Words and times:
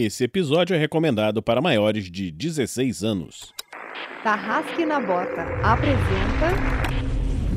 Esse 0.00 0.22
episódio 0.22 0.76
é 0.76 0.78
recomendado 0.78 1.42
para 1.42 1.60
maiores 1.60 2.08
de 2.08 2.30
16 2.30 3.02
anos. 3.02 3.52
Tarrasque 4.22 4.86
na 4.86 5.00
Bota 5.00 5.42
apresenta 5.60 6.54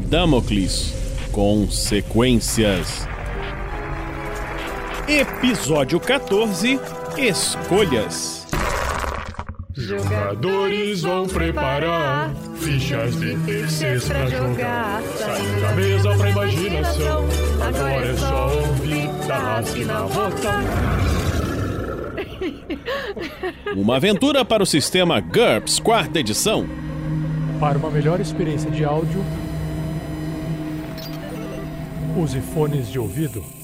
Damocles 0.09 0.91
Consequências. 1.31 3.07
Episódio 5.07 5.99
14 5.99 6.79
Escolhas. 7.15 8.47
Jogadores 9.75 11.03
vão 11.03 11.27
preparar 11.27 12.33
fichas 12.55 13.19
de 13.19 13.37
terceiros 13.45 14.07
pra 14.07 14.25
jogar. 14.25 15.03
Saindo 15.15 15.61
da 15.61 15.71
mesa 15.73 16.17
pra 16.17 16.29
imaginação. 16.31 17.27
Agora 17.61 18.07
é 18.07 18.17
só 18.17 18.47
ouvir 18.47 19.27
Tarrasque 19.27 19.85
na 19.85 20.01
Bota. 20.07 21.20
Uma 23.75 23.97
aventura 23.97 24.43
para 24.43 24.63
o 24.63 24.65
sistema 24.65 25.19
GURPS, 25.19 25.79
quarta 25.79 26.19
edição. 26.19 26.67
Para 27.59 27.77
uma 27.77 27.91
melhor 27.91 28.19
experiência 28.19 28.69
de 28.71 28.83
áudio, 28.83 29.23
use 32.17 32.39
fones 32.41 32.89
de 32.89 32.99
ouvido. 32.99 33.60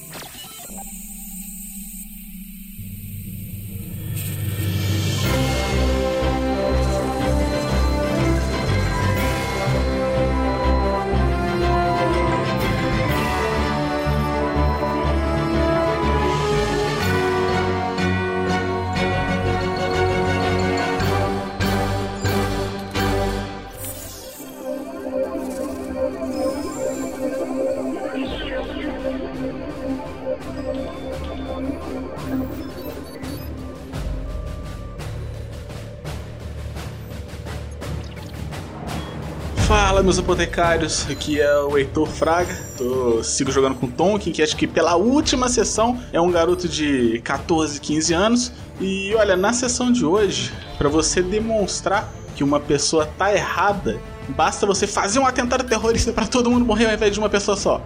Meus 40.07 40.19
apotecários, 40.19 41.05
aqui 41.11 41.41
é 41.41 41.59
o 41.59 41.77
Heitor 41.77 42.07
Fraga. 42.07 42.57
Tô, 42.77 43.21
sigo 43.21 43.51
jogando 43.51 43.75
com 43.75 43.87
o 43.87 43.91
Tonkin, 43.91 44.31
que 44.31 44.41
acho 44.41 44.55
que 44.55 44.65
pela 44.65 44.95
última 44.95 45.49
sessão 45.49 46.01
é 46.13 46.21
um 46.21 46.31
garoto 46.31 46.65
de 46.65 47.19
14, 47.25 47.81
15 47.81 48.13
anos. 48.13 48.53
E 48.79 49.13
olha, 49.15 49.35
na 49.35 49.51
sessão 49.51 49.91
de 49.91 50.05
hoje, 50.05 50.53
para 50.77 50.87
você 50.87 51.21
demonstrar 51.21 52.09
que 52.37 52.41
uma 52.41 52.57
pessoa 52.57 53.05
tá 53.17 53.33
errada, 53.33 53.99
basta 54.29 54.65
você 54.65 54.87
fazer 54.87 55.19
um 55.19 55.25
atentado 55.25 55.65
terrorista 55.65 56.13
para 56.13 56.25
todo 56.25 56.49
mundo 56.49 56.63
morrer 56.63 56.85
ao 56.85 56.93
invés 56.93 57.11
de 57.11 57.19
uma 57.19 57.27
pessoa 57.27 57.57
só. 57.57 57.81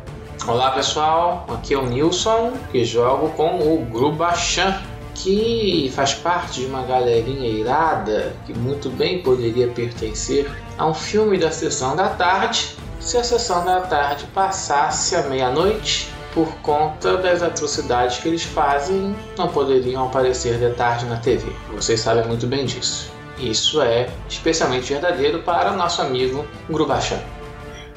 Olá 0.45 0.69
pessoal, 0.69 1.47
aqui 1.49 1.73
é 1.73 1.77
o 1.77 1.87
Nilson 1.87 2.53
e 2.71 2.85
jogo 2.85 3.29
com 3.29 3.73
o 3.73 3.83
Grubachan, 3.85 4.79
que 5.21 5.91
faz 5.95 6.15
parte 6.15 6.61
de 6.61 6.65
uma 6.65 6.81
galerinha 6.81 7.47
irada 7.47 8.33
que 8.45 8.53
muito 8.53 8.89
bem 8.89 9.21
poderia 9.21 9.67
pertencer 9.67 10.49
a 10.77 10.87
um 10.87 10.93
filme 10.93 11.37
da 11.37 11.51
sessão 11.51 11.95
da 11.95 12.09
tarde 12.09 12.75
se 12.99 13.17
a 13.17 13.23
sessão 13.23 13.63
da 13.63 13.81
tarde 13.81 14.25
passasse 14.33 15.15
à 15.15 15.23
meia-noite. 15.23 16.09
Por 16.33 16.47
conta 16.61 17.17
das 17.17 17.43
atrocidades 17.43 18.19
que 18.19 18.29
eles 18.29 18.43
fazem, 18.43 19.13
não 19.37 19.49
poderiam 19.49 20.05
aparecer 20.05 20.57
de 20.57 20.73
tarde 20.75 21.05
na 21.05 21.17
TV. 21.17 21.51
Vocês 21.73 21.99
sabem 21.99 22.25
muito 22.25 22.47
bem 22.47 22.65
disso. 22.65 23.11
Isso 23.37 23.81
é 23.81 24.09
especialmente 24.29 24.93
verdadeiro 24.93 25.39
para 25.39 25.73
nosso 25.73 26.01
amigo 26.01 26.45
Grubachan. 26.69 27.19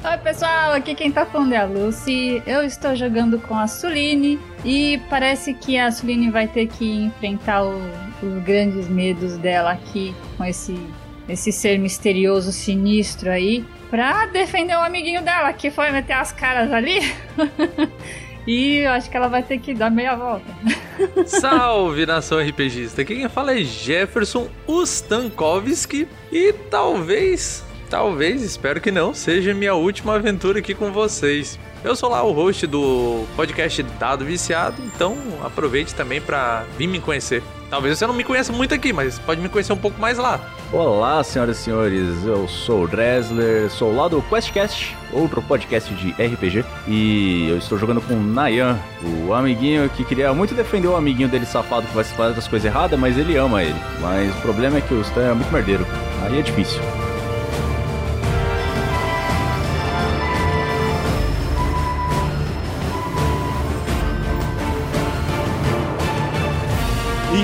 Oi 0.07 0.17
pessoal, 0.19 0.73
aqui 0.73 0.93
quem 0.93 1.11
tá 1.11 1.25
falando 1.25 1.53
é 1.53 1.57
a 1.57 1.65
Lucy. 1.65 2.41
Eu 2.45 2.63
estou 2.63 2.95
jogando 2.95 3.39
com 3.39 3.55
a 3.57 3.65
Suline 3.67 4.39
e 4.63 5.01
parece 5.09 5.53
que 5.53 5.79
a 5.79 5.91
Suline 5.91 6.29
vai 6.29 6.47
ter 6.47 6.67
que 6.67 6.85
enfrentar 7.05 7.63
o- 7.63 7.81
os 8.21 8.43
grandes 8.43 8.87
medos 8.87 9.35
dela 9.37 9.71
aqui 9.71 10.13
com 10.37 10.45
esse, 10.45 10.79
esse 11.27 11.51
ser 11.51 11.79
misterioso, 11.79 12.51
sinistro 12.51 13.31
aí, 13.31 13.65
pra 13.89 14.27
defender 14.27 14.75
o 14.75 14.81
amiguinho 14.81 15.23
dela 15.23 15.51
que 15.53 15.71
foi 15.71 15.89
meter 15.91 16.13
as 16.13 16.31
caras 16.31 16.71
ali. 16.71 16.99
e 18.45 18.77
eu 18.77 18.91
acho 18.91 19.09
que 19.09 19.17
ela 19.17 19.27
vai 19.27 19.41
ter 19.41 19.57
que 19.57 19.73
dar 19.73 19.89
meia 19.89 20.15
volta. 20.15 20.45
Salve 21.25 22.05
nação 22.05 22.39
RPGista! 22.39 23.03
Quem 23.03 23.27
fala 23.27 23.57
é 23.59 23.63
Jefferson 23.63 24.49
Ustankovski 24.67 26.07
e 26.31 26.53
talvez, 26.69 27.64
talvez, 27.89 28.41
espero 28.41 28.81
que 28.81 28.91
não, 28.91 29.13
seja 29.13 29.53
minha 29.53 29.73
última 29.73 30.15
aventura 30.15 30.59
aqui 30.59 30.73
com 30.73 30.91
vocês. 30.91 31.59
Eu 31.83 31.95
sou 31.95 32.09
lá 32.09 32.23
o 32.23 32.31
host 32.31 32.65
do 32.65 33.25
podcast 33.35 33.83
Dado 33.99 34.25
Viciado, 34.25 34.81
então 34.83 35.15
aproveite 35.43 35.93
também 35.93 36.19
pra 36.19 36.63
vir 36.77 36.87
me 36.87 36.99
conhecer. 36.99 37.43
Talvez 37.69 37.97
você 37.97 38.07
não 38.07 38.13
me 38.13 38.23
conheça 38.23 38.51
muito 38.51 38.73
aqui, 38.73 38.93
mas 38.93 39.19
pode 39.19 39.41
me 39.41 39.49
conhecer 39.49 39.73
um 39.73 39.77
pouco 39.77 39.99
mais 39.99 40.17
lá. 40.17 40.39
Olá, 40.71 41.23
senhoras 41.23 41.59
e 41.59 41.61
senhores, 41.61 42.25
eu 42.25 42.47
sou 42.47 42.83
o 42.83 42.87
Dresler, 42.87 43.69
sou 43.69 43.95
lá 43.95 44.07
do 44.07 44.21
QuestCast, 44.23 44.95
outro 45.13 45.41
podcast 45.41 45.93
de 45.93 46.11
RPG, 46.11 46.65
e 46.87 47.49
eu 47.49 47.57
estou 47.57 47.77
jogando 47.77 48.01
com 48.01 48.13
o 48.13 48.19
Nayan, 48.19 48.79
o 49.27 49.33
amiguinho 49.33 49.87
que 49.89 50.03
queria 50.03 50.33
muito 50.33 50.55
defender 50.55 50.87
o 50.87 50.95
amiguinho 50.95 51.29
dele 51.29 51.45
safado 51.45 51.87
que 51.87 51.93
vai 51.93 52.03
se 52.03 52.13
fazer 52.13 52.33
das 52.33 52.47
coisas 52.47 52.65
erradas, 52.65 52.99
mas 52.99 53.17
ele 53.17 53.37
ama 53.37 53.63
ele. 53.63 53.79
Mas 54.01 54.35
o 54.35 54.41
problema 54.41 54.77
é 54.77 54.81
que 54.81 54.93
o 54.93 55.01
Stan 55.01 55.21
é 55.21 55.33
muito 55.33 55.51
merdeiro, 55.51 55.85
aí 56.23 56.39
é 56.39 56.41
difícil. 56.41 56.81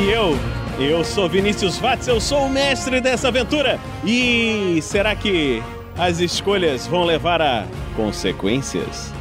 E 0.01 0.09
eu, 0.09 0.35
eu 0.79 1.03
sou 1.03 1.29
Vinícius 1.29 1.77
Vatz, 1.77 2.07
eu 2.07 2.19
sou 2.19 2.47
o 2.47 2.49
mestre 2.49 2.99
dessa 2.99 3.27
aventura. 3.27 3.79
E 4.03 4.79
será 4.81 5.15
que 5.15 5.61
as 5.95 6.19
escolhas 6.19 6.87
vão 6.87 7.03
levar 7.03 7.39
a 7.39 7.67
consequências? 7.95 9.13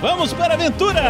Vamos 0.00 0.32
para 0.32 0.54
a 0.54 0.56
aventura! 0.56 1.02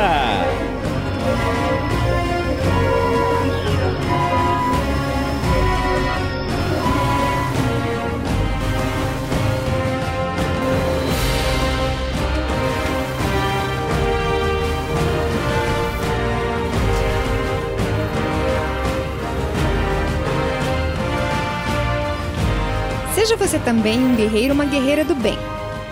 Seja 23.25 23.37
você 23.39 23.59
também 23.59 23.99
um 23.99 24.15
guerreiro 24.15 24.49
ou 24.49 24.55
uma 24.55 24.67
guerreira 24.67 25.03
do 25.03 25.15
bem. 25.15 25.39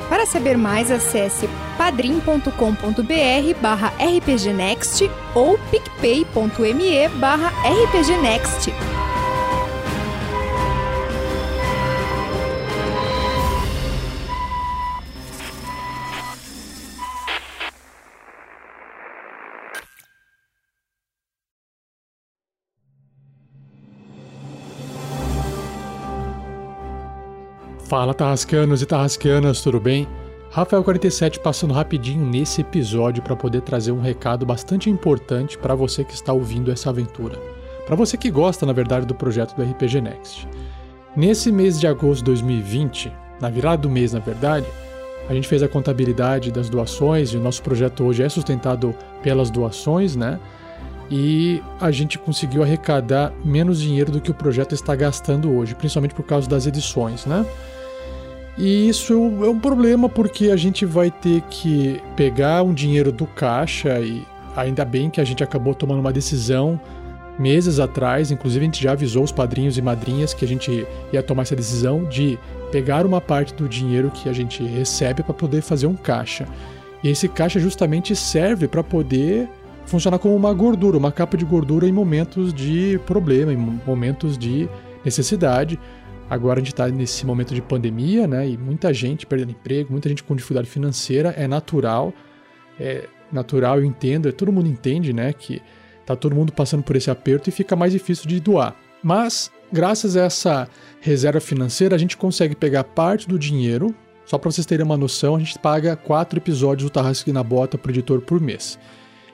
Para 0.06 0.26
saber 0.26 0.54
mais, 0.54 0.90
acesse 0.90 1.48
padrim.com.br 1.78 2.50
barra 3.58 3.90
rpgnext 3.98 5.10
ou 5.34 5.58
picpay.me 5.70 7.08
barra 7.18 7.50
rpgnext. 7.64 8.91
Fala 27.92 28.14
Tarrasqueanos 28.14 28.80
e 28.80 28.86
Tarrasqueanas, 28.86 29.60
tudo 29.60 29.78
bem? 29.78 30.08
Rafael47 30.50 31.40
passando 31.40 31.74
rapidinho 31.74 32.24
nesse 32.24 32.62
episódio 32.62 33.22
para 33.22 33.36
poder 33.36 33.60
trazer 33.60 33.92
um 33.92 34.00
recado 34.00 34.46
bastante 34.46 34.88
importante 34.88 35.58
para 35.58 35.74
você 35.74 36.02
que 36.02 36.14
está 36.14 36.32
ouvindo 36.32 36.72
essa 36.72 36.88
aventura. 36.88 37.38
Para 37.84 37.94
você 37.94 38.16
que 38.16 38.30
gosta, 38.30 38.64
na 38.64 38.72
verdade, 38.72 39.04
do 39.04 39.14
projeto 39.14 39.54
do 39.54 39.62
RPG 39.62 40.00
Next. 40.00 40.48
Nesse 41.14 41.52
mês 41.52 41.78
de 41.78 41.86
agosto 41.86 42.20
de 42.20 42.30
2020, 42.30 43.12
na 43.38 43.50
virada 43.50 43.82
do 43.82 43.90
mês, 43.90 44.14
na 44.14 44.20
verdade, 44.20 44.64
a 45.28 45.34
gente 45.34 45.46
fez 45.46 45.62
a 45.62 45.68
contabilidade 45.68 46.50
das 46.50 46.70
doações 46.70 47.34
e 47.34 47.36
o 47.36 47.40
nosso 47.42 47.62
projeto 47.62 48.04
hoje 48.04 48.22
é 48.22 48.28
sustentado 48.30 48.94
pelas 49.22 49.50
doações, 49.50 50.16
né? 50.16 50.40
E 51.10 51.62
a 51.78 51.90
gente 51.90 52.18
conseguiu 52.18 52.62
arrecadar 52.62 53.34
menos 53.44 53.82
dinheiro 53.82 54.10
do 54.10 54.18
que 54.18 54.30
o 54.30 54.34
projeto 54.34 54.74
está 54.74 54.96
gastando 54.96 55.54
hoje, 55.54 55.74
principalmente 55.74 56.14
por 56.14 56.24
causa 56.24 56.48
das 56.48 56.66
edições, 56.66 57.26
né? 57.26 57.44
E 58.56 58.88
isso 58.88 59.14
é 59.42 59.48
um 59.48 59.58
problema 59.58 60.08
porque 60.08 60.50
a 60.50 60.56
gente 60.56 60.84
vai 60.84 61.10
ter 61.10 61.40
que 61.42 62.00
pegar 62.14 62.62
um 62.62 62.74
dinheiro 62.74 63.10
do 63.10 63.26
caixa 63.26 63.98
e 64.00 64.26
ainda 64.54 64.84
bem 64.84 65.08
que 65.08 65.20
a 65.20 65.24
gente 65.24 65.42
acabou 65.42 65.74
tomando 65.74 66.00
uma 66.00 66.12
decisão 66.12 66.78
meses 67.38 67.80
atrás, 67.80 68.30
inclusive 68.30 68.62
a 68.62 68.66
gente 68.66 68.82
já 68.82 68.92
avisou 68.92 69.24
os 69.24 69.32
padrinhos 69.32 69.78
e 69.78 69.82
madrinhas 69.82 70.34
que 70.34 70.44
a 70.44 70.48
gente 70.48 70.86
ia 71.12 71.22
tomar 71.22 71.42
essa 71.42 71.56
decisão 71.56 72.04
de 72.04 72.38
pegar 72.70 73.06
uma 73.06 73.20
parte 73.20 73.54
do 73.54 73.68
dinheiro 73.68 74.10
que 74.10 74.28
a 74.28 74.32
gente 74.32 74.62
recebe 74.62 75.22
para 75.22 75.32
poder 75.32 75.62
fazer 75.62 75.86
um 75.86 75.94
caixa. 75.94 76.46
E 77.02 77.08
esse 77.08 77.28
caixa 77.28 77.58
justamente 77.58 78.14
serve 78.14 78.68
para 78.68 78.84
poder 78.84 79.48
funcionar 79.86 80.18
como 80.18 80.36
uma 80.36 80.52
gordura, 80.52 80.96
uma 80.96 81.10
capa 81.10 81.36
de 81.36 81.44
gordura 81.44 81.88
em 81.88 81.92
momentos 81.92 82.52
de 82.52 83.00
problema, 83.06 83.52
em 83.52 83.56
momentos 83.56 84.38
de 84.38 84.68
necessidade. 85.04 85.78
Agora 86.32 86.60
a 86.60 86.62
gente 86.62 86.72
está 86.72 86.88
nesse 86.88 87.26
momento 87.26 87.54
de 87.54 87.60
pandemia, 87.60 88.26
né? 88.26 88.48
E 88.48 88.56
muita 88.56 88.90
gente 88.94 89.26
perdendo 89.26 89.50
emprego, 89.50 89.92
muita 89.92 90.08
gente 90.08 90.24
com 90.24 90.34
dificuldade 90.34 90.66
financeira. 90.66 91.34
É 91.36 91.46
natural, 91.46 92.10
é 92.80 93.06
natural, 93.30 93.76
eu 93.76 93.84
entendo, 93.84 94.30
é, 94.30 94.32
todo 94.32 94.50
mundo 94.50 94.66
entende, 94.66 95.12
né? 95.12 95.30
Que 95.34 95.60
tá 96.06 96.16
todo 96.16 96.34
mundo 96.34 96.50
passando 96.50 96.82
por 96.82 96.96
esse 96.96 97.10
aperto 97.10 97.50
e 97.50 97.52
fica 97.52 97.76
mais 97.76 97.92
difícil 97.92 98.26
de 98.26 98.40
doar. 98.40 98.74
Mas, 99.02 99.52
graças 99.70 100.16
a 100.16 100.22
essa 100.22 100.68
reserva 101.02 101.38
financeira, 101.38 101.94
a 101.94 101.98
gente 101.98 102.16
consegue 102.16 102.56
pegar 102.56 102.84
parte 102.84 103.28
do 103.28 103.38
dinheiro. 103.38 103.94
Só 104.24 104.38
para 104.38 104.50
vocês 104.50 104.64
terem 104.64 104.86
uma 104.86 104.96
noção, 104.96 105.36
a 105.36 105.38
gente 105.38 105.58
paga 105.58 105.96
quatro 105.96 106.38
episódios 106.38 106.88
do 106.88 106.94
Tarrasque 106.94 107.30
na 107.30 107.42
Bota 107.42 107.76
pro 107.76 107.92
editor 107.92 108.22
por 108.22 108.40
mês. 108.40 108.78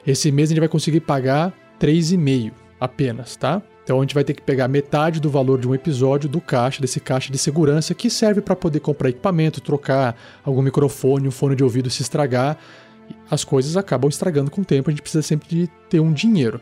Esse 0.05 0.33
mês 0.33 0.49
a 0.49 0.51
gente 0.51 0.61
vai 0.61 0.69
conseguir 0.69 1.03
pagar 1.03 1.55
3,5 1.79 2.51
apenas, 2.81 3.37
tá? 3.37 3.63
Então 3.89 4.01
a 4.01 4.03
gente 4.03 4.13
vai 4.13 4.23
ter 4.23 4.35
que 4.35 4.43
pegar 4.43 4.69
metade 4.69 5.19
do 5.19 5.31
valor 5.31 5.59
de 5.59 5.67
um 5.67 5.75
episódio 5.75 6.29
do 6.29 6.43
caixa, 6.43 6.79
desse 6.79 7.01
caixa 7.01 7.33
de 7.33 7.39
segurança 7.39 7.95
que 7.95 8.11
serve 8.11 8.43
para 8.43 8.55
poder 8.55 8.81
comprar 8.81 9.09
equipamento, 9.09 9.63
trocar 9.63 10.15
algum 10.45 10.61
microfone, 10.61 11.27
um 11.27 11.31
fone 11.31 11.57
de 11.57 11.65
ouvido 11.65 11.89
se 11.89 12.03
estragar. 12.03 12.59
As 13.31 13.45
coisas 13.45 13.79
acabam 13.79 14.11
estragando 14.11 14.51
com 14.51 14.61
o 14.61 14.65
tempo, 14.65 14.91
a 14.91 14.93
gente 14.93 15.01
precisa 15.01 15.23
sempre 15.23 15.49
de 15.49 15.67
ter 15.89 16.01
um 16.01 16.13
dinheiro. 16.13 16.61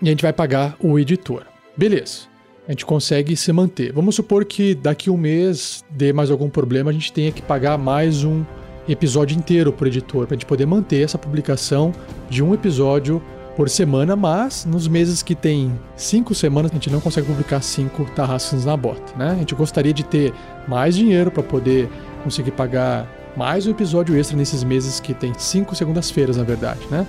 E 0.00 0.08
a 0.08 0.10
gente 0.12 0.22
vai 0.22 0.32
pagar 0.32 0.76
o 0.80 0.98
editor. 0.98 1.42
Beleza. 1.76 2.20
A 2.66 2.70
gente 2.72 2.86
consegue 2.86 3.36
se 3.36 3.52
manter. 3.52 3.92
Vamos 3.92 4.14
supor 4.14 4.46
que 4.46 4.74
daqui 4.74 5.10
um 5.10 5.18
mês 5.18 5.84
dê 5.90 6.10
mais 6.10 6.30
algum 6.30 6.48
problema, 6.48 6.88
a 6.88 6.94
gente 6.94 7.12
tenha 7.12 7.30
que 7.30 7.42
pagar 7.42 7.76
mais 7.76 8.24
um 8.24 8.46
episódio 8.88 9.36
inteiro 9.36 9.74
para 9.74 9.84
o 9.84 9.88
editor, 9.88 10.26
para 10.26 10.36
a 10.36 10.38
gente 10.38 10.46
poder 10.46 10.64
manter 10.64 11.04
essa 11.04 11.18
publicação 11.18 11.92
de 12.30 12.42
um 12.42 12.54
episódio 12.54 13.22
por 13.56 13.68
semana, 13.68 14.16
mas 14.16 14.64
nos 14.64 14.86
meses 14.88 15.22
que 15.22 15.34
tem 15.34 15.78
cinco 15.96 16.34
semanas 16.34 16.70
a 16.70 16.74
gente 16.74 16.90
não 16.90 17.00
consegue 17.00 17.26
publicar 17.26 17.60
cinco 17.62 18.04
tarrascas 18.14 18.64
na 18.64 18.76
bota, 18.76 19.16
né? 19.16 19.32
A 19.32 19.34
gente 19.34 19.54
gostaria 19.54 19.92
de 19.92 20.04
ter 20.04 20.32
mais 20.68 20.94
dinheiro 20.94 21.30
para 21.30 21.42
poder 21.42 21.88
conseguir 22.22 22.52
pagar 22.52 23.08
mais 23.36 23.66
um 23.66 23.70
episódio 23.70 24.16
extra 24.16 24.36
nesses 24.36 24.64
meses 24.64 25.00
que 25.00 25.14
tem 25.14 25.32
cinco 25.36 25.74
segundas-feiras, 25.74 26.36
na 26.36 26.44
verdade, 26.44 26.80
né? 26.90 27.06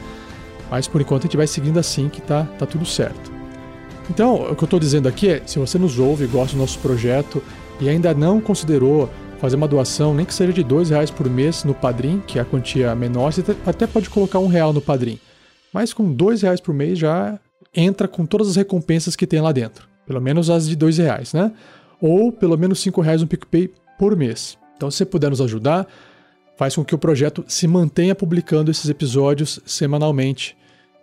Mas 0.70 0.88
por 0.88 1.02
enquanto 1.02 1.24
a 1.24 1.26
gente 1.28 1.38
vai 1.38 1.48
seguindo 1.48 1.80
assim 1.80 2.10
que 2.10 2.22
tá, 2.22 2.44
tá 2.58 2.66
tudo 2.66 2.86
certo. 2.86 3.32
Então, 4.10 4.36
o 4.36 4.56
que 4.56 4.64
eu 4.64 4.66
estou 4.66 4.80
dizendo 4.80 5.08
aqui 5.08 5.30
é, 5.30 5.42
se 5.46 5.60
você 5.60 5.78
nos 5.78 6.00
ouve, 6.00 6.26
gosta 6.28 6.56
do 6.56 6.60
nosso 6.60 6.80
projeto 6.80 7.42
e 7.80 7.88
ainda 7.88 8.14
não 8.14 8.42
considerou 8.42 9.10
fazer 9.40 9.56
uma 9.56 9.68
doação, 9.68 10.14
nem 10.14 10.26
que 10.26 10.34
seja 10.34 10.54
de 10.54 10.64
dois 10.64 10.90
reais 10.90 11.10
por 11.10 11.30
mês 11.30 11.64
no 11.64 11.74
Padrim, 11.74 12.22
que 12.26 12.38
é 12.38 12.42
a 12.42 12.46
quantia 12.46 12.94
menor, 12.94 13.34
você 13.34 13.44
até 13.66 13.88
pode 13.88 14.10
colocar 14.10 14.40
um 14.40 14.48
real 14.48 14.72
no 14.72 14.82
Padrim. 14.82 15.20
Mas 15.74 15.94
com 15.94 16.12
dois 16.12 16.42
reais 16.42 16.60
por 16.60 16.74
mês 16.74 17.00
já 17.00 17.40
entra 17.76 18.08
com 18.08 18.26
todas 18.26 18.50
as 18.50 18.56
recompensas 18.56 19.16
que 19.16 19.28
tem 19.28 19.42
lá 19.42 19.52
dentro. 19.52 19.88
Pelo 20.06 20.22
menos 20.22 20.50
as 20.50 20.68
de 20.68 20.76
dois 20.76 20.98
reais, 20.98 21.34
né? 21.34 21.52
Ou 22.02 22.32
pelo 22.32 22.58
menos 22.58 22.80
cinco 22.80 23.02
reais 23.02 23.22
no 23.22 23.28
PicPay 23.28 23.72
por 23.98 24.16
mês. 24.16 24.58
Então, 24.76 24.90
se 24.90 24.98
você 24.98 25.06
puder 25.06 25.30
nos 25.30 25.42
ajudar, 25.42 25.88
faz 26.58 26.76
com 26.76 26.84
que 26.84 26.96
o 26.96 26.98
projeto 26.98 27.46
se 27.48 27.68
mantenha 27.68 28.16
publicando 28.16 28.72
esses 28.72 28.90
episódios 28.90 29.60
semanalmente, 29.66 30.58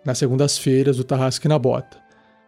nas 0.05 0.17
segundas-feiras 0.17 0.97
do 0.97 1.03
Tarrasque 1.03 1.47
na 1.47 1.59
Bota. 1.59 1.97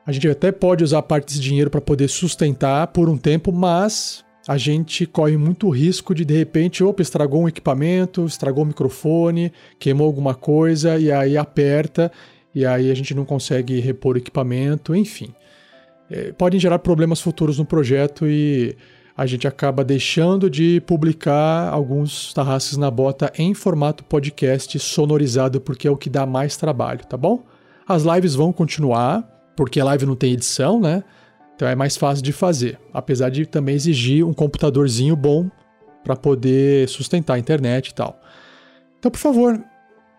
A 0.05 0.11
gente 0.11 0.27
até 0.27 0.51
pode 0.51 0.83
usar 0.83 1.01
parte 1.03 1.27
desse 1.27 1.39
dinheiro 1.39 1.69
para 1.69 1.81
poder 1.81 2.07
sustentar 2.07 2.87
por 2.87 3.09
um 3.09 3.17
tempo, 3.17 3.51
mas 3.51 4.23
a 4.47 4.57
gente 4.57 5.05
corre 5.05 5.37
muito 5.37 5.69
risco 5.69 6.15
de 6.15 6.25
de 6.25 6.35
repente, 6.35 6.83
opa, 6.83 7.01
estragou 7.01 7.43
um 7.43 7.47
equipamento, 7.47 8.25
estragou 8.25 8.63
o 8.63 8.67
microfone, 8.67 9.51
queimou 9.77 10.07
alguma 10.07 10.33
coisa 10.33 10.97
e 10.97 11.11
aí 11.11 11.37
aperta 11.37 12.11
e 12.53 12.65
aí 12.65 12.91
a 12.91 12.93
gente 12.93 13.13
não 13.13 13.23
consegue 13.23 13.79
repor 13.79 14.15
o 14.15 14.17
equipamento, 14.17 14.95
enfim. 14.95 15.33
É, 16.09 16.31
podem 16.33 16.59
gerar 16.59 16.79
problemas 16.79 17.21
futuros 17.21 17.57
no 17.57 17.65
projeto 17.65 18.27
e 18.27 18.75
a 19.15 19.25
gente 19.25 19.47
acaba 19.47 19.83
deixando 19.83 20.49
de 20.49 20.81
publicar 20.81 21.69
alguns 21.71 22.33
tarrasques 22.33 22.77
na 22.77 22.89
bota 22.89 23.31
em 23.37 23.53
formato 23.53 24.03
podcast 24.03 24.77
sonorizado 24.79 25.61
porque 25.61 25.87
é 25.87 25.91
o 25.91 25.97
que 25.97 26.09
dá 26.09 26.25
mais 26.25 26.57
trabalho, 26.57 27.05
tá 27.05 27.15
bom? 27.15 27.43
As 27.87 28.03
lives 28.03 28.35
vão 28.35 28.51
continuar, 28.51 29.23
porque 29.55 29.79
a 29.79 29.85
live 29.85 30.05
não 30.05 30.15
tem 30.15 30.33
edição, 30.33 30.79
né? 30.79 31.03
Então 31.61 31.69
é 31.69 31.75
mais 31.75 31.95
fácil 31.95 32.23
de 32.23 32.31
fazer, 32.31 32.79
apesar 32.91 33.29
de 33.29 33.45
também 33.45 33.75
exigir 33.75 34.25
um 34.25 34.33
computadorzinho 34.33 35.15
bom 35.15 35.47
para 36.03 36.15
poder 36.15 36.89
sustentar 36.89 37.35
a 37.35 37.37
internet 37.37 37.89
e 37.89 37.93
tal. 37.93 38.19
Então, 38.97 39.11
por 39.11 39.19
favor, 39.19 39.63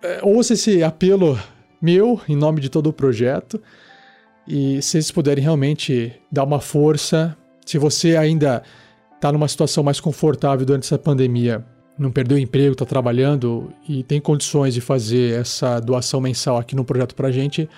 é, 0.05 0.21
ouça 0.23 0.53
esse 0.53 0.85
apelo 0.85 1.37
meu 1.81 2.21
em 2.29 2.37
nome 2.37 2.61
de 2.61 2.69
todo 2.69 2.87
o 2.87 2.93
projeto. 2.93 3.61
E 4.47 4.81
se 4.83 4.91
vocês 4.91 5.11
puderem 5.11 5.43
realmente 5.43 6.12
dar 6.31 6.44
uma 6.44 6.61
força, 6.61 7.37
se 7.67 7.77
você 7.77 8.17
ainda 8.17 8.62
está 9.17 9.33
numa 9.33 9.49
situação 9.49 9.83
mais 9.83 9.99
confortável 9.99 10.65
durante 10.65 10.85
essa 10.85 10.97
pandemia, 10.97 11.67
não 11.99 12.12
perdeu 12.12 12.37
o 12.37 12.41
emprego, 12.41 12.75
está 12.75 12.87
trabalhando 12.87 13.73
e 13.88 14.05
tem 14.05 14.21
condições 14.21 14.75
de 14.75 14.81
fazer 14.81 15.41
essa 15.41 15.81
doação 15.81 16.21
mensal 16.21 16.56
aqui 16.56 16.77
no 16.77 16.85
projeto 16.85 17.17
para 17.17 17.27
a 17.27 17.33
gente, 17.33 17.69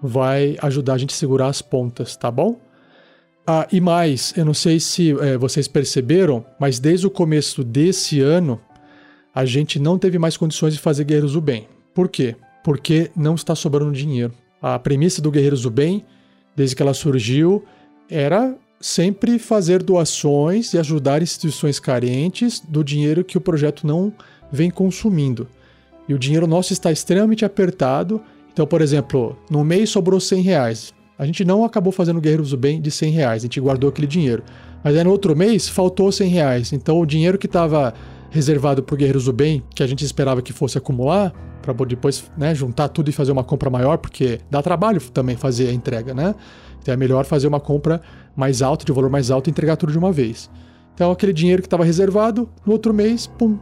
vai 0.00 0.56
ajudar 0.62 0.92
a 0.92 0.98
gente 0.98 1.12
a 1.12 1.16
segurar 1.16 1.48
as 1.48 1.60
pontas, 1.60 2.16
tá 2.16 2.30
bom? 2.30 2.69
Ah, 3.46 3.66
e 3.72 3.80
mais, 3.80 4.32
eu 4.36 4.44
não 4.44 4.54
sei 4.54 4.78
se 4.78 5.10
é, 5.20 5.36
vocês 5.36 5.66
perceberam, 5.66 6.44
mas 6.58 6.78
desde 6.78 7.06
o 7.06 7.10
começo 7.10 7.64
desse 7.64 8.20
ano, 8.20 8.60
a 9.34 9.44
gente 9.44 9.78
não 9.78 9.98
teve 9.98 10.18
mais 10.18 10.36
condições 10.36 10.74
de 10.74 10.80
fazer 10.80 11.04
Guerreiros 11.04 11.32
do 11.32 11.40
Bem. 11.40 11.66
Por 11.94 12.08
quê? 12.08 12.36
Porque 12.62 13.10
não 13.16 13.34
está 13.34 13.54
sobrando 13.54 13.92
dinheiro. 13.92 14.32
A 14.60 14.78
premissa 14.78 15.22
do 15.22 15.30
Guerreiros 15.30 15.62
do 15.62 15.70
Bem, 15.70 16.04
desde 16.54 16.76
que 16.76 16.82
ela 16.82 16.94
surgiu, 16.94 17.64
era 18.08 18.54
sempre 18.80 19.38
fazer 19.38 19.82
doações 19.82 20.72
e 20.72 20.78
ajudar 20.78 21.22
instituições 21.22 21.78
carentes 21.78 22.60
do 22.60 22.82
dinheiro 22.82 23.24
que 23.24 23.36
o 23.36 23.40
projeto 23.40 23.86
não 23.86 24.12
vem 24.50 24.70
consumindo. 24.70 25.48
E 26.08 26.14
o 26.14 26.18
dinheiro 26.18 26.46
nosso 26.46 26.72
está 26.72 26.90
extremamente 26.90 27.44
apertado. 27.44 28.20
Então, 28.52 28.66
por 28.66 28.80
exemplo, 28.80 29.38
no 29.50 29.62
mês 29.62 29.90
sobrou 29.90 30.18
100 30.18 30.42
reais. 30.42 30.94
A 31.20 31.26
gente 31.26 31.44
não 31.44 31.66
acabou 31.66 31.92
fazendo 31.92 32.18
Guerreiros 32.18 32.48
do 32.48 32.56
Bem 32.56 32.80
de 32.80 32.90
100 32.90 33.10
reais, 33.10 33.42
a 33.42 33.44
gente 33.44 33.60
guardou 33.60 33.90
aquele 33.90 34.06
dinheiro. 34.06 34.42
Mas 34.82 34.96
aí 34.96 35.04
no 35.04 35.10
outro 35.10 35.36
mês 35.36 35.68
faltou 35.68 36.10
100 36.10 36.30
reais. 36.30 36.72
Então 36.72 36.98
o 36.98 37.04
dinheiro 37.04 37.36
que 37.36 37.44
estava 37.44 37.92
reservado 38.30 38.82
para 38.82 38.96
Guerreiros 38.96 39.26
do 39.26 39.32
Bem, 39.34 39.62
que 39.74 39.82
a 39.82 39.86
gente 39.86 40.02
esperava 40.02 40.40
que 40.40 40.50
fosse 40.50 40.78
acumular, 40.78 41.30
para 41.60 41.74
depois 41.84 42.24
né, 42.38 42.54
juntar 42.54 42.88
tudo 42.88 43.10
e 43.10 43.12
fazer 43.12 43.32
uma 43.32 43.44
compra 43.44 43.68
maior, 43.68 43.98
porque 43.98 44.40
dá 44.50 44.62
trabalho 44.62 44.98
também 45.12 45.36
fazer 45.36 45.68
a 45.68 45.72
entrega, 45.74 46.14
né? 46.14 46.34
Então 46.80 46.94
é 46.94 46.96
melhor 46.96 47.26
fazer 47.26 47.48
uma 47.48 47.60
compra 47.60 48.00
mais 48.34 48.62
alta, 48.62 48.86
de 48.86 48.90
valor 48.90 49.10
mais 49.10 49.30
alto 49.30 49.48
e 49.48 49.50
entregar 49.50 49.76
tudo 49.76 49.92
de 49.92 49.98
uma 49.98 50.10
vez. 50.10 50.50
Então 50.94 51.10
aquele 51.10 51.34
dinheiro 51.34 51.60
que 51.60 51.66
estava 51.66 51.84
reservado, 51.84 52.48
no 52.64 52.72
outro 52.72 52.94
mês, 52.94 53.26
pum, 53.26 53.58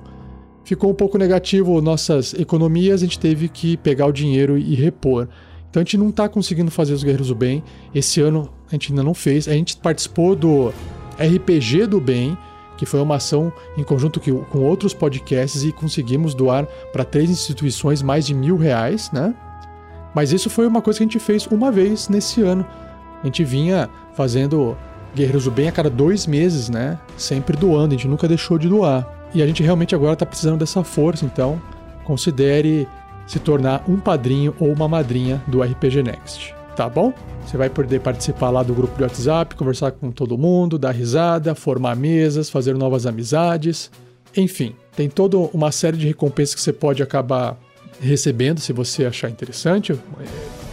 ficou 0.62 0.92
um 0.92 0.94
pouco 0.94 1.18
negativo 1.18 1.82
nossas 1.82 2.34
economias, 2.34 3.02
a 3.02 3.04
gente 3.04 3.18
teve 3.18 3.48
que 3.48 3.76
pegar 3.78 4.06
o 4.06 4.12
dinheiro 4.12 4.56
e 4.56 4.76
repor. 4.76 5.26
Então 5.70 5.80
a 5.80 5.84
gente 5.84 5.98
não 5.98 6.08
está 6.08 6.28
conseguindo 6.28 6.70
fazer 6.70 6.92
os 6.92 7.02
Guerreiros 7.02 7.28
do 7.28 7.34
Bem. 7.34 7.62
Esse 7.94 8.20
ano 8.20 8.50
a 8.68 8.72
gente 8.72 8.92
ainda 8.92 9.02
não 9.02 9.14
fez. 9.14 9.48
A 9.48 9.52
gente 9.52 9.76
participou 9.76 10.34
do 10.34 10.72
RPG 11.18 11.87
do 11.87 12.00
Bem, 12.00 12.37
que 12.76 12.87
foi 12.87 13.00
uma 13.00 13.16
ação 13.16 13.52
em 13.76 13.82
conjunto 13.82 14.20
com 14.20 14.60
outros 14.60 14.94
podcasts 14.94 15.64
e 15.64 15.72
conseguimos 15.72 16.34
doar 16.34 16.66
para 16.92 17.04
três 17.04 17.28
instituições 17.28 18.02
mais 18.02 18.26
de 18.26 18.34
mil 18.34 18.56
reais, 18.56 19.10
né? 19.12 19.34
Mas 20.14 20.32
isso 20.32 20.48
foi 20.48 20.66
uma 20.66 20.80
coisa 20.80 20.98
que 20.98 21.04
a 21.04 21.06
gente 21.06 21.18
fez 21.18 21.46
uma 21.46 21.70
vez 21.70 22.08
nesse 22.08 22.40
ano. 22.40 22.64
A 23.22 23.26
gente 23.26 23.44
vinha 23.44 23.90
fazendo 24.14 24.76
Guerreiros 25.14 25.44
do 25.44 25.50
Bem 25.50 25.68
a 25.68 25.72
cada 25.72 25.90
dois 25.90 26.26
meses, 26.26 26.68
né? 26.68 26.98
Sempre 27.16 27.56
doando, 27.56 27.94
a 27.94 27.96
gente 27.96 28.08
nunca 28.08 28.26
deixou 28.26 28.58
de 28.58 28.68
doar. 28.68 29.06
E 29.34 29.42
a 29.42 29.46
gente 29.46 29.62
realmente 29.62 29.94
agora 29.94 30.14
está 30.14 30.25
precisando 30.25 30.58
dessa 30.58 30.82
força, 30.82 31.25
então 31.25 31.60
considere 32.04 32.88
se 33.28 33.38
tornar 33.38 33.85
um 33.87 34.00
padrinho 34.00 34.54
ou 34.58 34.73
uma 34.73 34.88
madrinha 34.88 35.40
do 35.47 35.62
RPG 35.62 36.02
Next, 36.02 36.54
tá 36.75 36.88
bom? 36.88 37.12
Você 37.47 37.56
vai 37.56 37.70
poder 37.70 38.00
participar 38.00 38.50
lá 38.50 38.62
do 38.62 38.75
grupo 38.75 38.97
de 38.97 39.02
WhatsApp, 39.02 39.54
conversar 39.54 39.92
com 39.92 40.11
todo 40.11 40.37
mundo, 40.37 40.78
dar 40.78 40.90
risada, 40.90 41.54
formar 41.54 41.94
mesas, 41.94 42.50
fazer 42.50 42.75
novas 42.75 43.06
amizades. 43.06 43.90
Enfim, 44.37 44.75
tem 44.97 45.08
toda 45.08 45.37
uma 45.38 45.70
série 45.70 45.97
de 45.97 46.06
recompensas 46.06 46.54
que 46.54 46.61
você 46.61 46.73
pode 46.73 47.02
acabar 47.02 47.56
recebendo 48.00 48.61
se 48.61 48.73
você 48.73 49.04
achar 49.04 49.30
interessante. 49.30 49.92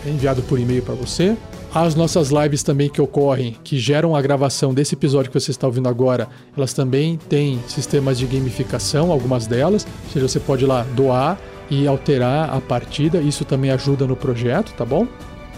É 0.05 0.09
enviado 0.09 0.41
por 0.43 0.59
e-mail 0.59 0.81
para 0.81 0.95
você. 0.95 1.37
As 1.73 1.93
nossas 1.93 2.29
lives 2.29 2.63
também 2.63 2.89
que 2.89 3.01
ocorrem, 3.01 3.57
que 3.63 3.77
geram 3.77 4.15
a 4.15 4.21
gravação 4.21 4.73
desse 4.73 4.95
episódio 4.95 5.29
que 5.29 5.37
você 5.37 5.51
está 5.51 5.67
ouvindo 5.67 5.89
agora, 5.89 6.29
elas 6.55 6.71
também 6.71 7.17
têm 7.17 7.59
sistemas 7.67 8.17
de 8.17 8.25
gamificação, 8.25 9.11
algumas 9.11 9.45
delas. 9.45 9.85
Ou 10.05 10.13
seja, 10.13 10.27
você 10.27 10.39
pode 10.39 10.63
ir 10.63 10.67
lá 10.67 10.83
doar 10.95 11.37
e 11.69 11.87
alterar 11.87 12.53
a 12.53 12.61
partida. 12.61 13.19
Isso 13.19 13.45
também 13.45 13.71
ajuda 13.71 14.05
no 14.05 14.15
projeto, 14.15 14.73
tá 14.73 14.85
bom? 14.85 15.07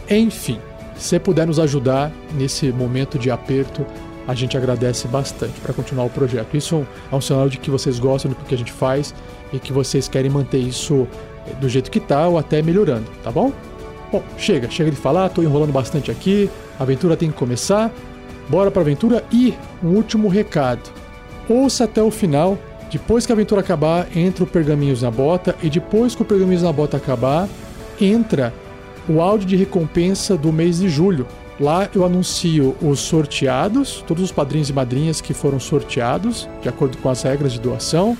Enfim, 0.09 0.59
se 0.95 1.19
puder 1.19 1.45
nos 1.45 1.59
ajudar 1.59 2.11
nesse 2.33 2.71
momento 2.71 3.19
de 3.19 3.29
aperto, 3.29 3.85
a 4.27 4.33
gente 4.33 4.57
agradece 4.57 5.07
bastante 5.07 5.59
para 5.61 5.73
continuar 5.73 6.05
o 6.05 6.09
projeto. 6.09 6.55
Isso 6.55 6.85
é 7.11 7.15
um 7.15 7.21
sinal 7.21 7.47
de 7.47 7.57
que 7.57 7.69
vocês 7.69 7.99
gostam 7.99 8.31
do 8.31 8.35
que 8.35 8.55
a 8.55 8.57
gente 8.57 8.71
faz 8.71 9.13
e 9.53 9.59
que 9.59 9.71
vocês 9.71 10.07
querem 10.07 10.29
manter 10.29 10.57
isso 10.57 11.07
do 11.61 11.69
jeito 11.69 11.89
que 11.89 11.99
tá 11.99 12.27
ou 12.27 12.37
até 12.37 12.61
melhorando, 12.61 13.05
tá 13.23 13.31
bom? 13.31 13.53
Bom, 14.11 14.23
chega, 14.37 14.69
chega 14.69 14.91
de 14.91 14.97
falar, 14.97 15.29
tô 15.29 15.41
enrolando 15.41 15.71
bastante 15.71 16.11
aqui. 16.11 16.49
A 16.79 16.83
aventura 16.83 17.15
tem 17.15 17.31
que 17.31 17.37
começar. 17.37 17.91
Bora 18.49 18.71
pra 18.71 18.81
aventura 18.81 19.23
e 19.31 19.53
um 19.83 19.89
último 19.89 20.27
recado. 20.29 20.89
Ouça 21.49 21.83
até 21.83 22.01
o 22.01 22.11
final. 22.11 22.57
Depois 22.91 23.25
que 23.25 23.31
a 23.31 23.35
aventura 23.35 23.61
acabar, 23.61 24.07
entra 24.15 24.43
o 24.43 24.47
Pergaminhos 24.47 25.01
na 25.01 25.11
Bota 25.11 25.55
e 25.61 25.69
depois 25.69 26.15
que 26.15 26.21
o 26.21 26.25
Pergaminhos 26.25 26.63
na 26.63 26.71
Bota 26.71 26.97
acabar, 26.97 27.49
entra 27.99 28.53
o 29.09 29.21
áudio 29.21 29.47
de 29.47 29.55
recompensa 29.55 30.37
do 30.37 30.51
mês 30.53 30.79
de 30.79 30.89
julho. 30.89 31.27
Lá 31.59 31.89
eu 31.93 32.05
anuncio 32.05 32.75
os 32.81 32.99
sorteados, 32.99 34.03
todos 34.07 34.23
os 34.23 34.31
padrinhos 34.31 34.69
e 34.69 34.73
madrinhas 34.73 35.19
que 35.19 35.33
foram 35.33 35.59
sorteados, 35.59 36.47
de 36.61 36.69
acordo 36.69 36.97
com 36.97 37.09
as 37.09 37.23
regras 37.23 37.51
de 37.51 37.59
doação. 37.59 38.17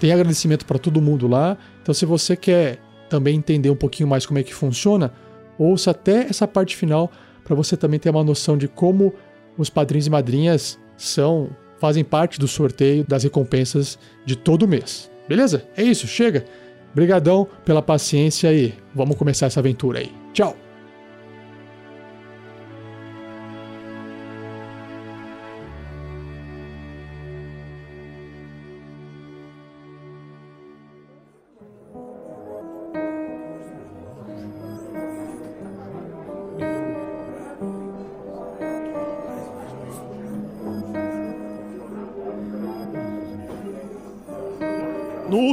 Tem 0.00 0.12
agradecimento 0.12 0.64
para 0.64 0.78
todo 0.78 1.00
mundo 1.00 1.28
lá. 1.28 1.56
Então, 1.82 1.94
se 1.94 2.04
você 2.04 2.34
quer 2.34 2.78
também 3.08 3.36
entender 3.36 3.70
um 3.70 3.76
pouquinho 3.76 4.08
mais 4.08 4.24
como 4.24 4.38
é 4.38 4.42
que 4.42 4.54
funciona, 4.54 5.12
ouça 5.58 5.90
até 5.90 6.26
essa 6.28 6.48
parte 6.48 6.74
final 6.76 7.10
para 7.44 7.54
você 7.54 7.76
também 7.76 8.00
ter 8.00 8.10
uma 8.10 8.24
noção 8.24 8.56
de 8.56 8.66
como 8.66 9.12
os 9.58 9.68
padrinhos 9.68 10.06
e 10.06 10.10
madrinhas 10.10 10.78
são 10.96 11.50
fazem 11.82 12.04
parte 12.04 12.38
do 12.38 12.46
sorteio 12.46 13.04
das 13.08 13.24
recompensas 13.24 13.98
de 14.24 14.36
todo 14.36 14.68
mês. 14.68 15.10
Beleza? 15.28 15.66
É 15.76 15.82
isso, 15.82 16.06
chega. 16.06 16.44
Obrigadão 16.92 17.48
pela 17.64 17.82
paciência 17.82 18.52
e 18.52 18.72
vamos 18.94 19.16
começar 19.16 19.46
essa 19.46 19.58
aventura 19.58 19.98
aí. 19.98 20.12
Tchau. 20.32 20.61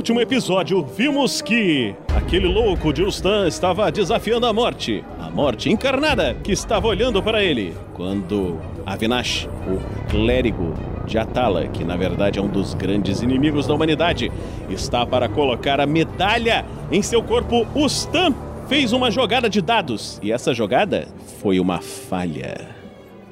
Último 0.09 0.21
episódio, 0.21 0.83
vimos 0.83 1.39
que 1.39 1.93
aquele 2.15 2.47
louco 2.47 2.91
de 2.91 3.03
Ustan 3.03 3.47
estava 3.47 3.91
desafiando 3.91 4.47
a 4.47 4.51
morte. 4.51 5.03
A 5.19 5.29
morte 5.29 5.69
encarnada 5.69 6.33
que 6.43 6.51
estava 6.51 6.87
olhando 6.87 7.21
para 7.21 7.43
ele. 7.43 7.75
Quando 7.93 8.59
Avinash, 8.87 9.47
o 9.67 10.09
clérigo 10.09 10.73
de 11.05 11.19
Atala, 11.19 11.67
que 11.67 11.83
na 11.83 11.95
verdade 11.95 12.39
é 12.39 12.41
um 12.41 12.47
dos 12.47 12.73
grandes 12.73 13.21
inimigos 13.21 13.67
da 13.67 13.75
humanidade, 13.75 14.31
está 14.67 15.05
para 15.05 15.29
colocar 15.29 15.79
a 15.79 15.85
medalha 15.85 16.65
em 16.91 17.03
seu 17.03 17.21
corpo, 17.21 17.67
Ustan 17.75 18.33
fez 18.67 18.91
uma 18.91 19.11
jogada 19.11 19.47
de 19.47 19.61
dados. 19.61 20.19
E 20.23 20.31
essa 20.31 20.55
jogada 20.55 21.07
foi 21.39 21.59
uma 21.59 21.81
falha. 21.81 22.67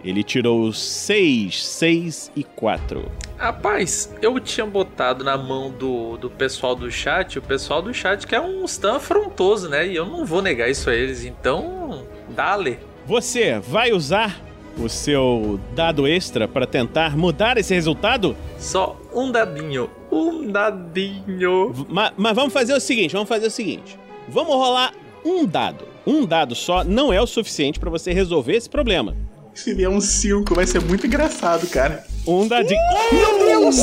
Ele 0.04 0.22
tirou 0.22 0.72
6, 0.72 1.66
6 1.66 2.32
e 2.36 2.44
4. 2.44 3.04
Rapaz, 3.38 4.12
eu 4.22 4.40
tinha 4.40 4.66
botado 4.66 5.24
na 5.24 5.38
mão 5.38 5.70
do, 5.72 6.18
do 6.18 6.30
pessoal 6.30 6.76
do 6.76 6.90
chat, 6.90 7.38
o 7.38 7.42
pessoal 7.42 7.82
do 7.82 7.94
chat 7.94 8.26
que 8.26 8.34
é 8.36 8.42
um 8.42 8.66
stan 8.66 8.96
afrontoso, 8.96 9.70
né? 9.70 9.88
E 9.88 9.96
eu 9.96 10.06
não 10.06 10.26
vou 10.26 10.42
negar 10.42 10.70
isso 10.70 10.90
a 10.90 10.96
eles, 10.96 11.24
então. 11.24 12.04
Dale. 12.30 12.80
Você 13.06 13.60
vai 13.60 13.92
usar 13.92 14.42
o 14.78 14.90
seu 14.90 15.60
dado 15.76 16.08
extra 16.08 16.48
para 16.48 16.66
tentar 16.68 17.16
mudar 17.16 17.58
esse 17.58 17.74
resultado? 17.74 18.36
Só 18.58 19.00
um 19.14 19.32
dadinho. 19.32 19.90
Um 20.12 20.52
dadinho. 20.52 21.74
Ma- 21.90 22.14
mas 22.18 22.36
vamos 22.36 22.54
fazer 22.54 22.74
o 22.74 22.80
seguinte, 22.80 23.14
vamos 23.14 23.30
fazer 23.30 23.48
o 23.48 23.52
seguinte. 23.52 23.98
Vamos 24.28 24.54
rolar 24.54 24.94
um 25.24 25.46
dado. 25.46 25.86
Um 26.06 26.26
dado 26.26 26.56
só 26.56 26.84
não 26.84 27.12
é 27.14 27.22
o 27.22 27.28
suficiente 27.28 27.80
para 27.80 27.90
você 27.90 28.14
resolver 28.14 28.56
esse 28.56 28.70
problema. 28.70 29.16
Se 29.58 29.74
vier 29.74 29.90
um 29.90 30.00
5, 30.00 30.54
vai 30.56 30.66
ser 30.68 30.82
muito 30.82 31.08
engraçado, 31.08 31.68
cara. 31.68 32.06
Um 32.26 32.48
dadinho. 32.48 32.80
Meu 33.12 33.40
Deus! 33.40 33.76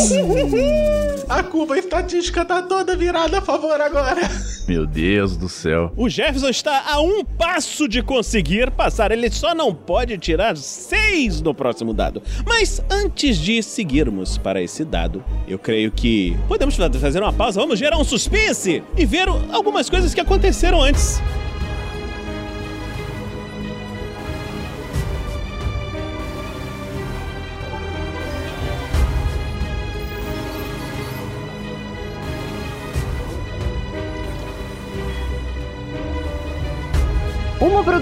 A 1.29 1.43
curva 1.43 1.79
estatística 1.79 2.45
tá 2.45 2.63
toda 2.63 2.95
virada 2.97 3.39
a 3.39 3.41
favor 3.41 3.81
agora. 3.81 4.21
Meu 4.69 4.87
Deus 4.87 5.37
do 5.37 5.49
céu. 5.49 5.93
O 5.97 6.09
Jefferson 6.09 6.49
está 6.49 6.85
a 6.87 7.01
um 7.01 7.25
passo 7.25 7.89
de 7.89 8.03
conseguir 8.03 8.71
passar. 8.71 9.11
Ele 9.11 9.31
só 9.31 9.55
não 9.55 9.75
pode 9.75 10.17
tirar 10.19 10.57
seis 10.57 11.41
no 11.41 11.53
próximo 11.55 11.93
dado. 11.93 12.23
Mas 12.47 12.81
antes 12.91 13.37
de 13.39 13.63
seguirmos 13.63 14.39
para 14.39 14.63
esse 14.63 14.85
dado, 14.85 15.25
eu 15.49 15.59
creio 15.59 15.91
que 15.91 16.37
podemos 16.47 16.77
fa- 16.77 16.91
fazer 16.93 17.21
uma 17.23 17.33
pausa. 17.33 17.61
Vamos 17.61 17.79
gerar 17.79 17.99
um 17.99 18.05
suspense 18.05 18.83
e 18.97 19.05
ver 19.07 19.27
algumas 19.51 19.91
coisas 19.91 20.15
que 20.15 20.21
aconteceram 20.21 20.81
antes. 20.83 21.21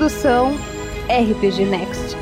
Produção 0.03 0.57
RPG 1.09 1.65
Next. 1.67 2.17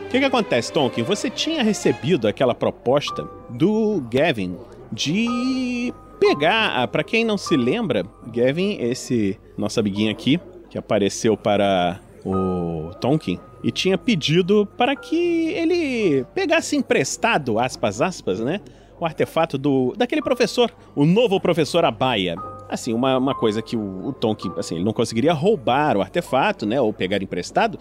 O 0.00 0.08
que, 0.10 0.18
que 0.18 0.24
acontece, 0.24 0.72
Tonkin? 0.72 1.04
Você 1.04 1.30
tinha 1.30 1.62
recebido 1.62 2.26
aquela 2.26 2.56
proposta 2.56 3.22
do 3.50 4.02
Gavin 4.10 4.56
de 4.90 5.92
pegar. 6.18 6.86
Pra 6.88 7.04
quem 7.04 7.24
não 7.24 7.38
se 7.38 7.56
lembra, 7.56 8.04
Gavin, 8.26 8.78
esse 8.80 9.38
nosso 9.56 9.80
amiguinho 9.80 10.10
aqui, 10.10 10.40
que 10.70 10.78
apareceu 10.78 11.36
para 11.36 12.00
o 12.24 12.90
Tonkin, 13.00 13.38
e 13.62 13.70
tinha 13.70 13.96
pedido 13.96 14.66
para 14.76 14.94
que 14.94 15.50
ele 15.50 16.24
pegasse 16.34 16.76
emprestado, 16.76 17.58
aspas, 17.58 18.00
aspas, 18.00 18.40
né? 18.40 18.60
O 18.98 19.04
artefato 19.04 19.58
do 19.58 19.92
daquele 19.96 20.22
professor, 20.22 20.72
o 20.94 21.04
novo 21.04 21.40
professor 21.40 21.84
Abaia. 21.84 22.36
Assim, 22.68 22.92
uma, 22.92 23.16
uma 23.16 23.34
coisa 23.34 23.62
que 23.62 23.76
o, 23.76 24.08
o 24.08 24.12
Tonkin, 24.12 24.52
assim, 24.56 24.76
ele 24.76 24.84
não 24.84 24.92
conseguiria 24.92 25.32
roubar 25.32 25.96
o 25.96 26.00
artefato, 26.00 26.66
né? 26.66 26.80
Ou 26.80 26.92
pegar 26.92 27.22
emprestado. 27.22 27.78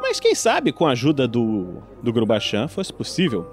Mas 0.00 0.20
quem 0.20 0.34
sabe 0.34 0.72
com 0.72 0.86
a 0.86 0.90
ajuda 0.90 1.26
do, 1.26 1.82
do 2.02 2.12
Grubachan 2.12 2.68
fosse 2.68 2.92
possível. 2.92 3.46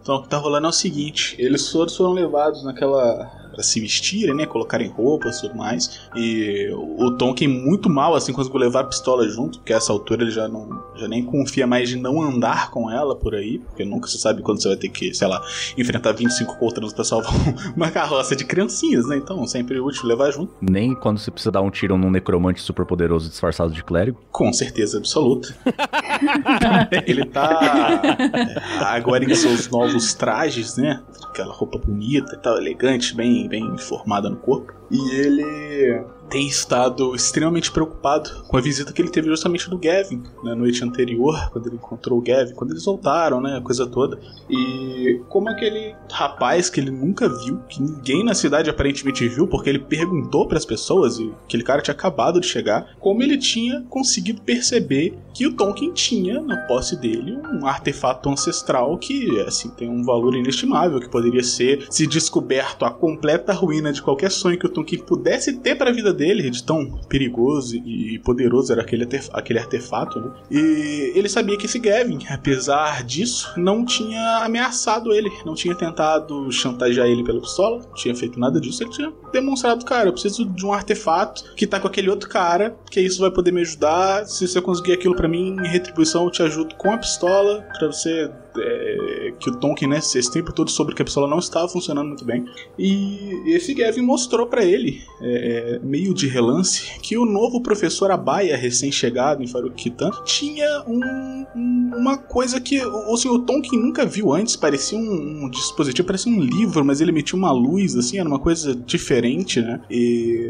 Então 0.00 0.16
o 0.16 0.22
que 0.22 0.28
tá 0.28 0.38
rolando 0.38 0.66
é 0.66 0.70
o 0.70 0.72
seguinte: 0.72 1.36
eles 1.38 1.70
todos 1.70 1.96
foram 1.96 2.12
levados 2.12 2.64
naquela. 2.64 3.30
Pra 3.58 3.64
se 3.64 3.80
vestirem, 3.80 4.34
né? 4.36 4.46
Colocarem 4.46 4.88
roupas 4.88 5.38
e 5.38 5.40
tudo 5.40 5.56
mais. 5.56 6.08
E 6.14 6.70
o 6.72 7.10
Tonkin 7.16 7.48
muito 7.48 7.90
mal, 7.90 8.14
assim, 8.14 8.32
conseguiu 8.32 8.60
levar 8.60 8.80
a 8.80 8.84
pistola 8.84 9.28
junto, 9.28 9.58
porque 9.58 9.72
a 9.72 9.76
essa 9.76 9.92
altura 9.92 10.22
ele 10.22 10.30
já 10.30 10.46
não. 10.46 10.80
já 10.94 11.08
nem 11.08 11.24
confia 11.24 11.66
mais 11.66 11.88
de 11.88 11.96
não 11.96 12.22
andar 12.22 12.70
com 12.70 12.88
ela 12.88 13.16
por 13.16 13.34
aí, 13.34 13.58
porque 13.58 13.84
nunca 13.84 14.06
se 14.06 14.16
sabe 14.18 14.42
quando 14.42 14.62
você 14.62 14.68
vai 14.68 14.76
ter 14.76 14.88
que, 14.90 15.12
sei 15.12 15.26
lá, 15.26 15.42
enfrentar 15.76 16.12
25 16.12 16.56
coltranos 16.56 16.92
pra 16.92 17.02
salvar 17.02 17.32
uma 17.74 17.90
carroça 17.90 18.36
de 18.36 18.44
criancinhas, 18.44 19.06
né? 19.08 19.16
Então 19.16 19.44
sempre 19.46 19.80
útil 19.80 20.06
levar 20.06 20.30
junto. 20.30 20.52
Nem 20.60 20.94
quando 20.94 21.18
você 21.18 21.30
precisa 21.30 21.50
dar 21.50 21.60
um 21.60 21.70
tiro 21.70 21.98
num 21.98 22.10
necromante 22.10 22.60
super 22.60 22.86
poderoso 22.86 23.28
disfarçado 23.28 23.72
de 23.72 23.82
clérigo. 23.82 24.20
Com 24.30 24.52
certeza 24.52 24.98
absoluta. 24.98 25.52
ele 27.06 27.24
tá 27.24 28.00
é, 28.38 28.84
agora 28.84 29.24
em 29.24 29.34
seus 29.34 29.68
novos 29.68 30.14
trajes, 30.14 30.76
né? 30.76 31.02
Aquela 31.24 31.52
roupa 31.52 31.78
bonita 31.78 32.34
e 32.34 32.38
tal, 32.38 32.56
elegante, 32.56 33.14
bem, 33.14 33.47
bem 33.48 33.76
formada 33.78 34.28
no 34.28 34.36
corpo. 34.36 34.72
E 34.90 35.10
ele 35.16 36.04
tem 36.30 36.46
estado 36.46 37.14
extremamente 37.14 37.70
preocupado 37.70 38.44
com 38.48 38.56
a 38.56 38.60
visita 38.60 38.92
que 38.92 39.02
ele 39.02 39.10
teve 39.10 39.28
justamente 39.28 39.68
do 39.68 39.78
Gavin 39.78 40.22
na 40.42 40.54
noite 40.54 40.84
anterior, 40.84 41.50
quando 41.50 41.66
ele 41.66 41.76
encontrou 41.76 42.18
o 42.18 42.22
Gavin, 42.22 42.54
quando 42.54 42.72
eles 42.72 42.84
voltaram, 42.84 43.40
né? 43.40 43.56
A 43.56 43.60
coisa 43.60 43.86
toda. 43.86 44.18
E 44.48 45.20
como 45.28 45.48
aquele 45.48 45.94
rapaz 46.10 46.70
que 46.70 46.80
ele 46.80 46.90
nunca 46.90 47.28
viu, 47.28 47.58
que 47.68 47.82
ninguém 47.82 48.24
na 48.24 48.34
cidade 48.34 48.70
aparentemente 48.70 49.28
viu, 49.28 49.46
porque 49.46 49.70
ele 49.70 49.78
perguntou 49.78 50.46
para 50.46 50.58
as 50.58 50.64
pessoas 50.64 51.18
e 51.18 51.32
aquele 51.44 51.62
cara 51.62 51.82
tinha 51.82 51.94
acabado 51.94 52.40
de 52.40 52.46
chegar, 52.46 52.96
como 53.00 53.22
ele 53.22 53.38
tinha 53.38 53.82
conseguido 53.88 54.42
perceber 54.42 55.18
que 55.32 55.46
o 55.46 55.54
Tonkin 55.54 55.92
tinha 55.92 56.40
na 56.40 56.56
posse 56.66 56.96
dele 56.96 57.38
um 57.52 57.66
artefato 57.66 58.28
ancestral 58.28 58.96
que, 58.98 59.40
assim, 59.40 59.70
tem 59.70 59.88
um 59.88 60.02
valor 60.02 60.34
inestimável, 60.34 61.00
que 61.00 61.08
poderia 61.08 61.42
ser, 61.42 61.86
se 61.90 62.06
descoberto, 62.06 62.84
a 62.84 62.90
completa 62.90 63.52
ruína 63.52 63.92
de 63.92 64.02
qualquer 64.02 64.30
sonho 64.30 64.58
que 64.58 64.66
o 64.66 64.68
Tonkin 64.68 64.98
pudesse 64.98 65.58
ter 65.58 65.76
para 65.76 65.90
a 65.90 65.92
vida 65.92 66.12
dele, 66.18 66.50
de 66.50 66.62
tão 66.62 67.00
perigoso 67.08 67.76
e 67.76 68.18
poderoso 68.18 68.72
era 68.72 68.82
aquele, 68.82 69.08
aquele 69.32 69.58
artefato, 69.58 70.20
né? 70.20 70.32
E 70.50 71.12
ele 71.14 71.28
sabia 71.28 71.56
que 71.56 71.66
esse 71.66 71.78
Gavin, 71.78 72.18
apesar 72.28 73.04
disso, 73.04 73.52
não 73.56 73.84
tinha 73.84 74.44
ameaçado 74.44 75.12
ele, 75.12 75.30
não 75.46 75.54
tinha 75.54 75.74
tentado 75.74 76.50
chantagear 76.50 77.06
ele 77.06 77.24
pela 77.24 77.40
pistola, 77.40 77.78
não 77.78 77.94
tinha 77.94 78.14
feito 78.14 78.38
nada 78.38 78.60
disso, 78.60 78.82
ele 78.82 78.90
tinha 78.90 79.12
demonstrado, 79.32 79.84
cara, 79.84 80.08
eu 80.08 80.12
preciso 80.12 80.44
de 80.44 80.66
um 80.66 80.72
artefato 80.72 81.54
que 81.54 81.66
tá 81.66 81.78
com 81.78 81.86
aquele 81.86 82.10
outro 82.10 82.28
cara, 82.28 82.76
que 82.90 83.00
isso 83.00 83.20
vai 83.20 83.30
poder 83.30 83.52
me 83.52 83.60
ajudar, 83.60 84.26
se 84.26 84.46
você 84.46 84.60
conseguir 84.60 84.92
aquilo 84.92 85.14
para 85.14 85.28
mim, 85.28 85.56
em 85.62 85.68
retribuição 85.68 86.24
eu 86.24 86.30
te 86.30 86.42
ajudo 86.42 86.74
com 86.74 86.92
a 86.92 86.98
pistola, 86.98 87.64
para 87.78 87.86
você 87.86 88.30
é, 88.60 89.32
que 89.38 89.50
o 89.50 89.56
Tonkin, 89.56 89.86
né, 89.86 89.98
esse 89.98 90.30
tempo 90.30 90.52
todo 90.52 90.70
sobre 90.70 90.94
que 90.94 91.02
a 91.02 91.04
pistola 91.04 91.28
não 91.28 91.38
estava 91.38 91.68
funcionando 91.68 92.08
muito 92.08 92.24
bem. 92.24 92.44
E 92.78 93.42
esse 93.46 93.74
Gavin 93.74 94.02
mostrou 94.02 94.46
para 94.46 94.64
ele, 94.64 95.02
é, 95.20 95.76
é, 95.76 95.78
meio 95.80 96.14
de 96.14 96.26
relance, 96.26 96.98
que 97.00 97.16
o 97.16 97.24
novo 97.24 97.62
professor 97.62 98.10
Abaia, 98.10 98.56
recém-chegado 98.56 99.42
em 99.42 99.46
Farukitan, 99.46 100.10
tinha 100.24 100.84
um, 100.86 101.46
um, 101.56 101.90
uma 101.96 102.16
coisa 102.16 102.60
que 102.60 102.80
o, 102.84 103.12
o 103.12 103.38
Tonkin 103.40 103.76
nunca 103.76 104.04
viu 104.04 104.32
antes, 104.32 104.56
parecia 104.56 104.98
um, 104.98 105.44
um, 105.44 105.50
dispositivo, 105.50 106.06
parecia 106.06 106.32
um 106.32 106.40
livro, 106.40 106.84
mas 106.84 107.00
ele 107.00 107.12
metia 107.12 107.38
uma 107.38 107.52
luz, 107.52 107.96
assim, 107.96 108.18
era 108.18 108.28
uma 108.28 108.38
coisa 108.38 108.74
diferente, 108.74 109.60
né? 109.60 109.80
E 109.90 110.48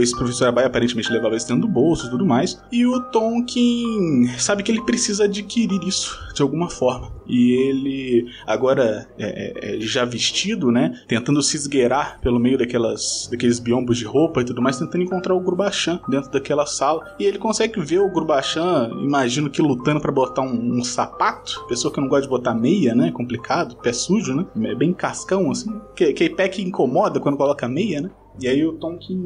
esse 0.00 0.16
professor 0.16 0.48
Abaia 0.48 0.66
aparentemente 0.66 1.12
levava 1.12 1.36
isso 1.36 1.48
dentro 1.48 1.62
do 1.62 1.68
bolso 1.68 2.06
e 2.06 2.10
tudo 2.10 2.24
mais. 2.24 2.60
E 2.70 2.86
o 2.86 3.00
Tonkin 3.10 4.28
sabe 4.38 4.62
que 4.62 4.70
ele 4.70 4.82
precisa 4.82 5.24
adquirir 5.24 5.82
isso 5.86 6.18
de 6.34 6.42
alguma 6.42 6.68
forma. 6.68 7.12
E 7.26 7.47
ele, 7.50 8.26
agora 8.46 9.08
é, 9.18 9.76
é, 9.76 9.80
já 9.80 10.04
vestido, 10.04 10.70
né, 10.70 11.00
tentando 11.06 11.42
se 11.42 11.56
esgueirar 11.56 12.18
pelo 12.20 12.38
meio 12.38 12.58
daquelas, 12.58 13.28
daqueles 13.30 13.58
biombos 13.58 13.98
de 13.98 14.04
roupa 14.04 14.40
e 14.40 14.44
tudo 14.44 14.62
mais, 14.62 14.78
tentando 14.78 15.02
encontrar 15.02 15.34
o 15.34 15.40
Grubachan 15.40 16.00
dentro 16.08 16.30
daquela 16.30 16.66
sala. 16.66 17.14
E 17.18 17.24
ele 17.24 17.38
consegue 17.38 17.80
ver 17.80 18.00
o 18.00 18.10
Grubachan, 18.10 18.90
imagino 19.02 19.50
que 19.50 19.62
lutando 19.62 20.00
para 20.00 20.12
botar 20.12 20.42
um, 20.42 20.78
um, 20.78 20.84
sapato, 20.84 21.64
pessoa 21.68 21.92
que 21.92 22.00
não 22.00 22.08
gosta 22.08 22.22
de 22.22 22.28
botar 22.28 22.54
meia, 22.54 22.94
né, 22.94 23.10
complicado, 23.10 23.76
pé 23.76 23.92
sujo, 23.92 24.34
né, 24.34 24.46
é 24.70 24.74
bem 24.74 24.92
cascão, 24.92 25.50
assim, 25.50 25.80
que, 25.94 26.12
que 26.12 26.30
pé 26.30 26.48
que 26.48 26.62
incomoda 26.62 27.20
quando 27.20 27.36
coloca 27.36 27.68
meia, 27.68 28.00
né. 28.00 28.10
E 28.40 28.48
aí 28.48 28.64
o 28.64 28.78
que 28.98 29.16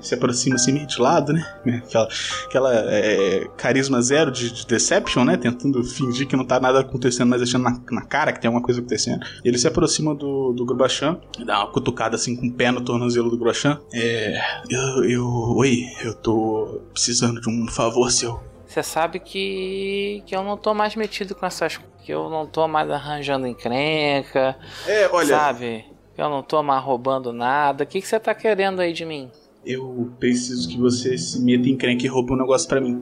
se 0.00 0.14
aproxima 0.14 0.56
assim 0.56 0.72
meio 0.72 0.86
de 0.86 1.00
lado, 1.00 1.32
né? 1.32 1.44
Aquela, 1.84 2.08
aquela 2.46 2.74
é, 2.74 3.46
carisma 3.56 4.00
zero 4.00 4.30
de, 4.30 4.52
de, 4.52 4.66
Deception, 4.66 5.24
né? 5.24 5.36
Tentando 5.36 5.82
fingir 5.84 6.26
que 6.26 6.36
não 6.36 6.44
tá 6.44 6.60
nada 6.60 6.80
acontecendo, 6.80 7.28
mas 7.28 7.40
deixando 7.40 7.64
na, 7.64 7.80
na 7.90 8.02
cara 8.02 8.32
que 8.32 8.40
tem 8.40 8.48
alguma 8.48 8.64
coisa 8.64 8.80
acontecendo. 8.80 9.24
Ele 9.44 9.58
se 9.58 9.66
aproxima 9.66 10.14
do, 10.14 10.52
do 10.52 10.64
Grubachan, 10.64 11.20
dá 11.44 11.60
uma 11.60 11.72
cutucada 11.72 12.16
assim 12.16 12.36
com 12.36 12.46
o 12.46 12.52
pé 12.52 12.70
no 12.70 12.80
tornozelo 12.80 13.30
do 13.30 13.36
Grubachan. 13.36 13.80
É. 13.92 14.40
Eu, 14.70 15.04
eu. 15.04 15.26
Oi, 15.56 15.84
eu 16.04 16.14
tô 16.14 16.80
precisando 16.92 17.40
de 17.40 17.48
um 17.48 17.66
favor 17.68 18.10
seu. 18.10 18.40
Você 18.66 18.82
sabe 18.82 19.18
que, 19.18 20.22
que 20.26 20.34
eu 20.34 20.42
não 20.42 20.56
tô 20.56 20.72
mais 20.72 20.96
metido 20.96 21.34
com 21.34 21.44
essas 21.44 21.78
que 22.02 22.12
eu 22.12 22.28
não 22.28 22.46
tô 22.46 22.66
mais 22.66 22.90
arranjando 22.90 23.46
encrenca. 23.46 24.56
É, 24.86 25.08
olha. 25.12 25.28
Sabe? 25.28 25.91
Eu 26.16 26.28
não 26.28 26.42
tô 26.42 26.62
mais 26.62 26.82
roubando 26.82 27.32
nada. 27.32 27.84
O 27.84 27.86
que, 27.86 28.00
que 28.00 28.06
você 28.06 28.20
tá 28.20 28.34
querendo 28.34 28.80
aí 28.80 28.92
de 28.92 29.04
mim? 29.04 29.30
Eu 29.64 30.12
preciso 30.18 30.68
que 30.68 30.76
você 30.76 31.16
se 31.16 31.40
meta 31.40 31.68
em 31.68 31.76
crenca 31.76 32.04
e 32.04 32.08
roube 32.08 32.32
um 32.32 32.36
negócio 32.36 32.68
para 32.68 32.80
mim. 32.80 33.00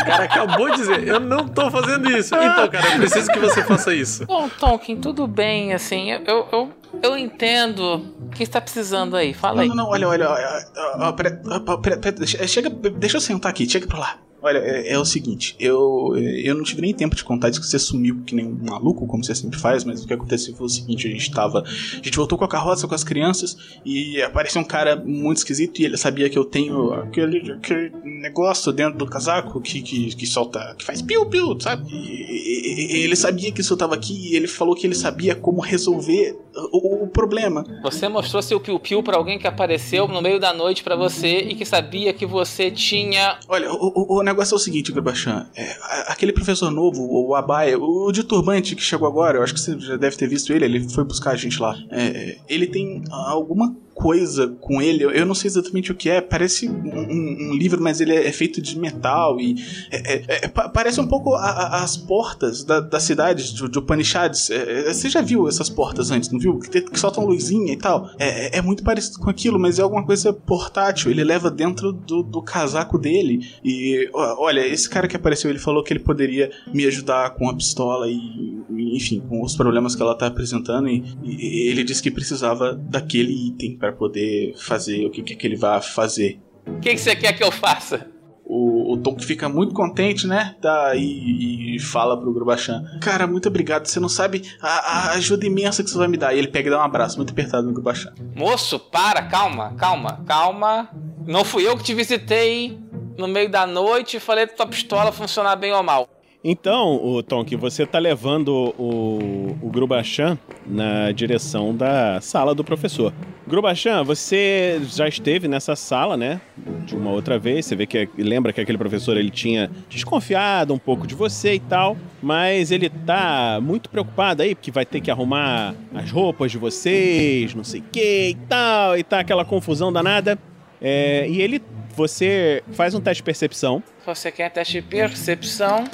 O 0.00 0.04
cara 0.06 0.24
acabou 0.24 0.70
de 0.70 0.76
dizer, 0.76 1.08
eu 1.08 1.18
não 1.18 1.48
tô 1.48 1.68
fazendo 1.70 2.08
isso. 2.10 2.34
Então, 2.34 2.68
cara, 2.68 2.92
eu 2.92 2.98
preciso 2.98 3.30
que 3.32 3.38
você 3.40 3.62
faça 3.64 3.92
isso. 3.92 4.24
Bom, 4.26 4.48
Tonkin, 4.48 4.96
tudo 4.96 5.26
bem, 5.26 5.72
assim, 5.72 6.12
eu, 6.12 6.46
eu, 6.52 6.70
eu 7.02 7.18
entendo. 7.18 7.96
O 8.20 8.30
que 8.30 8.44
está 8.44 8.60
precisando 8.60 9.16
aí? 9.16 9.34
Fala 9.34 9.62
aí. 9.62 9.68
Não, 9.68 9.74
não, 9.74 9.88
olha, 9.88 10.08
olha, 10.08 10.30
olha. 10.30 10.46
olha, 10.76 11.40
olha, 11.46 12.00
olha 12.06 12.46
chega, 12.46 12.70
deixa 12.70 13.16
eu 13.16 13.20
sentar 13.20 13.50
aqui, 13.50 13.68
chega 13.68 13.86
pra 13.86 13.98
lá. 13.98 14.08
Olha, 14.10 14.23
é, 14.48 14.92
é, 14.92 14.98
o 14.98 15.04
seguinte, 15.04 15.56
eu, 15.58 16.14
eu 16.16 16.54
não 16.54 16.62
tive 16.62 16.82
nem 16.82 16.92
tempo 16.92 17.16
de 17.16 17.24
contar 17.24 17.48
isso 17.48 17.60
que 17.60 17.66
você 17.66 17.78
sumiu 17.78 18.22
que 18.26 18.34
nem 18.34 18.46
um 18.46 18.58
maluco, 18.62 19.06
como 19.06 19.24
você 19.24 19.34
sempre 19.34 19.58
faz, 19.58 19.84
mas 19.84 20.02
o 20.02 20.06
que 20.06 20.12
aconteceu 20.12 20.54
foi 20.54 20.66
o 20.66 20.68
seguinte, 20.68 21.08
a 21.08 21.10
gente 21.10 21.30
tava. 21.30 21.60
A 21.62 21.96
gente 21.96 22.16
voltou 22.16 22.36
com 22.36 22.44
a 22.44 22.48
carroça 22.48 22.86
com 22.86 22.94
as 22.94 23.04
crianças 23.04 23.56
e 23.84 24.20
apareceu 24.22 24.60
um 24.60 24.64
cara 24.64 24.96
muito 24.96 25.38
esquisito 25.38 25.80
e 25.80 25.84
ele 25.84 25.96
sabia 25.96 26.28
que 26.28 26.38
eu 26.38 26.44
tenho 26.44 26.92
aquele, 26.92 27.52
aquele 27.52 27.92
negócio 28.04 28.72
dentro 28.72 28.98
do 28.98 29.06
casaco 29.06 29.60
que, 29.60 29.82
que, 29.82 30.14
que 30.14 30.26
solta. 30.26 30.74
que 30.78 30.84
faz 30.84 31.00
piu-piu, 31.00 31.58
sabe? 31.60 31.84
E, 31.90 33.04
ele 33.04 33.16
sabia 33.16 33.52
que 33.52 33.60
isso 33.60 33.72
eu 33.72 33.76
tava 33.76 33.94
aqui 33.94 34.32
e 34.32 34.36
ele 34.36 34.46
falou 34.46 34.74
que 34.74 34.86
ele 34.86 34.94
sabia 34.94 35.34
como 35.34 35.60
resolver 35.60 36.36
o, 36.72 37.04
o 37.04 37.08
problema. 37.08 37.64
Você 37.82 38.08
mostrou 38.08 38.42
seu 38.42 38.60
piu-piu 38.60 39.02
pra 39.02 39.16
alguém 39.16 39.38
que 39.38 39.46
apareceu 39.46 40.06
no 40.08 40.20
meio 40.20 40.38
da 40.38 40.52
noite 40.52 40.82
para 40.82 40.96
você 40.96 41.38
e 41.38 41.54
que 41.54 41.64
sabia 41.64 42.12
que 42.12 42.26
você 42.26 42.70
tinha. 42.70 43.38
Olha, 43.48 43.70
o, 43.72 43.92
o, 43.94 44.18
o 44.18 44.22
negócio 44.22 44.33
é 44.40 44.56
o 44.56 44.58
seguinte, 44.58 44.92
Grabachan. 44.92 45.46
É, 45.54 45.76
aquele 46.08 46.32
professor 46.32 46.70
novo, 46.70 47.02
o 47.02 47.34
Abaia, 47.34 47.78
o 47.78 48.10
de 48.12 48.22
turbante 48.22 48.74
que 48.74 48.82
chegou 48.82 49.06
agora, 49.06 49.38
eu 49.38 49.42
acho 49.42 49.54
que 49.54 49.60
você 49.60 49.78
já 49.78 49.96
deve 49.96 50.16
ter 50.16 50.28
visto 50.28 50.52
ele, 50.52 50.64
ele 50.64 50.88
foi 50.88 51.04
buscar 51.04 51.32
a 51.32 51.36
gente 51.36 51.60
lá. 51.60 51.76
É, 51.90 52.38
ele 52.48 52.66
tem 52.66 53.02
alguma 53.10 53.74
coisa 53.94 54.48
com 54.60 54.82
ele, 54.82 55.04
eu 55.04 55.24
não 55.24 55.34
sei 55.34 55.48
exatamente 55.48 55.92
o 55.92 55.94
que 55.94 56.10
é, 56.10 56.20
parece 56.20 56.68
um, 56.68 57.50
um 57.50 57.54
livro, 57.54 57.80
mas 57.80 58.00
ele 58.00 58.12
é, 58.12 58.32
feito 58.32 58.60
de 58.60 58.78
metal 58.78 59.40
e 59.40 59.54
é, 59.90 60.14
é, 60.14 60.44
é 60.44 60.48
parece 60.48 61.00
um 61.00 61.06
pouco 61.06 61.34
a, 61.34 61.48
a, 61.48 61.82
as 61.84 61.96
portas 61.96 62.64
da, 62.64 62.80
da 62.80 62.98
cidade 62.98 63.54
de, 63.54 63.68
de 63.68 63.78
Upanishads. 63.78 64.50
É, 64.50 64.88
é, 64.88 64.92
você 64.92 65.08
já 65.08 65.20
viu 65.20 65.48
essas 65.48 65.70
portas 65.70 66.10
antes, 66.10 66.30
não 66.30 66.38
viu? 66.38 66.58
Que, 66.58 66.80
que 66.82 66.98
soltam 66.98 67.24
luzinha 67.24 67.72
e 67.72 67.76
tal. 67.76 68.10
É, 68.18 68.60
muito 68.60 68.82
parecido 68.82 69.18
com 69.18 69.30
aquilo, 69.30 69.58
mas 69.58 69.78
é 69.78 69.82
alguma 69.82 70.04
coisa 70.04 70.32
portátil. 70.32 71.10
Ele 71.10 71.22
leva 71.22 71.50
dentro 71.50 71.92
do, 71.92 72.22
do 72.22 72.42
casaco 72.42 72.98
dele. 72.98 73.46
E 73.64 74.08
olha, 74.12 74.66
esse 74.66 74.88
cara 74.88 75.06
que 75.06 75.16
apareceu, 75.16 75.50
ele 75.50 75.58
falou 75.58 75.82
que 75.82 75.92
ele 75.92 76.00
poderia 76.00 76.50
me 76.72 76.84
ajudar 76.86 77.30
com 77.30 77.48
a 77.48 77.54
pistola 77.54 78.08
e, 78.08 78.62
enfim, 78.94 79.20
com 79.20 79.42
os 79.42 79.56
problemas 79.56 79.94
que 79.94 80.02
ela 80.02 80.14
tá 80.16 80.26
apresentando. 80.26 80.88
E, 80.88 81.02
e 81.22 81.68
ele 81.68 81.82
disse 81.82 82.02
que 82.02 82.10
precisava 82.10 82.74
daquele 82.74 83.48
item 83.48 83.76
para 83.76 83.92
poder 83.92 84.54
fazer 84.56 85.06
o 85.06 85.10
que, 85.10 85.22
que 85.22 85.46
ele 85.46 85.56
vai 85.56 85.80
fazer. 85.82 86.40
O 86.66 86.80
que, 86.80 86.90
que 86.90 86.98
você 86.98 87.14
quer 87.14 87.32
que 87.32 87.42
eu 87.42 87.50
faça? 87.50 88.08
O, 88.46 88.92
o 88.92 88.96
Tom 88.98 89.18
fica 89.18 89.48
muito 89.48 89.74
contente, 89.74 90.26
né? 90.26 90.54
Tá, 90.60 90.94
e, 90.94 91.76
e 91.76 91.78
fala 91.80 92.18
pro 92.18 92.32
Grubachan: 92.32 92.84
Cara, 93.00 93.26
muito 93.26 93.48
obrigado. 93.48 93.86
Você 93.86 93.98
não 93.98 94.08
sabe 94.08 94.42
a, 94.60 94.68
a, 94.68 95.12
ajuda 95.12 95.46
imensa 95.46 95.82
que 95.82 95.90
você 95.90 95.96
vai 95.96 96.08
me 96.08 96.18
dar. 96.18 96.34
E 96.34 96.38
ele 96.38 96.48
pega 96.48 96.68
e 96.68 96.70
dá 96.70 96.78
um 96.78 96.82
abraço 96.84 97.16
muito 97.16 97.32
apertado 97.32 97.66
no 97.66 97.72
Grubachan. 97.72 98.12
Moço, 98.34 98.78
para, 98.78 99.22
calma, 99.22 99.74
calma, 99.74 100.22
calma. 100.26 100.90
Não 101.26 101.42
fui 101.42 101.66
eu 101.66 101.76
que 101.76 101.84
te 101.84 101.94
visitei 101.94 102.78
no 103.16 103.26
meio 103.26 103.48
da 103.48 103.66
noite 103.66 104.18
e 104.18 104.20
falei 104.20 104.46
que 104.46 104.56
tua 104.56 104.66
pistola 104.66 105.10
funcionar 105.10 105.56
bem 105.56 105.72
ou 105.72 105.82
mal. 105.82 106.08
Então, 106.46 107.02
o 107.02 107.22
Tonk, 107.22 107.56
você 107.56 107.86
tá 107.86 107.98
levando 107.98 108.74
o, 108.78 109.56
o 109.62 109.70
Grubachan 109.70 110.38
na 110.66 111.10
direção 111.10 111.74
da 111.74 112.20
sala 112.20 112.54
do 112.54 112.62
professor. 112.62 113.14
Grubachan, 113.46 114.04
você 114.04 114.78
já 114.84 115.08
esteve 115.08 115.48
nessa 115.48 115.74
sala, 115.74 116.18
né? 116.18 116.42
De 116.84 116.94
uma 116.94 117.10
outra 117.10 117.38
vez. 117.38 117.64
Você 117.64 117.74
vê 117.74 117.86
que 117.86 118.10
lembra 118.18 118.52
que 118.52 118.60
aquele 118.60 118.76
professor 118.76 119.16
ele 119.16 119.30
tinha 119.30 119.70
desconfiado 119.88 120.74
um 120.74 120.78
pouco 120.78 121.06
de 121.06 121.14
você 121.14 121.54
e 121.54 121.60
tal, 121.60 121.96
mas 122.22 122.70
ele 122.70 122.90
tá 122.90 123.58
muito 123.62 123.88
preocupado 123.88 124.42
aí 124.42 124.54
porque 124.54 124.70
vai 124.70 124.84
ter 124.84 125.00
que 125.00 125.10
arrumar 125.10 125.74
as 125.94 126.10
roupas 126.10 126.52
de 126.52 126.58
vocês, 126.58 127.54
não 127.54 127.64
sei 127.64 127.80
o 127.80 127.84
que 127.90 128.28
e 128.28 128.34
tal, 128.46 128.98
e 128.98 129.02
tá 129.02 129.20
aquela 129.20 129.46
confusão 129.46 129.90
danada. 129.90 130.38
É, 130.78 131.26
e 131.26 131.40
ele, 131.40 131.62
você 131.96 132.62
faz 132.72 132.94
um 132.94 133.00
teste 133.00 133.22
de 133.22 133.24
percepção. 133.24 133.82
Você 134.04 134.30
quer 134.30 134.50
teste 134.50 134.82
de 134.82 134.86
percepção? 134.86 135.84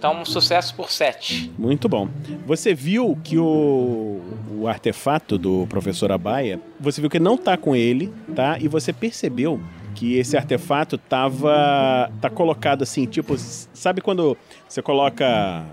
Então, 0.00 0.22
um 0.22 0.24
sucesso 0.24 0.74
por 0.74 0.90
7. 0.90 1.52
Muito 1.58 1.86
bom. 1.86 2.08
Você 2.46 2.72
viu 2.72 3.18
que 3.22 3.36
o, 3.36 4.18
o 4.50 4.66
artefato 4.66 5.36
do 5.36 5.66
professor 5.66 6.10
Abaia, 6.10 6.58
você 6.80 7.02
viu 7.02 7.10
que 7.10 7.20
não 7.20 7.36
tá 7.36 7.58
com 7.58 7.76
ele, 7.76 8.10
tá? 8.34 8.56
E 8.58 8.66
você 8.66 8.94
percebeu 8.94 9.60
que 9.94 10.16
esse 10.16 10.38
artefato 10.38 10.96
tava 10.96 12.10
tá 12.18 12.30
colocado 12.30 12.80
assim, 12.80 13.04
tipo, 13.04 13.36
sabe 13.36 14.00
quando 14.00 14.38
você 14.66 14.80
coloca 14.80 15.66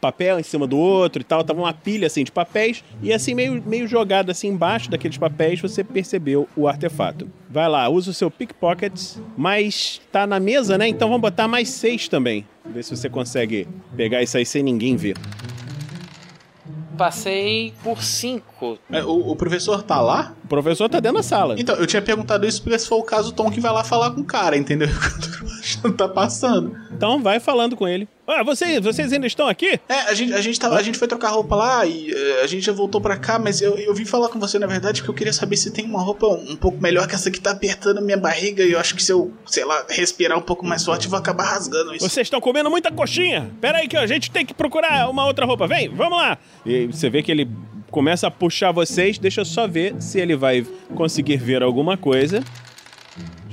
papel 0.00 0.38
em 0.38 0.42
cima 0.42 0.66
do 0.66 0.78
outro 0.78 1.22
e 1.22 1.24
tal, 1.24 1.44
tava 1.44 1.60
uma 1.60 1.72
pilha 1.72 2.06
assim 2.06 2.24
de 2.24 2.32
papéis 2.32 2.84
e 3.02 3.12
assim 3.12 3.34
meio, 3.34 3.62
meio 3.64 3.86
jogado 3.86 4.30
assim 4.30 4.48
embaixo 4.48 4.90
daqueles 4.90 5.18
papéis 5.18 5.60
você 5.60 5.82
percebeu 5.82 6.48
o 6.56 6.68
artefato. 6.68 7.28
Vai 7.50 7.68
lá, 7.68 7.88
usa 7.88 8.10
o 8.10 8.14
seu 8.14 8.30
pickpocket, 8.30 9.16
mas 9.36 10.00
tá 10.10 10.26
na 10.26 10.40
mesa, 10.40 10.78
né? 10.78 10.88
Então 10.88 11.08
vamos 11.08 11.22
botar 11.22 11.46
mais 11.46 11.68
seis 11.68 12.08
também. 12.08 12.46
Ver 12.64 12.82
se 12.82 12.96
você 12.96 13.08
consegue 13.08 13.66
pegar 13.96 14.22
isso 14.22 14.36
aí 14.36 14.46
sem 14.46 14.62
ninguém 14.62 14.96
ver. 14.96 15.16
Passei 16.96 17.72
por 17.82 18.02
cinco. 18.02 18.78
É, 18.90 19.02
o, 19.02 19.30
o, 19.30 19.36
professor 19.36 19.82
tá 19.82 20.00
lá? 20.00 20.34
O 20.44 20.48
professor 20.48 20.88
tá 20.88 21.00
dentro 21.00 21.16
da 21.16 21.22
sala. 21.22 21.56
Então, 21.58 21.74
eu 21.76 21.86
tinha 21.86 22.02
perguntado 22.02 22.46
isso 22.46 22.62
porque 22.62 22.78
se 22.78 22.86
for 22.86 22.98
o 22.98 23.02
caso, 23.02 23.30
o 23.30 23.32
Tom 23.32 23.50
que 23.50 23.60
vai 23.60 23.72
lá 23.72 23.82
falar 23.82 24.10
com 24.10 24.20
o 24.20 24.24
cara, 24.24 24.56
entendeu? 24.56 24.88
tá 25.96 26.08
passando. 26.08 26.76
Então 26.92 27.22
vai 27.22 27.40
falando 27.40 27.76
com 27.76 27.88
ele. 27.88 28.06
Ah, 28.26 28.44
vocês, 28.44 28.78
vocês 28.80 29.12
ainda 29.12 29.26
estão 29.26 29.48
aqui? 29.48 29.80
É, 29.88 29.94
a 30.08 30.14
gente, 30.14 30.32
a 30.32 30.40
gente, 30.40 30.58
tava, 30.58 30.76
a 30.76 30.82
gente 30.82 30.96
foi 30.96 31.08
trocar 31.08 31.30
roupa 31.30 31.56
lá 31.56 31.84
e 31.84 32.12
eh, 32.12 32.40
a 32.42 32.46
gente 32.46 32.64
já 32.64 32.72
voltou 32.72 33.00
pra 33.00 33.16
cá, 33.16 33.36
mas 33.36 33.60
eu, 33.60 33.76
eu 33.76 33.92
vim 33.92 34.04
falar 34.04 34.28
com 34.28 34.38
você, 34.38 34.60
na 34.60 34.66
verdade, 34.66 35.00
porque 35.00 35.10
eu 35.10 35.14
queria 35.14 35.32
saber 35.32 35.56
se 35.56 35.72
tem 35.72 35.84
uma 35.84 36.00
roupa 36.00 36.28
um, 36.28 36.54
pouco 36.54 36.80
melhor 36.80 37.08
que 37.08 37.16
essa 37.16 37.32
que 37.32 37.40
tá 37.40 37.50
apertando 37.50 38.00
minha 38.00 38.16
barriga 38.16 38.62
e 38.62 38.72
eu 38.72 38.78
acho 38.78 38.94
que 38.94 39.02
se 39.02 39.12
eu, 39.12 39.32
sei 39.44 39.64
lá, 39.64 39.84
respirar 39.88 40.38
um 40.38 40.42
pouco 40.42 40.64
mais 40.64 40.84
forte, 40.84 41.06
eu 41.06 41.10
vou 41.10 41.18
acabar 41.18 41.44
rasgando 41.44 41.94
isso. 41.94 42.08
Vocês 42.08 42.26
estão 42.26 42.40
comendo 42.40 42.70
muita 42.70 42.92
coxinha. 42.92 43.50
Pera 43.60 43.78
aí 43.78 43.88
que 43.88 43.96
a 43.96 44.06
gente 44.06 44.30
tem 44.30 44.46
que 44.46 44.54
procurar 44.54 45.10
uma 45.10 45.26
outra 45.26 45.44
roupa. 45.44 45.66
Vem, 45.66 45.88
vamos 45.88 46.16
lá. 46.16 46.38
E 46.64 46.86
você 46.86 47.10
vê 47.10 47.24
que 47.24 47.32
ele 47.32 47.48
começa 47.90 48.28
a 48.28 48.30
puxar 48.30 48.70
vocês. 48.70 49.18
Deixa 49.18 49.40
eu 49.40 49.44
só 49.44 49.66
ver 49.66 50.00
se 50.00 50.20
ele 50.20 50.36
vai 50.36 50.64
conseguir 50.94 51.38
ver 51.38 51.62
alguma 51.62 51.96
coisa. 51.96 52.42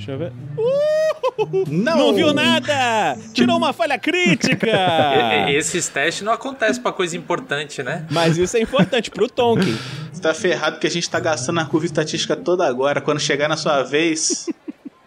Deixa 0.00 0.12
eu 0.12 0.18
ver. 0.18 0.32
Uh! 0.56 1.64
Não! 1.68 1.98
Não 1.98 2.14
viu 2.14 2.32
nada! 2.32 3.18
Tirou 3.34 3.58
uma 3.58 3.70
falha 3.74 3.98
crítica! 3.98 4.66
Esses 5.52 5.88
testes 5.90 6.22
não 6.22 6.32
acontecem 6.32 6.82
pra 6.82 6.90
coisa 6.90 7.14
importante, 7.18 7.82
né? 7.82 8.06
Mas 8.10 8.38
isso 8.38 8.56
é 8.56 8.60
importante 8.60 9.10
pro 9.10 9.28
Tonkin. 9.28 9.76
Você 10.10 10.22
tá 10.22 10.32
ferrado 10.32 10.78
que 10.78 10.86
a 10.86 10.90
gente 10.90 11.08
tá 11.08 11.20
gastando 11.20 11.60
a 11.60 11.66
curva 11.66 11.84
estatística 11.84 12.34
toda 12.34 12.66
agora. 12.66 13.02
Quando 13.02 13.20
chegar 13.20 13.46
na 13.46 13.58
sua 13.58 13.82
vez. 13.82 14.48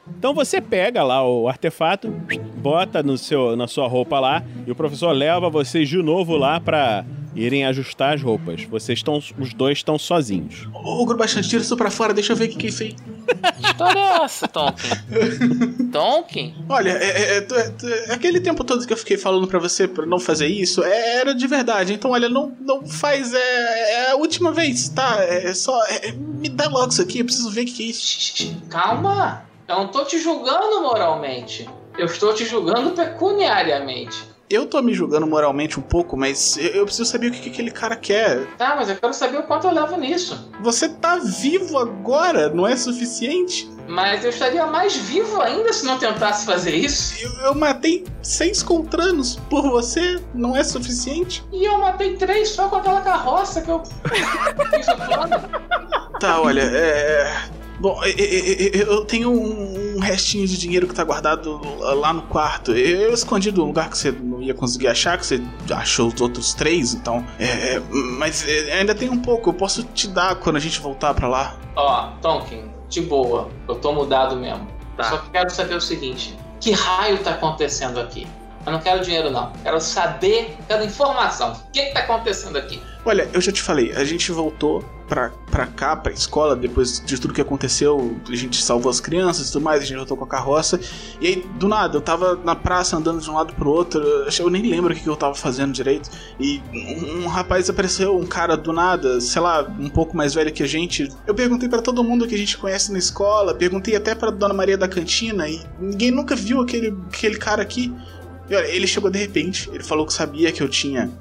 Então 0.08 0.32
você 0.32 0.62
pega 0.62 1.04
lá 1.04 1.28
o 1.28 1.48
artefato, 1.48 2.10
bota 2.58 3.02
no 3.02 3.18
seu, 3.18 3.56
na 3.56 3.68
sua 3.68 3.88
roupa 3.88 4.20
lá, 4.20 4.44
e 4.66 4.72
o 4.72 4.76
professor 4.76 5.12
leva 5.12 5.50
vocês 5.50 5.90
de 5.90 5.98
novo 6.04 6.38
lá 6.38 6.60
pra 6.60 7.04
irem 7.36 7.66
ajustar 7.66 8.14
as 8.16 8.22
roupas. 8.22 8.64
Vocês 8.64 9.00
estão, 9.00 9.22
os 9.38 9.54
dois 9.54 9.80
estão 9.80 9.98
sozinhos. 9.98 10.68
Ô, 10.74 11.06
Grubachan, 11.06 11.42
tira 11.42 11.62
isso 11.62 11.76
pra 11.78 11.90
fora, 11.90 12.14
deixa 12.14 12.34
eu 12.34 12.38
ver 12.38 12.46
o 12.46 12.50
que, 12.50 12.56
que 12.58 12.66
é 12.68 12.70
isso 12.70 12.84
aí. 12.84 12.94
Que 12.94 13.66
história 13.68 14.00
é 14.00 14.24
essa, 14.24 14.48
Tonkin? 14.48 14.90
Tonkin? 15.92 16.56
Olha, 16.70 16.92
é, 16.92 17.08
é- 17.08 17.38
é- 17.38 17.48
é- 17.48 18.10
é 18.10 18.14
aquele 18.14 18.40
tempo 18.40 18.64
todo 18.64 18.86
que 18.86 18.94
eu 18.94 18.98
fiquei 18.98 19.18
falando 19.18 19.48
pra 19.48 19.60
você 19.60 19.88
pra 19.88 20.06
não 20.06 20.20
fazer 20.20 20.48
isso, 20.48 20.84
é- 20.84 21.18
era 21.20 21.34
de 21.34 21.48
verdade. 21.48 21.94
Então, 21.94 22.12
olha, 22.12 22.30
não, 22.30 22.56
não 22.62 22.86
faz. 22.86 23.34
É, 23.34 23.92
é 24.08 24.12
a 24.12 24.16
última 24.16 24.52
vez, 24.52 24.90
tá? 24.90 25.18
É, 25.24 25.48
é 25.50 25.54
só. 25.54 25.78
é- 25.88 26.12
me 26.12 26.50
dá 26.50 26.68
logo 26.68 26.92
isso 26.92 27.02
aqui, 27.02 27.20
eu 27.20 27.26
preciso 27.26 27.50
ver 27.50 27.62
o 27.62 27.66
que, 27.66 27.72
que 27.74 27.84
é 27.84 27.86
isso. 27.88 28.56
Calma. 28.70 29.44
Eu 29.68 29.78
não 29.78 29.88
tô 29.88 30.04
te 30.04 30.20
julgando 30.20 30.82
moralmente. 30.82 31.68
Eu 31.98 32.06
estou 32.06 32.34
te 32.34 32.46
julgando 32.46 32.92
pecuniariamente. 32.92 34.33
Eu 34.54 34.68
tô 34.68 34.80
me 34.84 34.94
julgando 34.94 35.26
moralmente 35.26 35.80
um 35.80 35.82
pouco, 35.82 36.16
mas 36.16 36.58
eu, 36.58 36.68
eu 36.68 36.86
preciso 36.86 37.10
saber 37.10 37.30
o 37.30 37.32
que, 37.32 37.40
que 37.40 37.50
aquele 37.50 37.72
cara 37.72 37.96
quer. 37.96 38.46
Tá, 38.56 38.76
mas 38.76 38.88
eu 38.88 38.96
quero 38.96 39.12
saber 39.12 39.40
o 39.40 39.44
quanto 39.48 39.66
eu 39.66 39.74
levo 39.74 39.98
nisso. 39.98 40.48
Você 40.62 40.88
tá 40.88 41.16
vivo 41.16 41.76
agora, 41.80 42.50
não 42.50 42.68
é 42.68 42.76
suficiente? 42.76 43.68
Mas 43.88 44.24
eu 44.24 44.30
estaria 44.30 44.64
mais 44.68 44.96
vivo 44.96 45.42
ainda 45.42 45.74
se 45.74 45.84
não 45.84 45.98
tentasse 45.98 46.46
fazer 46.46 46.76
isso. 46.76 47.16
Eu, 47.20 47.32
eu 47.48 47.56
matei 47.56 48.04
seis 48.22 48.62
contranos 48.62 49.38
por 49.50 49.64
você, 49.64 50.22
não 50.36 50.56
é 50.56 50.64
suficiente? 50.64 51.44
E 51.52 51.66
eu 51.66 51.80
matei 51.80 52.16
três 52.16 52.50
só 52.50 52.70
com 52.70 52.76
aquela 52.76 53.02
carroça 53.02 53.60
que 53.60 53.72
eu. 53.72 53.82
Tá, 56.20 56.40
olha, 56.40 56.62
é. 56.62 57.63
Bom, 57.84 58.00
eu 58.06 59.04
tenho 59.04 59.30
um 59.30 60.00
restinho 60.00 60.48
de 60.48 60.58
dinheiro 60.58 60.88
que 60.88 60.96
tá 60.96 61.04
guardado 61.04 61.60
lá 61.82 62.14
no 62.14 62.22
quarto. 62.22 62.72
Eu 62.72 63.14
escondi 63.14 63.52
do 63.52 63.66
lugar 63.66 63.90
que 63.90 63.98
você 63.98 64.10
não 64.10 64.42
ia 64.42 64.54
conseguir 64.54 64.88
achar, 64.88 65.18
que 65.18 65.26
você 65.26 65.44
achou 65.70 66.08
os 66.08 66.22
outros 66.22 66.54
três, 66.54 66.94
então. 66.94 67.28
É, 67.38 67.82
mas 68.18 68.48
é, 68.48 68.80
ainda 68.80 68.96
tem 68.96 69.10
um 69.10 69.22
pouco, 69.22 69.50
eu 69.50 69.54
posso 69.54 69.84
te 69.84 70.08
dar 70.08 70.36
quando 70.36 70.56
a 70.56 70.60
gente 70.62 70.80
voltar 70.80 71.14
pra 71.14 71.28
lá. 71.28 71.58
Ó, 71.76 72.12
Tonkin, 72.22 72.72
de 72.88 73.02
boa. 73.02 73.50
Eu 73.68 73.76
tô 73.76 73.92
mudado 73.92 74.38
mesmo. 74.38 74.66
Tá. 74.96 75.04
Eu 75.04 75.10
só 75.10 75.18
quero 75.30 75.50
saber 75.50 75.76
o 75.76 75.82
seguinte: 75.82 76.40
que 76.62 76.72
raio 76.72 77.18
tá 77.18 77.32
acontecendo 77.32 78.00
aqui? 78.00 78.26
Eu 78.66 78.72
não 78.72 78.80
quero 78.80 79.04
dinheiro, 79.04 79.30
não. 79.30 79.52
Quero 79.62 79.82
saber, 79.82 80.56
quero 80.70 80.86
informação. 80.86 81.52
O 81.52 81.72
que, 81.74 81.82
que 81.88 81.94
tá 81.94 82.00
acontecendo 82.00 82.58
aqui? 82.58 82.82
Olha, 83.06 83.30
eu 83.34 83.42
já 83.42 83.52
te 83.52 83.62
falei, 83.62 83.92
a 83.92 84.06
gente 84.06 84.32
voltou 84.32 84.82
pra, 85.10 85.30
pra 85.52 85.68
cá, 85.68 85.94
pra 85.94 86.14
escola, 86.14 86.56
depois 86.56 87.04
de 87.06 87.20
tudo 87.20 87.34
que 87.34 87.42
aconteceu, 87.42 88.18
a 88.30 88.36
gente 88.36 88.64
salvou 88.64 88.90
as 88.90 89.02
crianças 89.02 89.50
e 89.50 89.52
tudo 89.52 89.64
mais, 89.64 89.84
a 89.84 89.86
gente 89.86 89.98
voltou 89.98 90.16
com 90.16 90.24
a 90.24 90.28
carroça. 90.28 90.80
E 91.20 91.28
aí, 91.28 91.46
do 91.60 91.68
nada, 91.68 91.98
eu 91.98 92.02
tava 92.02 92.40
na 92.46 92.56
praça 92.56 92.96
andando 92.96 93.20
de 93.20 93.30
um 93.30 93.34
lado 93.34 93.54
pro 93.56 93.70
outro, 93.70 94.02
eu, 94.02 94.50
nem 94.50 94.62
lembro 94.62 94.94
o 94.94 94.96
que 94.96 95.06
eu 95.06 95.18
tava 95.18 95.36
fazendo 95.36 95.74
direito. 95.74 96.10
E 96.40 96.62
um, 96.74 97.24
um 97.24 97.28
rapaz 97.28 97.70
apareceu, 97.70 98.18
um 98.18 98.26
cara 98.26 98.56
do 98.56 98.72
nada, 98.72 99.20
sei 99.20 99.42
lá, 99.42 99.64
um 99.64 99.90
pouco 99.90 100.16
mais 100.16 100.34
velho 100.34 100.54
que 100.54 100.64
a 100.64 100.68
gente. 100.68 101.10
Eu 101.28 101.36
perguntei 101.36 101.68
pra 101.68 101.82
todo 101.82 102.04
mundo 102.06 102.26
que 102.26 102.36
a 102.36 102.38
gente 102.38 102.58
conhece 102.58 102.90
na 102.90 103.00
escola, 103.00 103.54
perguntei 103.54 103.98
até 103.98 104.16
pra 104.16 104.32
Dona 104.32 104.54
Maria 104.54 104.78
da 104.78 104.88
Cantina, 104.88 105.50
e 105.50 105.62
ninguém 105.78 106.10
nunca 106.10 106.38
viu 106.38 106.62
aquele, 106.62 106.98
aquele 107.08 107.36
cara 107.36 107.62
aqui. 107.62 107.94
E 108.50 108.56
olha, 108.56 108.68
ele 108.68 108.88
chegou 108.88 109.10
de 109.10 109.20
repente, 109.20 109.70
ele 109.74 109.84
falou 109.84 110.06
que 110.06 110.14
sabia 110.14 110.54
que 110.54 110.64
eu 110.64 110.70
tinha 110.70 111.12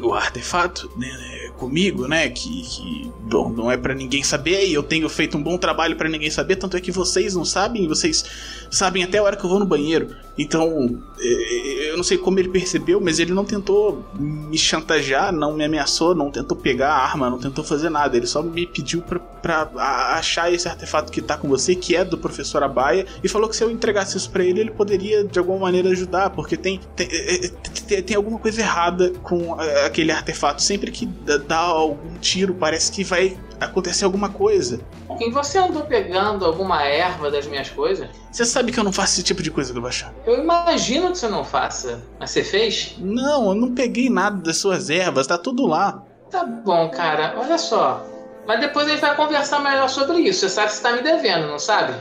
o 0.00 0.12
artefato 0.14 0.90
né, 0.96 1.50
comigo, 1.56 2.06
né? 2.06 2.28
Que, 2.28 2.62
que 2.62 3.12
bom, 3.22 3.50
não 3.50 3.70
é 3.70 3.76
pra 3.76 3.94
ninguém 3.94 4.22
saber 4.22 4.66
e 4.66 4.74
eu 4.74 4.82
tenho 4.82 5.08
feito 5.08 5.36
um 5.36 5.42
bom 5.42 5.56
trabalho 5.56 5.96
pra 5.96 6.08
ninguém 6.08 6.30
saber, 6.30 6.56
tanto 6.56 6.76
é 6.76 6.80
que 6.80 6.92
vocês 6.92 7.34
não 7.34 7.44
sabem, 7.44 7.88
vocês 7.88 8.24
sabem 8.70 9.02
até 9.02 9.18
a 9.18 9.22
hora 9.22 9.36
que 9.36 9.44
eu 9.44 9.50
vou 9.50 9.58
no 9.58 9.66
banheiro. 9.66 10.14
Então, 10.38 11.02
eh, 11.18 11.90
eu 11.90 11.96
não 11.96 12.04
sei 12.04 12.18
como 12.18 12.38
ele 12.38 12.48
percebeu, 12.48 13.00
mas 13.00 13.18
ele 13.18 13.32
não 13.32 13.44
tentou 13.44 14.04
me 14.18 14.58
chantagear, 14.58 15.32
não 15.32 15.54
me 15.54 15.64
ameaçou, 15.64 16.14
não 16.14 16.30
tentou 16.30 16.56
pegar 16.56 16.90
a 16.90 16.98
arma, 16.98 17.30
não 17.30 17.38
tentou 17.38 17.64
fazer 17.64 17.88
nada. 17.88 18.16
Ele 18.16 18.26
só 18.26 18.42
me 18.42 18.66
pediu 18.66 19.02
pra, 19.02 19.70
achar 20.16 20.52
esse 20.52 20.68
artefato 20.68 21.10
que 21.10 21.22
tá 21.22 21.38
com 21.38 21.48
você, 21.48 21.74
que 21.74 21.96
é 21.96 22.04
do 22.04 22.18
professor 22.18 22.62
Abaia, 22.62 23.06
e 23.22 23.28
falou 23.28 23.48
que 23.48 23.56
se 23.56 23.64
eu 23.64 23.70
entregasse 23.70 24.16
isso 24.16 24.30
pra 24.30 24.44
ele, 24.44 24.60
ele 24.60 24.70
poderia 24.70 25.24
de 25.24 25.38
alguma 25.38 25.58
maneira 25.58 25.88
ajudar, 25.90 26.30
porque 26.30 26.56
tem, 26.56 26.80
tem, 26.94 27.08
eh, 27.10 27.50
tem, 27.86 28.02
tem 28.02 28.16
alguma 28.16 28.38
coisa 28.38 28.60
errada 28.60 29.10
com 29.22 29.54
aquele 29.84 30.12
artefato. 30.12 30.62
Sempre 30.62 30.90
que 30.90 31.06
dá 31.46 31.58
algum 31.58 32.18
tiro, 32.20 32.54
parece 32.54 32.92
que 32.92 33.02
vai 33.02 33.36
acontecer 33.60 34.04
alguma 34.04 34.28
coisa. 34.28 34.80
Tonkin, 35.06 35.30
você 35.30 35.58
andou 35.58 35.82
pegando 35.84 36.44
alguma 36.44 36.82
erva 36.82 37.30
das 37.30 37.46
minhas 37.46 37.68
coisas? 37.70 38.08
Você 38.30 38.44
sabe 38.44 38.72
que 38.72 38.78
eu 38.78 38.84
não 38.84 38.92
faço 38.92 39.14
esse 39.14 39.22
tipo 39.22 39.42
de 39.42 39.50
coisa, 39.50 39.72
Grubachan. 39.72 40.12
Eu 40.26 40.42
imagino 40.42 41.10
que 41.12 41.18
você 41.18 41.28
não 41.28 41.44
faça. 41.44 42.02
Mas 42.18 42.30
você 42.30 42.44
fez? 42.44 42.94
Não, 42.98 43.48
eu 43.48 43.54
não 43.54 43.74
peguei 43.74 44.10
nada 44.10 44.36
das 44.42 44.58
suas 44.58 44.90
ervas, 44.90 45.26
tá 45.26 45.38
tudo 45.38 45.66
lá. 45.66 46.02
Tá 46.30 46.44
bom, 46.44 46.88
cara. 46.90 47.34
Olha 47.38 47.58
só. 47.58 48.04
Mas 48.46 48.60
depois 48.60 48.86
a 48.86 48.90
gente 48.90 49.00
vai 49.00 49.16
conversar 49.16 49.60
melhor 49.60 49.88
sobre 49.88 50.18
isso. 50.18 50.40
Você 50.40 50.48
sabe 50.48 50.68
que 50.68 50.74
você 50.74 50.82
tá 50.82 50.92
me 50.92 51.02
devendo, 51.02 51.48
não 51.48 51.58
sabe? 51.58 51.94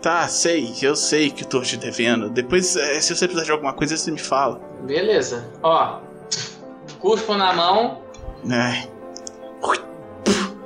Tá, 0.00 0.28
sei, 0.28 0.72
eu 0.80 0.94
sei 0.94 1.30
que 1.30 1.42
eu 1.42 1.48
tô 1.48 1.60
te 1.60 1.76
devendo. 1.76 2.30
Depois, 2.30 2.76
eh, 2.76 3.00
se 3.00 3.14
você 3.14 3.26
precisar 3.26 3.44
de 3.44 3.50
alguma 3.50 3.72
coisa, 3.72 3.96
você 3.96 4.10
me 4.10 4.20
fala. 4.20 4.60
Beleza. 4.84 5.50
Ó. 5.62 5.98
Cuspo 7.00 7.34
na 7.34 7.52
mão. 7.52 8.00
Ai, 8.48 8.88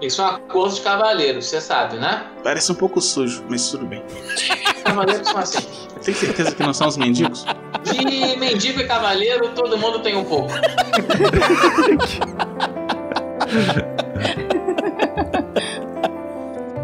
Isso 0.00 0.22
é 0.22 0.24
um 0.24 0.28
acordo 0.28 0.74
de 0.74 0.80
cavaleiro, 0.80 1.42
você 1.42 1.60
sabe, 1.60 1.96
né? 1.96 2.26
parece 2.42 2.72
um 2.72 2.74
pouco 2.74 3.00
sujo, 3.00 3.44
mas 3.48 3.70
tudo 3.70 3.86
bem. 3.86 4.02
Cavaleiros 4.84 5.28
são 5.28 5.38
assim. 5.38 5.66
Tem 6.02 6.14
certeza 6.14 6.54
que 6.54 6.62
não 6.62 6.72
são 6.72 6.88
os 6.88 6.96
mendigos? 6.96 7.44
De 7.84 8.36
mendigo 8.36 8.80
e 8.80 8.86
cavaleiro, 8.86 9.50
todo 9.54 9.76
mundo 9.76 10.00
tem 10.00 10.16
um 10.16 10.24
pouco. 10.24 10.50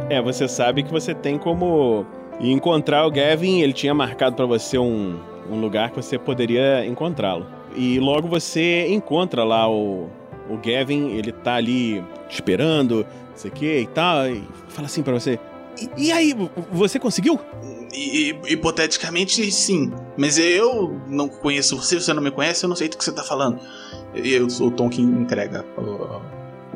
É, 0.09 0.23
você 0.23 0.47
sabe 0.47 0.85
que 0.85 0.91
você 0.91 1.15
tem 1.15 1.37
como 1.37 2.07
encontrar 2.41 3.07
o 3.07 3.11
Gavin. 3.11 3.61
Ele 3.61 3.73
tinha 3.73 3.93
marcado 3.93 4.37
pra 4.37 4.47
você 4.47 4.79
um, 4.79 5.19
um 5.51 5.61
lugar 5.61 5.91
que 5.91 5.97
você 5.97 6.19
poderia 6.19 6.87
encontrá-lo. 6.87 7.47
E 7.75 7.99
logo 7.99 8.29
você 8.29 8.87
encontra 8.89 9.45
lá 9.45 9.69
o, 9.69 10.09
o 10.49 10.57
Gavin. 10.57 11.11
Ele 11.11 11.33
tá 11.33 11.55
ali 11.55 12.03
te 12.29 12.35
esperando, 12.35 12.99
não 13.31 13.37
sei 13.37 13.51
o 13.51 13.55
que 13.55 13.79
e 13.81 13.87
tal. 13.87 14.29
E 14.29 14.43
fala 14.69 14.87
assim 14.87 15.03
pra 15.03 15.13
você: 15.15 15.39
E, 15.97 16.07
e 16.09 16.13
aí, 16.13 16.35
você 16.73 16.99
conseguiu? 16.99 17.39
Hipoteticamente, 18.49 19.51
sim. 19.51 19.93
Mas 20.17 20.39
eu 20.39 21.01
não 21.07 21.29
conheço 21.29 21.77
você, 21.77 21.99
você 22.01 22.13
não 22.13 22.23
me 22.23 22.31
conhece, 22.31 22.65
eu 22.65 22.69
não 22.69 22.77
sei 22.77 22.89
do 22.89 22.97
que 22.97 23.05
você 23.05 23.13
tá 23.13 23.23
falando. 23.23 23.59
E 24.15 24.33
eu 24.33 24.49
sou 24.51 24.69
o 24.69 24.71
Tom 24.71 24.89
que 24.89 25.01
entrega 25.01 25.65
o, 25.77 26.21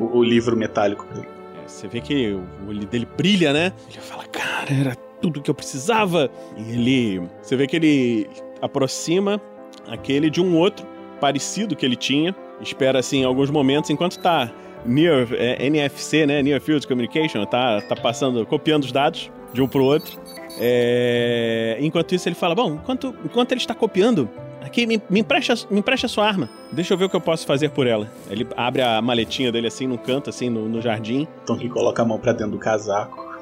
o- 0.03 0.17
o 0.17 0.23
livro 0.23 0.55
metálico 0.55 1.05
pra 1.05 1.17
ele. 1.19 1.27
É, 1.63 1.67
você 1.67 1.87
vê 1.87 2.01
que 2.01 2.31
o 2.33 2.69
olho 2.69 2.85
dele 2.87 3.07
brilha, 3.17 3.53
né? 3.53 3.71
Ele 3.89 3.99
fala, 4.01 4.25
cara, 4.25 4.73
era 4.73 4.95
tudo 5.21 5.41
que 5.41 5.49
eu 5.49 5.55
precisava. 5.55 6.29
E 6.57 6.71
ele. 6.71 7.21
Você 7.41 7.55
vê 7.55 7.67
que 7.67 7.75
ele 7.75 8.27
aproxima 8.61 9.41
aquele 9.87 10.29
de 10.29 10.41
um 10.41 10.57
outro 10.57 10.85
parecido 11.19 11.75
que 11.75 11.85
ele 11.85 11.95
tinha. 11.95 12.35
Espera 12.61 12.99
assim 12.99 13.23
alguns 13.23 13.49
momentos 13.49 13.89
enquanto 13.89 14.19
tá 14.19 14.51
near 14.85 15.27
é, 15.33 15.65
NFC, 15.65 16.25
né? 16.25 16.41
Near 16.41 16.61
Field 16.61 16.87
Communication, 16.87 17.45
tá, 17.45 17.81
tá 17.81 17.95
passando, 17.95 18.45
copiando 18.45 18.83
os 18.83 18.91
dados 18.91 19.31
de 19.53 19.61
um 19.61 19.67
pro 19.67 19.83
outro. 19.83 20.19
É, 20.59 21.77
enquanto 21.79 22.13
isso 22.13 22.27
ele 22.27 22.35
fala, 22.35 22.55
bom, 22.55 22.75
enquanto, 22.75 23.15
enquanto 23.25 23.51
ele 23.51 23.61
está 23.61 23.73
copiando, 23.73 24.29
aqui 24.61 24.85
me, 24.85 25.01
me, 25.09 25.19
empresta, 25.19 25.55
me 25.69 25.79
empresta 25.79 26.05
a 26.05 26.09
sua 26.09 26.27
arma. 26.27 26.49
Deixa 26.71 26.93
eu 26.93 26.97
ver 26.97 27.05
o 27.05 27.09
que 27.09 27.15
eu 27.15 27.21
posso 27.21 27.45
fazer 27.45 27.69
por 27.69 27.87
ela. 27.87 28.09
Ele 28.29 28.47
abre 28.55 28.81
a 28.81 29.01
maletinha 29.01 29.51
dele 29.51 29.67
assim 29.67 29.87
num 29.87 29.97
canto, 29.97 30.29
assim, 30.29 30.49
no, 30.49 30.67
no 30.67 30.81
jardim. 30.81 31.27
Tom 31.45 31.57
que 31.57 31.69
coloca 31.69 32.01
a 32.01 32.05
mão 32.05 32.19
pra 32.19 32.31
dentro 32.31 32.51
do 32.51 32.59
casaco. 32.59 33.35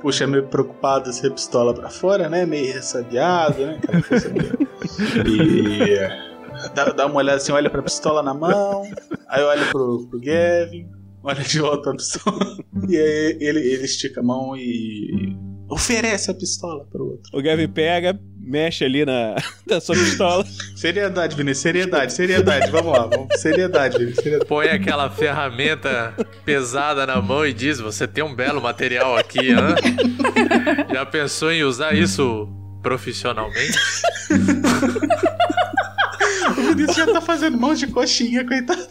puxa 0.00 0.26
meio 0.26 0.46
preocupado 0.46 1.12
se 1.12 1.26
a 1.26 1.30
pistola 1.30 1.74
pra 1.74 1.90
fora, 1.90 2.28
né? 2.28 2.46
Meio 2.46 2.72
ressabiado, 2.72 3.66
né? 3.66 3.80
Meio... 4.32 4.74
E 5.26 6.33
dá, 6.74 6.84
dá 6.86 7.06
uma 7.06 7.16
olhada 7.16 7.36
assim, 7.38 7.52
olha 7.52 7.68
pra 7.68 7.82
pistola 7.82 8.22
na 8.22 8.34
mão, 8.34 8.82
aí 9.28 9.42
olha 9.42 9.66
pro, 9.66 10.06
pro 10.08 10.20
Gavin, 10.20 10.88
olha 11.22 11.42
de 11.42 11.58
volta 11.58 11.82
pra 11.82 11.92
pistola, 11.94 12.56
e 12.88 12.96
aí 12.96 13.38
ele, 13.40 13.60
ele 13.60 13.84
estica 13.84 14.20
a 14.20 14.22
mão 14.22 14.56
e 14.56 15.36
oferece 15.68 16.30
a 16.30 16.34
pistola 16.34 16.84
pro 16.90 17.04
outro. 17.04 17.30
O 17.32 17.42
Gavin 17.42 17.68
pega, 17.68 18.18
mexe 18.38 18.84
ali 18.84 19.04
na, 19.04 19.34
na 19.66 19.80
sua 19.80 19.94
pistola. 19.94 20.44
Seriedade, 20.76 21.36
Vinícius, 21.36 21.62
seriedade, 21.62 22.12
seriedade, 22.12 22.70
vamos 22.70 22.92
lá, 22.92 23.06
vamos, 23.06 23.40
seriedade, 23.40 23.98
Vinícius, 23.98 24.22
seriedade. 24.22 24.48
Põe 24.48 24.68
aquela 24.68 25.10
ferramenta 25.10 26.14
pesada 26.44 27.06
na 27.06 27.20
mão 27.20 27.46
e 27.46 27.52
diz: 27.52 27.80
Você 27.80 28.06
tem 28.06 28.22
um 28.22 28.34
belo 28.34 28.60
material 28.60 29.16
aqui, 29.16 29.52
hã? 29.52 29.74
Já 30.92 31.06
pensou 31.06 31.50
em 31.50 31.64
usar 31.64 31.94
isso 31.94 32.48
profissionalmente? 32.82 33.78
O 36.74 36.76
Vinícius 36.76 36.96
já 37.06 37.12
tá 37.12 37.20
fazendo 37.20 37.58
mão 37.58 37.74
de 37.74 37.86
coxinha, 37.86 38.44
coitado. 38.46 38.86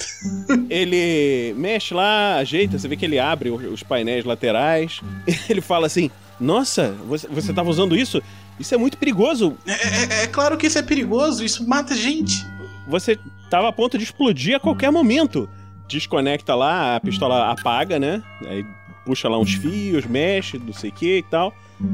Ele 0.69 1.53
mexe 1.57 1.93
lá, 1.93 2.37
ajeita, 2.37 2.77
você 2.79 2.87
vê 2.87 2.95
que 2.95 3.05
ele 3.05 3.19
abre 3.19 3.49
os 3.49 3.83
painéis 3.83 4.25
laterais. 4.25 5.01
Ele 5.49 5.61
fala 5.61 5.87
assim: 5.87 6.09
Nossa, 6.39 6.91
você, 7.07 7.27
você 7.27 7.53
tava 7.53 7.69
usando 7.69 7.95
isso? 7.95 8.21
Isso 8.59 8.73
é 8.73 8.77
muito 8.77 8.97
perigoso. 8.97 9.57
É, 9.65 9.71
é- 9.71 10.23
é 10.23 10.27
claro 10.27 10.57
que 10.57 10.67
isso 10.67 10.77
é 10.77 10.81
perigoso, 10.81 11.43
isso 11.43 11.67
mata 11.67 11.95
gente. 11.95 12.45
Você 12.87 13.17
tava 13.49 13.67
a 13.69 13.71
ponto 13.71 13.97
de 13.97 14.03
explodir 14.03 14.55
a 14.55 14.59
qualquer 14.59 14.91
momento. 14.91 15.49
Desconecta 15.87 16.55
lá, 16.55 16.95
a 16.95 16.99
pistola 16.99 17.51
apaga, 17.51 17.99
né? 17.99 18.21
Aí 18.47 18.65
puxa 19.05 19.27
lá 19.27 19.37
uns 19.37 19.53
fios, 19.53 20.05
mexe, 20.05 20.57
não 20.57 20.73
sei 20.73 20.89
o 20.89 20.93
que 20.93 21.17
e 21.17 21.23
tal. 21.23 21.53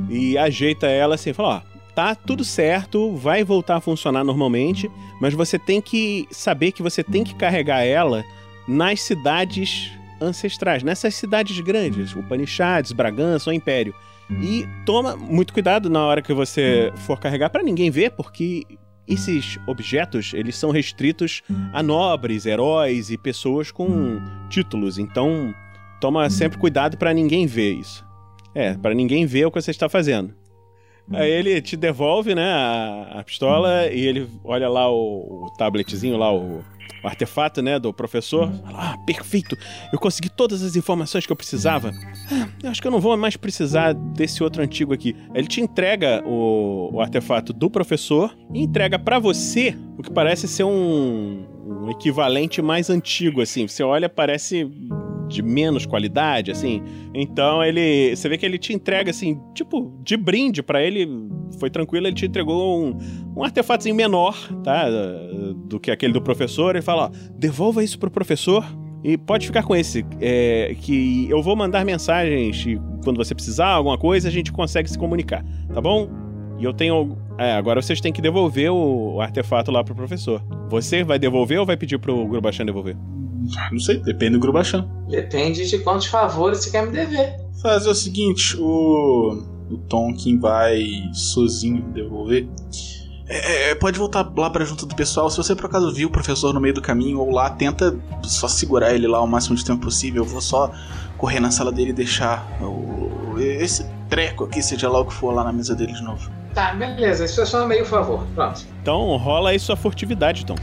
E 0.09 0.37
ajeita 0.37 0.87
ela 0.87 1.15
assim, 1.15 1.33
fala, 1.33 1.63
ó, 1.65 1.78
tá 1.95 2.15
tudo 2.15 2.43
certo, 2.43 3.15
vai 3.15 3.43
voltar 3.43 3.77
a 3.77 3.81
funcionar 3.81 4.23
normalmente, 4.23 4.89
mas 5.19 5.33
você 5.33 5.57
tem 5.59 5.81
que 5.81 6.27
saber 6.31 6.71
que 6.71 6.81
você 6.81 7.03
tem 7.03 7.23
que 7.23 7.35
carregar 7.35 7.83
ela 7.83 8.23
nas 8.67 9.01
cidades 9.01 9.91
ancestrais, 10.21 10.83
nessas 10.83 11.15
cidades 11.15 11.59
grandes, 11.59 12.15
Upanishads, 12.15 12.91
Bragança, 12.91 13.49
o 13.49 13.53
Império. 13.53 13.93
E 14.41 14.67
toma 14.85 15.15
muito 15.15 15.53
cuidado 15.53 15.89
na 15.89 16.05
hora 16.05 16.21
que 16.21 16.33
você 16.33 16.93
for 16.97 17.19
carregar 17.19 17.49
pra 17.49 17.63
ninguém 17.63 17.89
ver, 17.89 18.11
porque 18.11 18.63
esses 19.07 19.57
objetos, 19.65 20.33
eles 20.35 20.55
são 20.55 20.69
restritos 20.69 21.41
a 21.73 21.81
nobres, 21.81 22.45
heróis 22.45 23.09
e 23.09 23.17
pessoas 23.17 23.71
com 23.71 24.21
títulos. 24.49 24.99
Então, 24.99 25.53
toma 25.99 26.29
sempre 26.29 26.59
cuidado 26.59 26.95
pra 26.95 27.11
ninguém 27.11 27.47
ver 27.47 27.73
isso. 27.73 28.05
É, 28.53 28.75
pra 28.75 28.93
ninguém 28.93 29.25
ver 29.25 29.45
o 29.45 29.51
que 29.51 29.59
você 29.59 29.71
está 29.71 29.89
fazendo. 29.89 30.35
Aí 31.11 31.29
ele 31.29 31.61
te 31.61 31.75
devolve, 31.75 32.35
né, 32.35 32.51
a, 32.51 33.19
a 33.19 33.23
pistola 33.23 33.87
e 33.87 33.99
ele 33.99 34.29
olha 34.43 34.69
lá 34.69 34.91
o, 34.91 35.45
o 35.45 35.53
tabletzinho 35.57 36.17
lá, 36.17 36.31
o, 36.31 36.63
o 37.03 37.07
artefato, 37.07 37.61
né, 37.61 37.79
do 37.79 37.93
professor. 37.93 38.51
Fala, 38.63 38.93
ah, 38.93 38.97
perfeito, 39.05 39.57
eu 39.91 39.99
consegui 39.99 40.29
todas 40.29 40.61
as 40.61 40.75
informações 40.75 41.25
que 41.25 41.31
eu 41.31 41.35
precisava. 41.35 41.91
Ah, 42.31 42.47
eu 42.63 42.69
acho 42.69 42.81
que 42.81 42.87
eu 42.87 42.91
não 42.91 42.99
vou 42.99 43.15
mais 43.17 43.35
precisar 43.35 43.93
desse 43.93 44.43
outro 44.43 44.61
antigo 44.61 44.93
aqui. 44.93 45.15
Ele 45.33 45.47
te 45.47 45.61
entrega 45.61 46.23
o, 46.25 46.91
o 46.93 47.01
artefato 47.01 47.53
do 47.53 47.69
professor 47.69 48.35
e 48.53 48.61
entrega 48.61 48.99
pra 48.99 49.17
você 49.19 49.75
o 49.97 50.03
que 50.03 50.11
parece 50.11 50.47
ser 50.47 50.63
um, 50.63 51.45
um 51.65 51.89
equivalente 51.89 52.61
mais 52.61 52.89
antigo, 52.89 53.41
assim. 53.41 53.67
Você 53.67 53.83
olha, 53.83 54.07
parece 54.07 54.69
de 55.29 55.41
menos 55.41 55.85
qualidade, 55.85 56.51
assim. 56.51 56.81
Então 57.13 57.63
ele, 57.63 58.15
você 58.15 58.27
vê 58.27 58.37
que 58.37 58.45
ele 58.45 58.57
te 58.57 58.73
entrega 58.73 59.11
assim, 59.11 59.39
tipo, 59.53 59.93
de 60.03 60.17
brinde 60.17 60.61
pra 60.61 60.83
ele, 60.83 61.07
foi 61.59 61.69
tranquilo, 61.69 62.07
ele 62.07 62.15
te 62.15 62.25
entregou 62.25 62.83
um, 62.83 62.97
um 63.37 63.43
artefatozinho 63.43 63.95
menor, 63.95 64.35
tá? 64.63 64.87
Do 65.67 65.79
que 65.79 65.91
aquele 65.91 66.11
do 66.11 66.21
professor. 66.21 66.75
Ele 66.75 66.81
fala, 66.81 67.05
ó, 67.05 67.29
devolva 67.37 67.83
isso 67.83 67.97
pro 67.97 68.11
professor 68.11 68.65
e 69.03 69.17
pode 69.17 69.45
ficar 69.45 69.63
com 69.63 69.75
esse, 69.75 70.05
é, 70.19 70.75
que 70.81 71.29
eu 71.29 71.41
vou 71.41 71.55
mandar 71.55 71.85
mensagens 71.85 72.65
quando 73.03 73.17
você 73.17 73.33
precisar 73.33 73.67
alguma 73.67 73.97
coisa, 73.97 74.27
a 74.27 74.31
gente 74.31 74.51
consegue 74.51 74.89
se 74.89 74.97
comunicar, 74.97 75.43
tá 75.73 75.79
bom? 75.79 76.09
E 76.59 76.63
eu 76.65 76.73
tenho. 76.73 77.17
É, 77.37 77.53
agora 77.53 77.81
vocês 77.81 78.01
têm 78.01 78.11
que 78.11 78.21
devolver 78.21 78.69
o, 78.69 79.15
o 79.15 79.21
artefato 79.21 79.71
lá 79.71 79.83
pro 79.83 79.95
professor. 79.95 80.43
Você 80.69 81.03
vai 81.03 81.17
devolver 81.17 81.57
ou 81.57 81.65
vai 81.65 81.77
pedir 81.77 81.97
pro 81.97 82.27
Grubachan 82.27 82.65
devolver? 82.65 82.97
Não 83.71 83.79
sei, 83.79 83.97
depende 83.97 84.33
do 84.33 84.39
Grubachan. 84.39 84.87
Depende 85.09 85.67
de 85.67 85.79
quantos 85.79 86.07
favores 86.07 86.59
você 86.59 86.71
quer 86.71 86.85
me 86.85 86.91
dever. 86.91 87.35
Fazer 87.61 87.89
o 87.89 87.95
seguinte, 87.95 88.57
o, 88.57 89.43
o 89.69 89.77
Tonkin 89.89 90.39
vai 90.39 90.85
sozinho 91.13 91.81
devolver. 91.93 92.47
É, 93.27 93.69
é, 93.69 93.75
pode 93.75 93.99
voltar 93.99 94.27
lá 94.35 94.49
pra 94.49 94.65
junto 94.65 94.87
do 94.87 94.95
pessoal. 94.95 95.29
Se 95.29 95.37
você 95.37 95.55
por 95.55 95.65
acaso 95.65 95.93
viu 95.93 96.07
o 96.07 96.11
professor 96.11 96.51
no 96.51 96.59
meio 96.59 96.73
do 96.73 96.81
caminho 96.81 97.19
ou 97.19 97.29
lá, 97.29 97.49
tenta 97.51 97.95
só 98.23 98.47
segurar 98.47 98.93
ele 98.93 99.07
lá 99.07 99.21
o 99.21 99.27
máximo 99.27 99.55
de 99.55 99.63
tempo 99.63 99.81
possível. 99.81 100.23
Eu 100.23 100.27
vou 100.27 100.41
só 100.41 100.71
correr 101.15 101.39
na 101.39 101.51
sala 101.51 101.71
dele 101.71 101.91
e 101.91 101.93
deixar 101.93 102.43
o, 102.59 103.37
esse 103.39 103.85
treco 104.09 104.45
aqui, 104.45 104.63
seja 104.63 104.89
lá 104.89 104.99
o 104.99 105.05
que 105.05 105.13
for, 105.13 105.31
lá 105.31 105.43
na 105.43 105.53
mesa 105.53 105.75
dele 105.75 105.93
de 105.93 106.01
novo. 106.01 106.31
Tá, 106.55 106.73
beleza. 106.73 107.25
Isso 107.25 107.39
é 107.39 107.45
só 107.45 107.67
meio 107.67 107.85
favor. 107.85 108.25
Pronto. 108.33 108.65
Então 108.81 109.15
rola 109.17 109.51
aí 109.51 109.59
sua 109.59 109.75
furtividade, 109.75 110.43
Tom. 110.43 110.55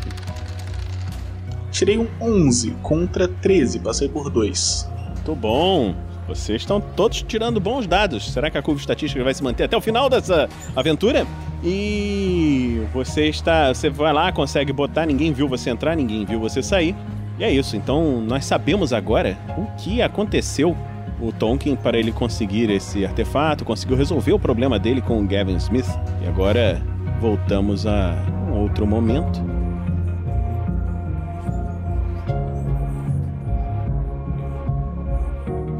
Tirei 1.70 1.98
um 1.98 2.09
11 2.20 2.76
contra 2.83 3.29
13, 3.29 3.81
passei 3.81 4.09
por 4.09 4.31
2. 4.31 4.88
Muito 5.14 5.35
bom. 5.35 5.94
Vocês 6.29 6.62
estão 6.62 6.81
todos 6.81 7.22
tirando 7.22 7.61
bons 7.61 7.87
dados. 7.87 8.33
Será 8.33 8.50
que 8.50 8.59
a 8.59 8.62
curva 8.62 8.81
estatística 8.81 9.22
vai 9.22 9.33
se 9.33 9.42
manter 9.42 9.64
até 9.64 9.76
o 9.76 9.81
final 9.81 10.11
dessa 10.11 10.48
aventura? 10.74 11.26
E 11.62 12.83
você 12.92 13.29
está, 13.29 13.72
você 13.72 13.88
vai 13.88 14.12
lá, 14.12 14.33
consegue 14.33 14.72
botar, 14.72 15.07
ninguém 15.07 15.33
viu 15.33 15.48
você 15.48 15.70
entrar, 15.70 15.94
ninguém 15.94 16.24
viu 16.24 16.40
você 16.40 16.62
sair. 16.62 16.96
E 17.38 17.44
é 17.44 17.50
isso. 17.50 17.76
Então 17.76 18.20
nós 18.20 18.44
sabemos 18.44 18.92
agora 18.92 19.38
o 19.57 19.66
que 19.81 20.02
aconteceu 20.02 20.76
o 21.20 21.33
Tonkin 21.33 21.76
para 21.76 21.98
ele 21.98 22.12
conseguir 22.12 22.70
esse 22.70 23.05
artefato, 23.07 23.64
conseguiu 23.64 23.96
resolver 23.96 24.33
o 24.33 24.38
problema 24.38 24.79
dele 24.79 25.00
com 25.00 25.20
o 25.20 25.26
Gavin 25.26 25.57
Smith. 25.57 25.88
E 26.22 26.29
agora 26.29 26.83
voltamos 27.20 27.87
a 27.87 28.14
um 28.48 28.61
outro 28.61 28.87
momento. 28.87 29.55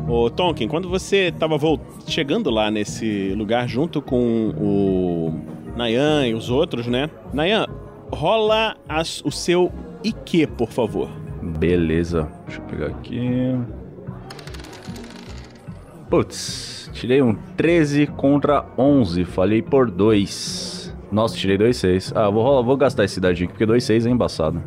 Ô 0.09 0.31
Tonkin, 0.31 0.69
quando 0.69 0.88
você 0.88 1.29
estava 1.29 1.57
chegando 2.07 2.49
lá 2.51 2.71
nesse 2.71 3.35
lugar 3.37 3.69
junto 3.69 4.01
com 4.01 4.51
o 4.57 5.35
Nayan 5.77 6.29
e 6.29 6.35
os 6.35 6.49
outros, 6.49 6.87
né? 6.87 7.11
Nayan, 7.33 7.66
rola 8.12 8.77
as- 8.88 9.21
o 9.25 9.33
seu 9.33 9.73
IQ, 10.05 10.47
por 10.57 10.69
favor. 10.71 11.09
Beleza. 11.59 12.29
Deixa 12.47 12.61
eu 12.61 12.64
pegar 12.66 12.87
aqui. 12.87 13.57
Putz, 16.09 16.88
tirei 16.92 17.21
um 17.21 17.35
13 17.57 18.07
contra 18.07 18.64
11. 18.79 19.25
Falei 19.25 19.61
por 19.61 19.90
2. 19.90 20.95
Nossa, 21.11 21.37
tirei 21.37 21.59
2 21.59 21.77
6. 21.77 22.12
Ah, 22.14 22.31
vou, 22.31 22.45
rolar- 22.45 22.62
vou 22.62 22.77
gastar 22.77 23.05
esse 23.05 23.19
dadinho 23.21 23.47
aqui, 23.47 23.55
porque 23.55 23.66
2 23.66 23.83
6 23.83 24.07
é 24.07 24.11
embaçado. 24.11 24.62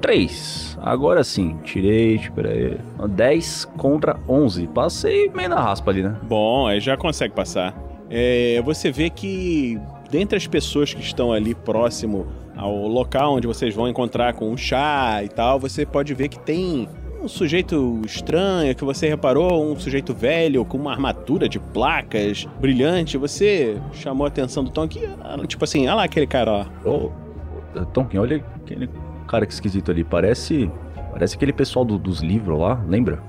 3. 0.00 0.63
Agora 0.84 1.24
sim, 1.24 1.56
tirei, 1.64 2.16
espera 2.16 2.50
aí. 2.50 2.76
10 3.08 3.70
contra 3.78 4.20
11. 4.28 4.66
Passei 4.66 5.30
meio 5.34 5.48
na 5.48 5.58
raspa 5.58 5.90
ali, 5.90 6.02
né? 6.02 6.14
Bom, 6.24 6.66
aí 6.66 6.78
já 6.78 6.94
consegue 6.94 7.32
passar. 7.32 7.74
É, 8.10 8.60
você 8.62 8.92
vê 8.92 9.08
que 9.08 9.80
dentre 10.10 10.36
as 10.36 10.46
pessoas 10.46 10.92
que 10.92 11.00
estão 11.00 11.32
ali 11.32 11.54
próximo 11.54 12.26
ao 12.54 12.86
local 12.86 13.36
onde 13.36 13.46
vocês 13.46 13.74
vão 13.74 13.88
encontrar 13.88 14.34
com 14.34 14.52
o 14.52 14.58
chá 14.58 15.22
e 15.24 15.28
tal, 15.28 15.58
você 15.58 15.86
pode 15.86 16.12
ver 16.12 16.28
que 16.28 16.38
tem 16.38 16.86
um 17.22 17.28
sujeito 17.28 18.02
estranho 18.04 18.74
que 18.74 18.84
você 18.84 19.08
reparou, 19.08 19.72
um 19.72 19.80
sujeito 19.80 20.12
velho 20.12 20.66
com 20.66 20.76
uma 20.76 20.92
armadura 20.92 21.48
de 21.48 21.58
placas 21.58 22.46
brilhante. 22.60 23.16
Você 23.16 23.78
chamou 23.94 24.26
a 24.26 24.28
atenção 24.28 24.62
do 24.62 24.70
Tom 24.70 24.86
que, 24.86 25.00
ah, 25.22 25.38
tipo 25.46 25.64
assim, 25.64 25.86
olha 25.86 25.94
lá 25.94 26.04
aquele 26.04 26.26
cara 26.26 26.50
lá. 26.52 26.66
Ô, 26.84 27.10
ô, 27.74 27.86
Tonkin, 27.86 28.18
olha 28.18 28.44
aquele 28.56 28.90
cara 29.24 29.46
que 29.46 29.52
esquisito 29.52 29.90
ali. 29.90 30.04
Parece. 30.04 30.70
Parece 31.12 31.36
aquele 31.36 31.52
pessoal 31.52 31.84
do- 31.84 31.98
dos 31.98 32.20
livros 32.20 32.58
lá, 32.58 32.82
lembra? 32.88 33.22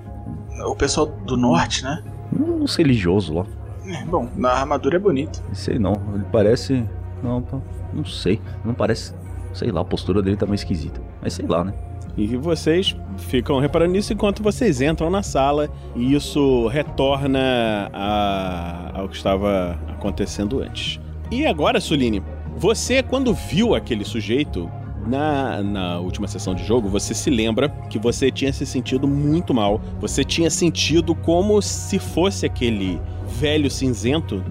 O 0.66 0.76
pessoal 0.76 1.06
do 1.06 1.38
norte, 1.38 1.84
né? 1.84 2.04
Um 2.34 2.66
religioso 2.66 3.34
lá. 3.34 3.46
É, 3.86 4.04
bom, 4.06 4.28
na 4.36 4.50
armadura 4.52 4.96
é 4.96 5.00
bonito. 5.00 5.44
Não 5.48 5.54
sei 5.56 5.78
não. 5.78 5.94
Ele 6.16 6.26
parece. 6.32 6.84
Não, 7.22 7.42
tá- 7.42 7.60
não 7.94 8.04
sei. 8.06 8.42
Não 8.64 8.74
parece. 8.74 9.14
Sei 9.54 9.72
lá, 9.72 9.82
a 9.82 9.86
postura 9.86 10.22
dele 10.22 10.36
tá 10.36 10.46
meio 10.46 10.56
esquisita. 10.56 11.00
Mas 11.22 11.34
sei 11.34 11.46
lá, 11.46 11.64
né? 11.64 11.74
E 12.18 12.36
vocês 12.38 12.96
ficam 13.18 13.60
reparando 13.60 13.92
nisso 13.92 14.14
enquanto 14.14 14.42
vocês 14.42 14.82
entram 14.82 15.10
na 15.10 15.22
sala 15.22 15.70
e 15.96 16.16
isso 16.16 16.68
retorna 16.70 17.90
a- 17.94 18.92
ao 18.96 19.10
que 19.10 19.16
estava 19.18 19.78
acontecendo 19.90 20.62
antes. 20.62 21.00
E 21.30 21.46
agora, 21.46 21.80
Suline, 21.82 22.24
você 22.56 23.04
quando 23.04 23.34
viu 23.34 23.76
aquele 23.76 24.06
sujeito 24.06 24.72
Na, 25.06 25.62
na 25.62 26.00
última 26.00 26.28
sessão 26.28 26.56
de 26.56 26.64
jogo, 26.64 26.90
você 26.90 27.14
se 27.14 27.30
lembra 27.30 27.70
que 27.90 28.00
você 28.00 28.32
tinha 28.32 28.52
se 28.52 28.66
sentido 28.66 29.08
muito 29.08 29.54
mal. 29.54 29.80
Você 30.00 30.24
tinha 30.24 30.50
sentido 30.50 31.14
como 31.14 31.62
se 31.62 32.00
fosse 32.00 32.46
aquele 32.46 33.00
velho 33.40 33.70
cinzento 33.70 34.44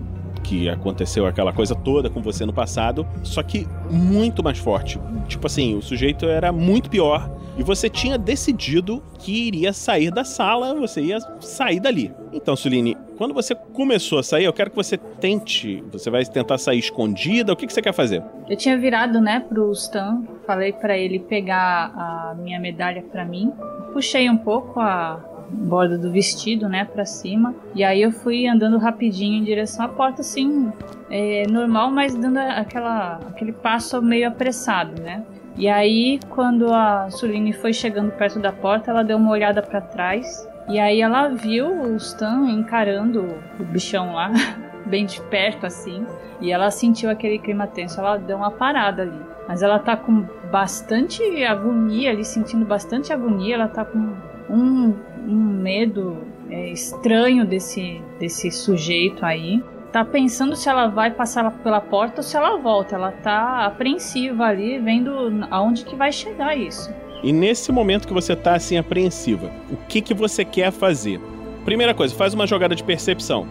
que 0.44 0.68
aconteceu 0.68 1.26
aquela 1.26 1.52
coisa 1.52 1.74
toda 1.74 2.10
com 2.10 2.20
você 2.20 2.44
no 2.44 2.52
passado, 2.52 3.06
só 3.22 3.42
que 3.42 3.66
muito 3.90 4.44
mais 4.44 4.58
forte. 4.58 5.00
Tipo 5.26 5.46
assim, 5.46 5.74
o 5.74 5.82
sujeito 5.82 6.26
era 6.26 6.52
muito 6.52 6.90
pior 6.90 7.28
e 7.56 7.62
você 7.62 7.88
tinha 7.88 8.18
decidido 8.18 9.02
que 9.18 9.46
iria 9.46 9.72
sair 9.72 10.10
da 10.10 10.22
sala, 10.22 10.74
você 10.74 11.00
ia 11.00 11.18
sair 11.40 11.80
dali. 11.80 12.12
Então, 12.32 12.54
Suline, 12.54 12.96
quando 13.16 13.32
você 13.32 13.54
começou 13.54 14.18
a 14.18 14.22
sair, 14.22 14.44
eu 14.44 14.52
quero 14.52 14.70
que 14.70 14.76
você 14.76 14.98
tente, 14.98 15.82
você 15.90 16.10
vai 16.10 16.24
tentar 16.24 16.58
sair 16.58 16.78
escondida, 16.78 17.52
o 17.52 17.56
que, 17.56 17.66
que 17.66 17.72
você 17.72 17.80
quer 17.80 17.94
fazer? 17.94 18.22
Eu 18.48 18.56
tinha 18.56 18.76
virado, 18.76 19.20
né, 19.20 19.40
pro 19.40 19.72
Stan, 19.72 20.22
falei 20.46 20.72
para 20.72 20.98
ele 20.98 21.20
pegar 21.20 21.92
a 21.96 22.34
minha 22.36 22.60
medalha 22.60 23.02
para 23.02 23.24
mim, 23.24 23.52
puxei 23.92 24.28
um 24.28 24.36
pouco 24.36 24.80
a 24.80 25.33
borda 25.48 25.96
do 25.98 26.10
vestido, 26.10 26.68
né, 26.68 26.84
para 26.84 27.04
cima. 27.04 27.54
E 27.74 27.82
aí 27.84 28.02
eu 28.02 28.10
fui 28.10 28.46
andando 28.46 28.78
rapidinho 28.78 29.38
em 29.38 29.44
direção 29.44 29.84
à 29.84 29.88
porta, 29.88 30.20
assim, 30.20 30.72
é, 31.10 31.44
normal, 31.48 31.90
mas 31.90 32.14
dando 32.14 32.38
aquela, 32.38 33.20
aquele 33.28 33.52
passo 33.52 34.00
meio 34.02 34.28
apressado, 34.28 35.00
né. 35.00 35.22
E 35.56 35.68
aí, 35.68 36.18
quando 36.30 36.72
a 36.72 37.08
Suline 37.10 37.52
foi 37.52 37.72
chegando 37.72 38.10
perto 38.10 38.40
da 38.40 38.50
porta, 38.50 38.90
ela 38.90 39.04
deu 39.04 39.16
uma 39.16 39.30
olhada 39.30 39.62
para 39.62 39.80
trás. 39.80 40.48
E 40.68 40.80
aí 40.80 41.00
ela 41.00 41.28
viu 41.28 41.68
o 41.68 41.96
Stan 41.96 42.48
encarando 42.48 43.36
o 43.60 43.64
bichão 43.64 44.14
lá, 44.14 44.32
bem 44.86 45.06
de 45.06 45.20
perto 45.22 45.64
assim. 45.64 46.04
E 46.40 46.50
ela 46.50 46.70
sentiu 46.70 47.08
aquele 47.08 47.38
clima 47.38 47.68
tenso, 47.68 48.00
ela 48.00 48.16
deu 48.16 48.36
uma 48.36 48.50
parada 48.50 49.02
ali. 49.02 49.20
Mas 49.46 49.62
ela 49.62 49.78
tá 49.78 49.96
com 49.96 50.26
bastante 50.50 51.22
agonia 51.44 52.10
ali, 52.10 52.24
sentindo 52.24 52.64
bastante 52.64 53.12
agonia. 53.12 53.54
Ela 53.54 53.68
tá 53.68 53.84
com 53.84 54.12
um, 54.50 54.94
um 55.26 55.34
medo 55.34 56.18
é, 56.50 56.70
estranho 56.70 57.44
desse, 57.44 58.02
desse 58.18 58.50
sujeito 58.50 59.24
aí. 59.24 59.62
Tá 59.92 60.04
pensando 60.04 60.56
se 60.56 60.68
ela 60.68 60.88
vai 60.88 61.10
passar 61.10 61.50
pela 61.62 61.80
porta 61.80 62.16
ou 62.16 62.22
se 62.22 62.36
ela 62.36 62.56
volta. 62.56 62.96
Ela 62.96 63.12
tá 63.12 63.64
apreensiva 63.66 64.44
ali, 64.44 64.78
vendo 64.78 65.46
aonde 65.50 65.84
que 65.84 65.94
vai 65.94 66.10
chegar 66.10 66.56
isso. 66.56 66.92
E 67.22 67.32
nesse 67.32 67.72
momento 67.72 68.06
que 68.06 68.12
você 68.12 68.36
tá 68.36 68.54
assim 68.54 68.76
apreensiva, 68.76 69.50
o 69.70 69.76
que 69.88 70.00
que 70.00 70.12
você 70.12 70.44
quer 70.44 70.70
fazer? 70.70 71.20
Primeira 71.64 71.94
coisa, 71.94 72.14
faz 72.14 72.34
uma 72.34 72.46
jogada 72.46 72.74
de 72.74 72.84
percepção. 72.84 73.46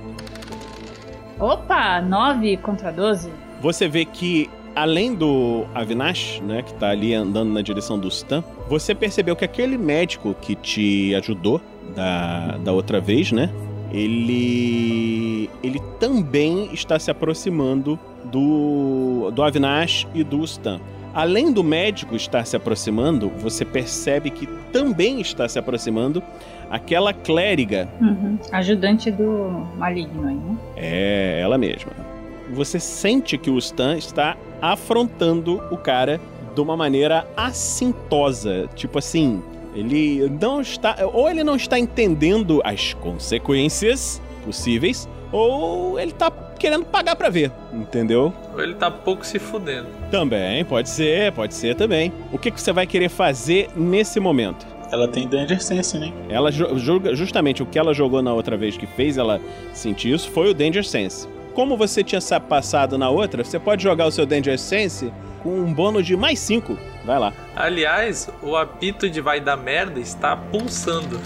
Opa, 1.39 1.99
9 1.99 2.57
contra 2.57 2.91
12. 2.91 3.31
Você 3.61 3.87
vê 3.87 4.05
que 4.05 4.49
além 4.75 5.13
do 5.15 5.65
Avinash, 5.73 6.41
né, 6.41 6.61
que 6.61 6.73
tá 6.75 6.89
ali 6.89 7.13
andando 7.13 7.51
na 7.51 7.61
direção 7.61 7.97
do 7.97 8.07
Stan, 8.07 8.43
você 8.73 8.95
percebeu 8.95 9.35
que 9.35 9.45
aquele 9.45 9.77
médico 9.77 10.35
que 10.41 10.55
te 10.55 11.13
ajudou 11.13 11.61
da, 11.95 12.57
da 12.57 12.71
outra 12.71 12.99
vez, 12.99 13.31
né? 13.31 13.51
Ele 13.91 15.47
ele 15.61 15.79
também 15.99 16.73
está 16.73 16.97
se 16.97 17.11
aproximando 17.11 17.99
do 18.25 19.29
do 19.31 19.43
Avinash 19.43 20.07
e 20.15 20.23
do 20.23 20.43
Stan. 20.43 20.79
Além 21.13 21.53
do 21.53 21.63
médico 21.63 22.15
estar 22.15 22.43
se 22.47 22.55
aproximando, 22.55 23.29
você 23.37 23.63
percebe 23.63 24.31
que 24.31 24.47
também 24.71 25.21
está 25.21 25.47
se 25.47 25.59
aproximando 25.59 26.23
aquela 26.71 27.13
clériga. 27.13 27.87
Uhum. 28.01 28.39
Ajudante 28.51 29.11
do 29.11 29.67
maligno 29.77 30.27
aí, 30.27 30.35
né? 30.35 30.57
É, 30.75 31.39
ela 31.43 31.59
mesma. 31.59 31.91
Você 32.51 32.79
sente 32.79 33.37
que 33.37 33.51
o 33.51 33.59
Stan 33.59 33.95
está 33.95 34.35
afrontando 34.59 35.61
o 35.69 35.77
cara 35.77 36.19
de 36.53 36.61
uma 36.61 36.77
maneira 36.77 37.27
assintosa. 37.35 38.69
Tipo 38.75 38.99
assim, 38.99 39.41
ele 39.75 40.29
não 40.41 40.61
está. 40.61 40.97
Ou 41.11 41.29
ele 41.29 41.43
não 41.43 41.55
está 41.55 41.79
entendendo 41.79 42.61
as 42.63 42.93
consequências 42.93 44.21
possíveis, 44.45 45.07
ou 45.31 45.99
ele 45.99 46.11
tá 46.11 46.31
querendo 46.59 46.85
pagar 46.85 47.15
pra 47.15 47.29
ver, 47.29 47.51
entendeu? 47.73 48.33
Ou 48.53 48.61
ele 48.61 48.75
tá 48.75 48.89
pouco 48.91 49.25
se 49.25 49.39
fudendo. 49.39 49.87
Também, 50.11 50.63
pode 50.63 50.89
ser, 50.89 51.31
pode 51.31 51.53
ser 51.53 51.75
também. 51.75 52.13
O 52.31 52.37
que, 52.37 52.51
que 52.51 52.61
você 52.61 52.71
vai 52.71 52.85
querer 52.85 53.09
fazer 53.09 53.69
nesse 53.75 54.19
momento? 54.19 54.65
Ela 54.91 55.07
tem 55.07 55.27
Danger 55.27 55.61
Sense, 55.61 55.97
né? 55.97 56.13
Ela 56.29 56.51
joga 56.51 57.15
justamente 57.15 57.63
o 57.63 57.65
que 57.65 57.79
ela 57.79 57.93
jogou 57.93 58.21
na 58.21 58.31
outra 58.31 58.55
vez 58.55 58.77
que 58.77 58.85
fez 58.85 59.17
ela 59.17 59.41
sentir 59.73 60.13
isso 60.13 60.29
foi 60.29 60.51
o 60.51 60.53
Danger 60.53 60.85
Sense. 60.85 61.27
Como 61.53 61.75
você 61.75 62.03
tinha 62.03 62.21
passado 62.39 62.97
na 62.97 63.09
outra, 63.09 63.43
você 63.43 63.59
pode 63.59 63.81
jogar 63.83 64.05
o 64.05 64.11
seu 64.11 64.25
Danger 64.25 64.57
Sense 64.59 65.11
com 65.43 65.49
um 65.49 65.73
bônus 65.73 66.05
de 66.05 66.15
mais 66.15 66.39
5. 66.39 66.77
Vai 67.05 67.19
lá. 67.19 67.33
Aliás, 67.55 68.29
o 68.41 68.55
apito 68.55 69.09
de 69.09 69.21
vai 69.21 69.39
dar 69.39 69.57
merda 69.57 69.99
está 69.99 70.35
pulsando. 70.35 71.17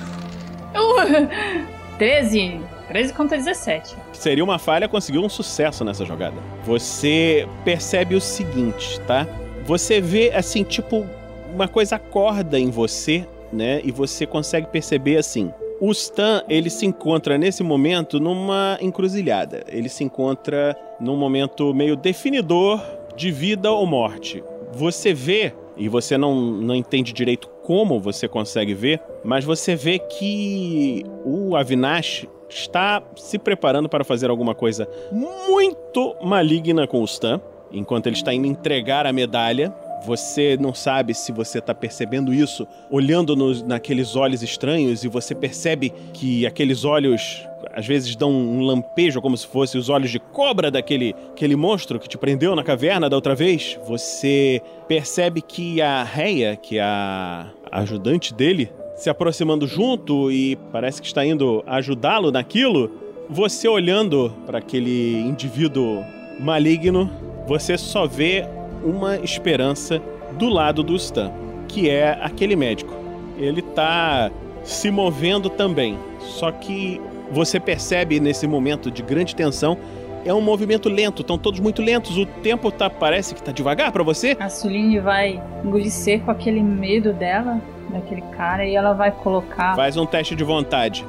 Uh, 0.74 1.68
13. 1.98 2.60
13 2.88 3.14
contra 3.14 3.38
17. 3.38 3.96
Seria 4.14 4.44
uma 4.44 4.58
falha, 4.58 4.88
conseguiu 4.88 5.22
um 5.22 5.30
sucesso 5.30 5.86
nessa 5.86 6.04
jogada. 6.06 6.36
Você 6.66 7.48
percebe 7.64 8.16
o 8.16 8.22
seguinte, 8.22 9.00
tá? 9.02 9.28
Você 9.66 10.00
vê 10.00 10.32
assim, 10.32 10.64
tipo, 10.64 11.06
uma 11.54 11.68
coisa 11.68 11.98
acorda 11.98 12.58
em 12.58 12.70
você, 12.70 13.28
né? 13.52 13.82
E 13.84 13.92
você 13.92 14.26
consegue 14.26 14.68
perceber 14.68 15.18
assim. 15.18 15.52
O 15.80 15.92
Stan, 15.92 16.44
ele 16.50 16.72
se 16.72 16.86
encontra 16.86 17.38
nesse 17.38 17.62
momento 17.62 18.20
numa 18.20 18.80
encruzilhada. 18.82 19.64
Ele 19.68 19.90
se 19.90 20.04
encontra 20.04 20.76
num 21.00 21.16
momento 21.16 21.72
meio 21.74 21.96
definidor 21.96 22.82
de 23.18 23.32
vida 23.32 23.72
ou 23.72 23.86
morte. 23.86 24.44
Você 24.72 25.14
vê, 25.14 25.52
e 25.76 25.90
você 25.90 26.18
não, 26.18 26.36
não 26.36 26.76
entende 26.76 27.12
direito 27.12 27.50
como 27.64 28.00
você 28.00 28.28
consegue 28.28 28.74
ver, 28.74 29.02
mas 29.26 29.44
você 29.44 29.76
vê 29.76 30.00
que 30.00 31.04
o 31.26 31.56
Avinash 31.56 32.28
está 32.48 33.04
se 33.16 33.38
preparando 33.38 33.90
para 33.90 34.04
fazer 34.04 34.30
alguma 34.30 34.56
coisa 34.56 34.88
muito 35.12 36.16
maligna 36.24 36.88
com 36.88 37.02
o 37.02 37.06
Stan, 37.06 37.42
enquanto 37.72 38.08
ele 38.08 38.16
está 38.16 38.34
indo 38.34 38.48
entregar 38.48 39.06
a 39.06 39.12
medalha. 39.12 39.74
Você 40.06 40.56
não 40.62 40.74
sabe 40.74 41.14
se 41.14 41.32
você 41.32 41.58
está 41.58 41.74
percebendo 41.74 42.34
isso 42.34 42.68
olhando 42.90 43.36
nos, 43.36 43.64
naqueles 43.64 44.16
olhos 44.16 44.44
estranhos 44.44 45.04
e 45.04 45.08
você 45.08 45.34
percebe 45.34 45.92
que 46.14 46.46
aqueles 46.46 46.86
olhos 46.86 47.44
às 47.78 47.86
vezes 47.86 48.16
dão 48.16 48.32
um 48.32 48.66
lampejo 48.66 49.22
como 49.22 49.38
se 49.38 49.46
fossem 49.46 49.80
os 49.80 49.88
olhos 49.88 50.10
de 50.10 50.18
cobra 50.20 50.72
daquele 50.72 51.14
aquele 51.30 51.56
monstro 51.56 52.00
que 52.00 52.10
te 52.10 52.18
prendeu 52.18 52.56
na 52.56 52.64
caverna 52.64 53.08
da 53.08 53.16
outra 53.16 53.36
vez. 53.36 53.78
Você 53.88 54.60
percebe 54.88 55.44
que 55.44 55.80
a 55.80 56.04
Reia, 56.04 56.56
que 56.56 56.80
é 56.80 56.82
a 56.82 57.46
ajudante 57.72 58.34
dele, 58.34 58.72
se 58.96 59.12
aproximando 59.12 59.68
junto 59.68 60.32
e 60.32 60.56
parece 60.72 61.00
que 61.00 61.08
está 61.08 61.24
indo 61.24 61.64
ajudá-lo 61.68 62.32
naquilo. 62.32 62.90
Você 63.30 63.68
olhando 63.68 64.34
para 64.48 64.58
aquele 64.58 65.20
indivíduo 65.20 66.04
maligno, 66.40 67.08
você 67.46 67.78
só 67.78 68.08
vê 68.08 68.44
uma 68.84 69.18
esperança 69.18 70.02
do 70.32 70.50
lado 70.50 70.82
do 70.82 70.96
Stan, 70.96 71.32
que 71.68 71.92
é 71.92 72.18
aquele 72.24 72.56
médico. 72.56 72.92
Ele 73.38 73.62
tá 73.62 74.32
se 74.64 74.90
movendo 74.90 75.48
também, 75.48 75.96
só 76.20 76.52
que 76.52 77.00
você 77.32 77.60
percebe 77.60 78.20
nesse 78.20 78.48
momento 78.48 78.90
de 78.90 79.02
grande 79.02 79.36
tensão 79.36 79.78
é 80.26 80.34
um 80.34 80.42
movimento 80.42 80.90
lento, 80.90 81.22
estão 81.22 81.38
todos 81.38 81.60
muito 81.60 81.82
lentos. 81.82 82.18
O 82.18 82.26
tempo 82.26 82.70
tá 82.70 82.90
parece 82.90 83.34
que 83.34 83.42
tá 83.42 83.52
devagar 83.52 83.94
para 83.94 84.04
você. 84.04 84.36
A 84.40 84.50
Suline 84.50 85.00
vai 85.00 85.42
engolir 85.64 85.90
seco 85.90 86.30
aquele 86.30 86.62
medo 86.62 87.14
dela, 87.14 87.62
daquele 87.90 88.22
cara, 88.36 88.66
e 88.66 88.76
ela 88.76 88.94
vai 88.94 89.10
colocar. 89.10 89.76
Faz 89.76 89.96
um 89.96 90.06
teste 90.06 90.36
de 90.36 90.44
vontade. 90.44 91.06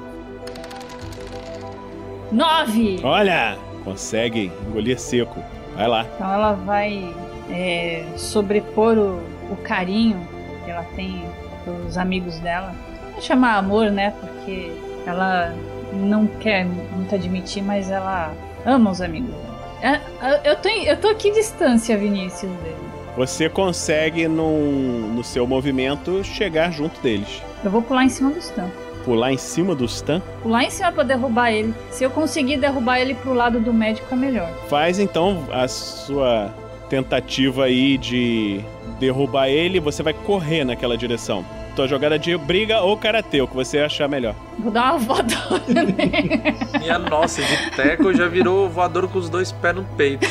Nove! 2.30 3.00
Olha! 3.02 3.58
Consegue 3.84 4.52
engolir 4.68 4.98
seco. 5.00 5.42
Vai 5.74 5.88
lá. 5.88 6.06
Então 6.14 6.32
ela 6.32 6.52
vai 6.52 7.12
é, 7.50 8.04
sobrepor 8.16 8.96
o, 8.98 9.20
o, 9.50 9.56
carinho 9.64 10.20
que 10.64 10.70
ela 10.70 10.84
tem 10.94 11.24
pelos 11.64 11.96
amigos 11.96 12.38
dela. 12.38 12.74
Vou 13.12 13.22
chamar 13.22 13.56
amor, 13.56 13.90
né? 13.90 14.12
Porque 14.20 14.70
ela 15.06 15.54
não 15.92 16.26
quer 16.26 16.64
muito 16.64 17.14
admitir, 17.14 17.62
mas 17.62 17.90
ela 17.90 18.34
ama 18.64 18.90
os 18.90 19.00
amigos 19.00 19.30
dela. 19.30 19.58
É, 19.80 20.50
eu 20.50 20.56
tô, 20.56 20.68
eu 20.68 20.96
tô 20.96 21.08
aqui 21.08 21.30
distância, 21.32 21.96
Vinícius, 21.96 22.50
dele. 22.58 22.76
Você 23.16 23.48
consegue, 23.48 24.28
no, 24.28 25.08
no 25.08 25.24
seu 25.24 25.46
movimento, 25.46 26.22
chegar 26.22 26.70
junto 26.70 27.00
deles. 27.00 27.42
Eu 27.64 27.70
vou 27.70 27.82
pular 27.82 28.04
em 28.04 28.08
cima 28.08 28.30
do 28.30 28.38
Stan. 28.38 28.70
Pular 29.04 29.32
em 29.32 29.36
cima 29.36 29.74
do 29.74 29.84
Stan? 29.86 30.20
Pular 30.42 30.64
em 30.64 30.70
cima 30.70 30.92
pra 30.92 31.02
derrubar 31.02 31.50
ele. 31.50 31.74
Se 31.90 32.04
eu 32.04 32.10
conseguir 32.10 32.58
derrubar 32.58 33.00
ele 33.00 33.14
pro 33.14 33.32
lado 33.32 33.58
do 33.58 33.72
médico, 33.72 34.06
é 34.12 34.16
melhor. 34.16 34.50
Faz 34.68 34.98
então 34.98 35.44
a 35.50 35.66
sua 35.66 36.54
tentativa 36.88 37.64
aí 37.64 37.98
de 37.98 38.60
derrubar 38.98 39.48
ele, 39.48 39.80
você 39.80 40.02
vai 40.02 40.12
correr 40.12 40.64
naquela 40.64 40.96
direção. 40.96 41.44
Tua 41.78 41.86
jogada 41.86 42.18
de 42.18 42.36
briga 42.36 42.80
ou 42.80 42.96
karatê, 42.96 43.40
o 43.40 43.46
que 43.46 43.54
você 43.54 43.78
achar 43.78 44.08
melhor. 44.08 44.34
Vou 44.58 44.72
dar 44.72 44.94
uma 44.94 44.98
voadora 44.98 45.62
nele. 45.68 46.42
Minha 46.80 46.98
nossa, 46.98 47.40
de 47.40 47.70
teco 47.70 48.12
já 48.12 48.26
virou 48.26 48.68
voador 48.68 49.06
com 49.08 49.16
os 49.16 49.30
dois 49.30 49.52
pés 49.52 49.76
no 49.76 49.84
peito. 49.96 50.26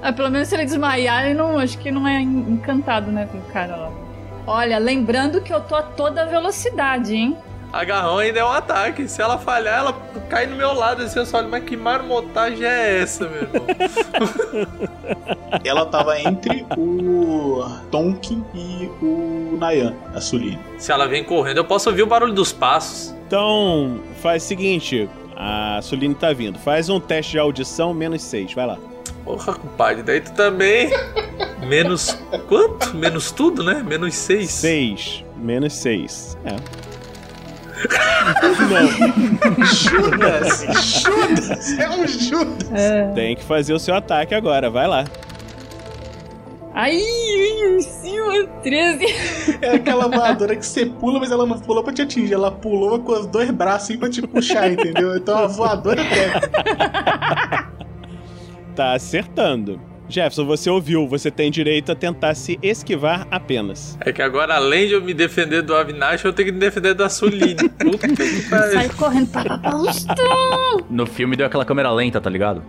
Ah, 0.00 0.12
pelo 0.12 0.30
menos 0.30 0.46
se 0.46 0.54
ele 0.54 0.64
desmaiar, 0.64 1.24
ele 1.24 1.34
não, 1.34 1.58
acho 1.58 1.76
que 1.78 1.90
não 1.90 2.06
é 2.06 2.20
en- 2.20 2.52
encantado, 2.52 3.10
né, 3.10 3.26
pelo 3.26 3.42
cara 3.52 3.74
lá. 3.74 3.90
Olha, 4.46 4.78
lembrando 4.78 5.40
que 5.40 5.52
eu 5.52 5.58
tô 5.60 5.74
a 5.74 5.82
toda 5.82 6.26
velocidade, 6.26 7.12
hein? 7.16 7.36
Agarrão 7.72 8.18
ainda 8.18 8.40
é 8.40 8.44
um 8.44 8.50
ataque. 8.50 9.08
Se 9.08 9.22
ela 9.22 9.38
falhar, 9.38 9.78
ela 9.78 9.92
cai 10.28 10.46
no 10.46 10.56
meu 10.56 10.74
lado. 10.74 11.02
Assim, 11.02 11.18
eu 11.18 11.26
só 11.26 11.38
olho, 11.38 11.48
mas 11.48 11.64
que 11.64 11.76
marmotagem 11.76 12.64
é 12.66 13.00
essa, 13.00 13.26
meu 13.26 13.42
irmão? 13.42 13.66
Ela 15.64 15.86
tava 15.86 16.18
entre 16.18 16.66
o 16.76 17.64
Tonkin 17.90 18.44
e 18.54 18.90
o 19.00 19.56
Nayan, 19.58 19.94
a 20.14 20.20
Suline. 20.20 20.58
Se 20.78 20.90
ela 20.90 21.06
vem 21.06 21.22
correndo, 21.22 21.58
eu 21.58 21.64
posso 21.64 21.88
ouvir 21.88 22.02
o 22.02 22.06
barulho 22.06 22.32
dos 22.32 22.52
passos. 22.52 23.14
Então, 23.26 24.00
faz 24.20 24.42
o 24.44 24.46
seguinte: 24.46 25.08
a 25.36 25.78
Suline 25.82 26.14
tá 26.14 26.32
vindo. 26.32 26.58
Faz 26.58 26.88
um 26.88 26.98
teste 26.98 27.32
de 27.32 27.38
audição, 27.38 27.94
menos 27.94 28.22
6. 28.22 28.54
Vai 28.54 28.66
lá. 28.66 28.78
Porra, 29.24 29.54
compadre, 29.54 30.02
daí 30.02 30.20
tu 30.20 30.32
também. 30.32 30.90
Menos 31.66 32.18
quanto? 32.48 32.94
Menos 32.96 33.30
tudo, 33.30 33.62
né? 33.62 33.82
Menos 33.86 34.14
seis. 34.14 34.50
6. 34.50 35.24
Menos 35.36 35.72
6. 35.74 36.36
É. 36.44 36.91
Judas! 39.64 40.60
Judas! 41.02 41.78
É 41.78 41.90
um 41.90 42.06
Judas! 42.06 42.68
Tem 43.14 43.36
que 43.36 43.44
fazer 43.44 43.72
o 43.72 43.78
seu 43.78 43.94
ataque 43.94 44.34
agora. 44.34 44.70
Vai 44.70 44.86
lá. 44.86 45.04
Ai, 46.74 46.98
sim, 47.80 48.12
13. 48.62 49.04
É 49.60 49.76
aquela 49.76 50.08
voadora 50.08 50.56
que 50.56 50.64
você 50.64 50.86
pula, 50.86 51.20
mas 51.20 51.30
ela 51.30 51.44
não 51.44 51.58
pulou 51.58 51.84
pra 51.84 51.92
te 51.92 52.00
atingir. 52.02 52.32
Ela 52.32 52.50
pulou 52.50 52.98
com 53.00 53.12
os 53.12 53.26
dois 53.26 53.50
braços 53.50 53.90
assim 53.90 53.98
pra 53.98 54.08
te 54.08 54.22
puxar, 54.22 54.72
entendeu? 54.72 55.16
Então 55.16 55.38
a 55.38 55.46
voadora 55.46 56.02
pega. 56.04 56.40
Tá 58.74 58.94
acertando. 58.94 59.78
Jefferson, 60.08 60.44
você 60.44 60.68
ouviu. 60.68 61.06
Você 61.06 61.30
tem 61.30 61.50
direito 61.50 61.90
a 61.92 61.94
tentar 61.94 62.34
se 62.34 62.58
esquivar 62.62 63.26
apenas. 63.30 63.96
É 64.00 64.12
que 64.12 64.20
agora, 64.22 64.54
além 64.56 64.86
de 64.88 64.94
eu 64.94 65.02
me 65.02 65.14
defender 65.14 65.62
do 65.62 65.74
Avinash, 65.74 66.24
eu 66.24 66.32
tenho 66.32 66.46
que 66.46 66.52
me 66.52 66.58
defender 66.60 66.94
da 66.94 67.08
Suline. 67.08 67.68
Puta 67.80 68.08
que 68.08 68.26
Sai 68.26 68.72
pariu. 68.72 68.90
correndo 68.96 69.30
para 69.30 69.56
Boston. 69.56 70.14
No 70.90 71.06
filme 71.06 71.36
deu 71.36 71.46
aquela 71.46 71.64
câmera 71.64 71.90
lenta, 71.90 72.20
tá 72.20 72.28
ligado? 72.28 72.62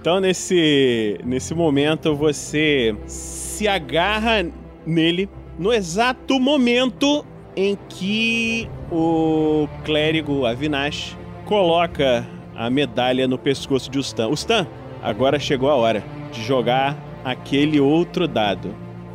Então, 0.00 0.20
nesse, 0.20 1.18
nesse 1.24 1.54
momento, 1.54 2.14
você 2.14 2.94
se 3.06 3.66
agarra 3.66 4.46
nele 4.86 5.28
no 5.58 5.72
exato 5.72 6.38
momento 6.38 7.24
em 7.56 7.76
que 7.88 8.68
o 8.92 9.66
clérigo 9.84 10.44
Avinash 10.46 11.16
coloca 11.46 12.24
a 12.54 12.70
medalha 12.70 13.26
no 13.26 13.36
pescoço 13.38 13.90
de 13.90 13.98
Ustan. 13.98 14.28
Ustan, 14.28 14.66
agora 15.02 15.38
chegou 15.38 15.70
a 15.70 15.74
hora 15.74 16.04
de 16.36 16.44
jogar 16.44 16.96
aquele 17.24 17.80
outro 17.80 18.28
dado. 18.28 18.74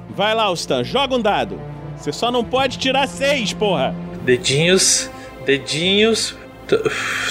Vai 0.09 0.35
lá, 0.35 0.49
Ustan, 0.49 0.83
joga 0.83 1.15
um 1.15 1.21
dado. 1.21 1.59
Você 1.95 2.11
só 2.11 2.31
não 2.31 2.43
pode 2.43 2.77
tirar 2.77 3.07
seis, 3.07 3.53
porra. 3.53 3.95
Dedinhos, 4.23 5.09
dedinhos. 5.45 6.35
Tô, 6.67 6.77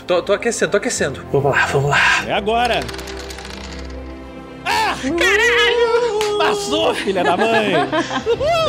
tô, 0.07 0.23
tô 0.23 0.33
aquecendo, 0.33 0.71
tô 0.71 0.77
aquecendo. 0.77 1.27
Vamos 1.33 1.51
lá, 1.51 1.67
vamos 1.67 1.91
lá. 1.91 2.25
É 2.27 2.33
agora. 2.33 2.81
Ah, 4.65 4.95
caralho! 5.19 6.39
Passou, 6.39 6.95
filha 6.95 7.23
da 7.23 7.37
mãe! 7.37 7.73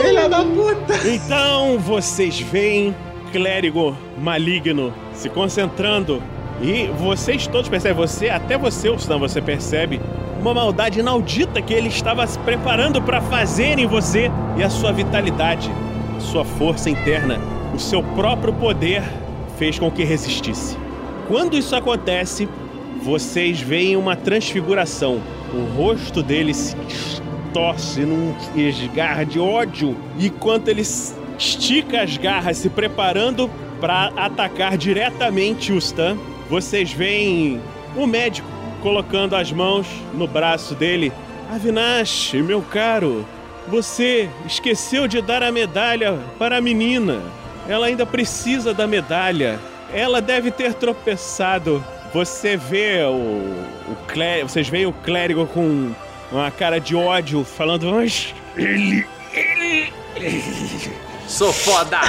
Filha 0.02 0.28
da 0.28 0.44
puta! 0.44 1.08
Então 1.08 1.78
vocês 1.80 2.40
veem 2.40 2.96
clérigo 3.32 3.98
maligno 4.18 4.94
se 5.14 5.30
concentrando 5.30 6.22
e 6.62 6.88
vocês 6.98 7.48
todos 7.48 7.70
percebem, 7.70 7.98
você, 7.98 8.30
até 8.30 8.58
você, 8.58 8.90
Ustan, 8.90 9.18
você 9.18 9.42
percebe 9.42 10.02
uma 10.42 10.56
maldade 10.56 11.00
inaudita 11.00 11.62
que 11.62 11.72
ele 11.72 11.88
estava 11.88 12.26
se 12.26 12.38
preparando 12.40 13.00
para 13.00 13.22
fazer 13.22 13.78
em 13.78 13.86
você 13.86 14.32
e 14.58 14.64
a 14.64 14.70
sua 14.70 14.92
vitalidade, 14.92 15.72
a 16.18 16.20
sua 16.20 16.44
força 16.44 16.90
interna, 16.90 17.40
o 17.76 17.80
seu 17.80 18.02
próprio 18.02 18.52
poder 18.52 19.04
fez 19.58 19.78
com 19.78 19.92
que 19.92 20.04
resistisse. 20.04 20.76
Quando 21.28 21.56
isso 21.56 21.76
acontece, 21.76 22.50
vocês 23.04 23.62
veem 23.62 23.96
uma 23.96 24.16
transfiguração. 24.16 25.22
O 25.54 25.78
rosto 25.78 26.24
dele 26.24 26.54
se 26.56 26.76
torce 27.54 28.02
num 28.02 28.34
esgarra 28.56 29.24
de 29.24 29.40
ódio. 29.40 29.96
E 30.18 30.30
quando 30.30 30.70
ele 30.70 30.82
estica 31.38 32.02
as 32.02 32.18
garras, 32.18 32.58
se 32.58 32.70
preparando 32.70 33.50
para 33.80 34.12
atacar 34.16 34.76
diretamente 34.76 35.72
o 35.72 35.78
Stan, 35.78 36.18
vocês 36.50 36.92
veem 36.92 37.62
o 37.96 38.08
médico 38.08 38.61
colocando 38.82 39.36
as 39.36 39.52
mãos 39.52 39.88
no 40.14 40.28
braço 40.28 40.76
dele. 40.76 41.12
Avinash, 41.50 42.34
meu 42.34 42.62
caro, 42.62 43.26
você 43.68 44.30
esqueceu 44.46 45.08
de 45.08 45.22
dar 45.22 45.44
a 45.44 45.52
medalha 45.52 46.18
para 46.38 46.58
a 46.58 46.62
menina. 46.62 47.22
Ela 47.68 47.88
ainda 47.88 48.06
precisa 48.06 48.74
da 48.74 48.88
medalha. 48.88 49.60
Ela 49.94 50.22
deve 50.22 50.52
ter 50.52 50.74
tropeçado. 50.74 51.84
Você 52.14 52.58
vê 52.58 53.04
o, 53.04 53.92
o 53.92 53.96
clé, 54.08 54.44
vocês 54.44 54.68
veem 54.68 54.86
o 54.86 54.94
clérigo 54.94 55.46
com 55.48 55.92
uma 56.32 56.52
cara 56.52 56.80
de 56.80 56.96
ódio 56.96 57.44
falando, 57.44 57.86
mas 57.92 58.34
ele, 58.58 59.06
ele, 59.34 59.94
Sou 61.32 61.54
foda! 61.54 62.00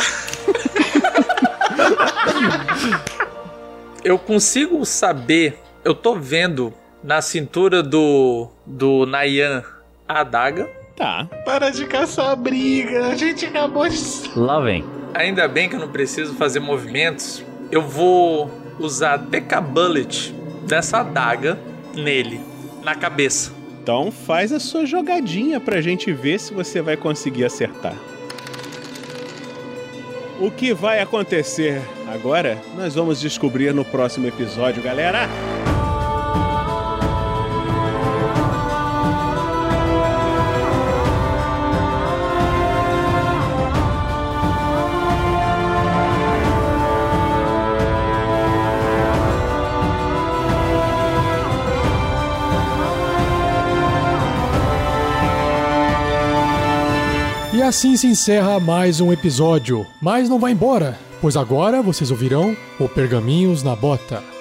eu 4.02 4.18
consigo 4.18 4.84
saber, 4.84 5.61
eu 5.85 5.95
tô 5.95 6.14
vendo 6.14 6.72
na 7.03 7.20
cintura 7.20 7.83
do 7.83 8.49
do 8.64 9.07
Nayan 9.07 9.62
a 10.09 10.20
adaga. 10.20 10.68
tá. 10.97 11.28
Para 11.45 11.70
de 11.70 11.87
caçar 11.87 12.30
a 12.30 12.37
briga, 12.37 13.07
a 13.09 13.14
gente 13.16 13.47
acabou 13.47 13.89
de. 13.89 13.99
Lá 14.37 14.61
vem. 14.61 14.85
Ainda 15.14 15.47
bem 15.49 15.68
que 15.68 15.74
eu 15.76 15.80
não 15.80 15.89
preciso 15.89 16.35
fazer 16.35 16.61
movimentos. 16.61 17.45
Eu 17.70 17.83
vou 17.83 18.51
usar 18.78 19.16
Deca 19.16 19.61
Bullet 19.61 20.35
dessa 20.66 21.01
adaga 21.01 21.59
nele, 21.95 22.41
na 22.83 22.95
cabeça. 22.95 23.53
Então 23.83 24.11
faz 24.12 24.53
a 24.53 24.61
sua 24.61 24.87
jogadinha 24.87 25.59
pra 25.59 25.80
gente 25.80 26.12
ver 26.12 26.39
se 26.39 26.55
você 26.55 26.80
vai 26.80 26.97
conseguir 26.97 27.45
acertar. 27.45 27.95
O 30.41 30.51
que 30.51 30.72
vai 30.72 31.01
acontecer 31.01 31.80
agora, 32.12 32.59
nós 32.76 32.95
vamos 32.95 33.20
descobrir 33.20 33.72
no 33.72 33.85
próximo 33.85 34.26
episódio, 34.26 34.83
galera. 34.83 35.28
Assim 57.72 57.96
se 57.96 58.06
encerra 58.06 58.60
mais 58.60 59.00
um 59.00 59.10
episódio. 59.10 59.86
Mas 59.98 60.28
não 60.28 60.38
vai 60.38 60.52
embora, 60.52 60.98
pois 61.22 61.38
agora 61.38 61.80
vocês 61.80 62.10
ouvirão 62.10 62.54
o 62.78 62.86
Pergaminhos 62.86 63.62
na 63.62 63.74
Bota. 63.74 64.32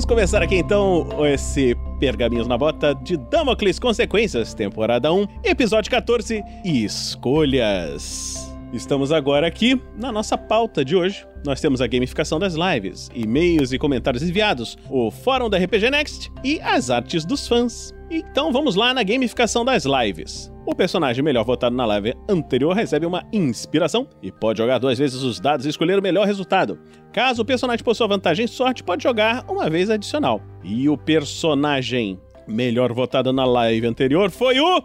Vamos 0.00 0.08
começar 0.08 0.42
aqui 0.42 0.56
então 0.56 1.06
esse 1.26 1.76
Pergaminhos 1.98 2.46
na 2.48 2.56
Bota 2.56 2.94
de 2.94 3.18
Damocles 3.18 3.78
Consequências, 3.78 4.54
temporada 4.54 5.12
1, 5.12 5.26
episódio 5.44 5.90
14, 5.90 6.42
Escolhas. 6.64 8.49
Estamos 8.72 9.10
agora 9.10 9.48
aqui 9.48 9.80
na 9.96 10.12
nossa 10.12 10.38
pauta 10.38 10.84
de 10.84 10.94
hoje. 10.94 11.26
Nós 11.44 11.60
temos 11.60 11.80
a 11.80 11.88
gamificação 11.88 12.38
das 12.38 12.54
lives, 12.54 13.10
e-mails 13.12 13.72
e 13.72 13.78
comentários 13.78 14.22
enviados, 14.22 14.78
o 14.88 15.10
fórum 15.10 15.50
da 15.50 15.58
RPG 15.58 15.90
Next 15.90 16.30
e 16.44 16.60
as 16.60 16.88
artes 16.88 17.24
dos 17.24 17.48
fãs. 17.48 17.92
Então 18.08 18.52
vamos 18.52 18.76
lá 18.76 18.94
na 18.94 19.02
gamificação 19.02 19.64
das 19.64 19.84
lives. 19.84 20.52
O 20.64 20.72
personagem 20.72 21.24
melhor 21.24 21.44
votado 21.44 21.74
na 21.74 21.84
live 21.84 22.14
anterior 22.28 22.72
recebe 22.72 23.06
uma 23.06 23.24
inspiração 23.32 24.06
e 24.22 24.30
pode 24.30 24.58
jogar 24.58 24.78
duas 24.78 24.98
vezes 24.98 25.20
os 25.20 25.40
dados 25.40 25.66
e 25.66 25.68
escolher 25.68 25.98
o 25.98 26.02
melhor 26.02 26.24
resultado. 26.24 26.78
Caso 27.12 27.42
o 27.42 27.44
personagem 27.44 27.84
possua 27.84 28.06
vantagem 28.06 28.44
em 28.44 28.48
sorte, 28.48 28.84
pode 28.84 29.02
jogar 29.02 29.44
uma 29.48 29.68
vez 29.68 29.90
adicional. 29.90 30.40
E 30.62 30.88
o 30.88 30.96
personagem 30.96 32.20
melhor 32.50 32.92
votado 32.92 33.32
na 33.32 33.44
live 33.44 33.86
anterior 33.86 34.30
foi 34.30 34.60
o. 34.60 34.82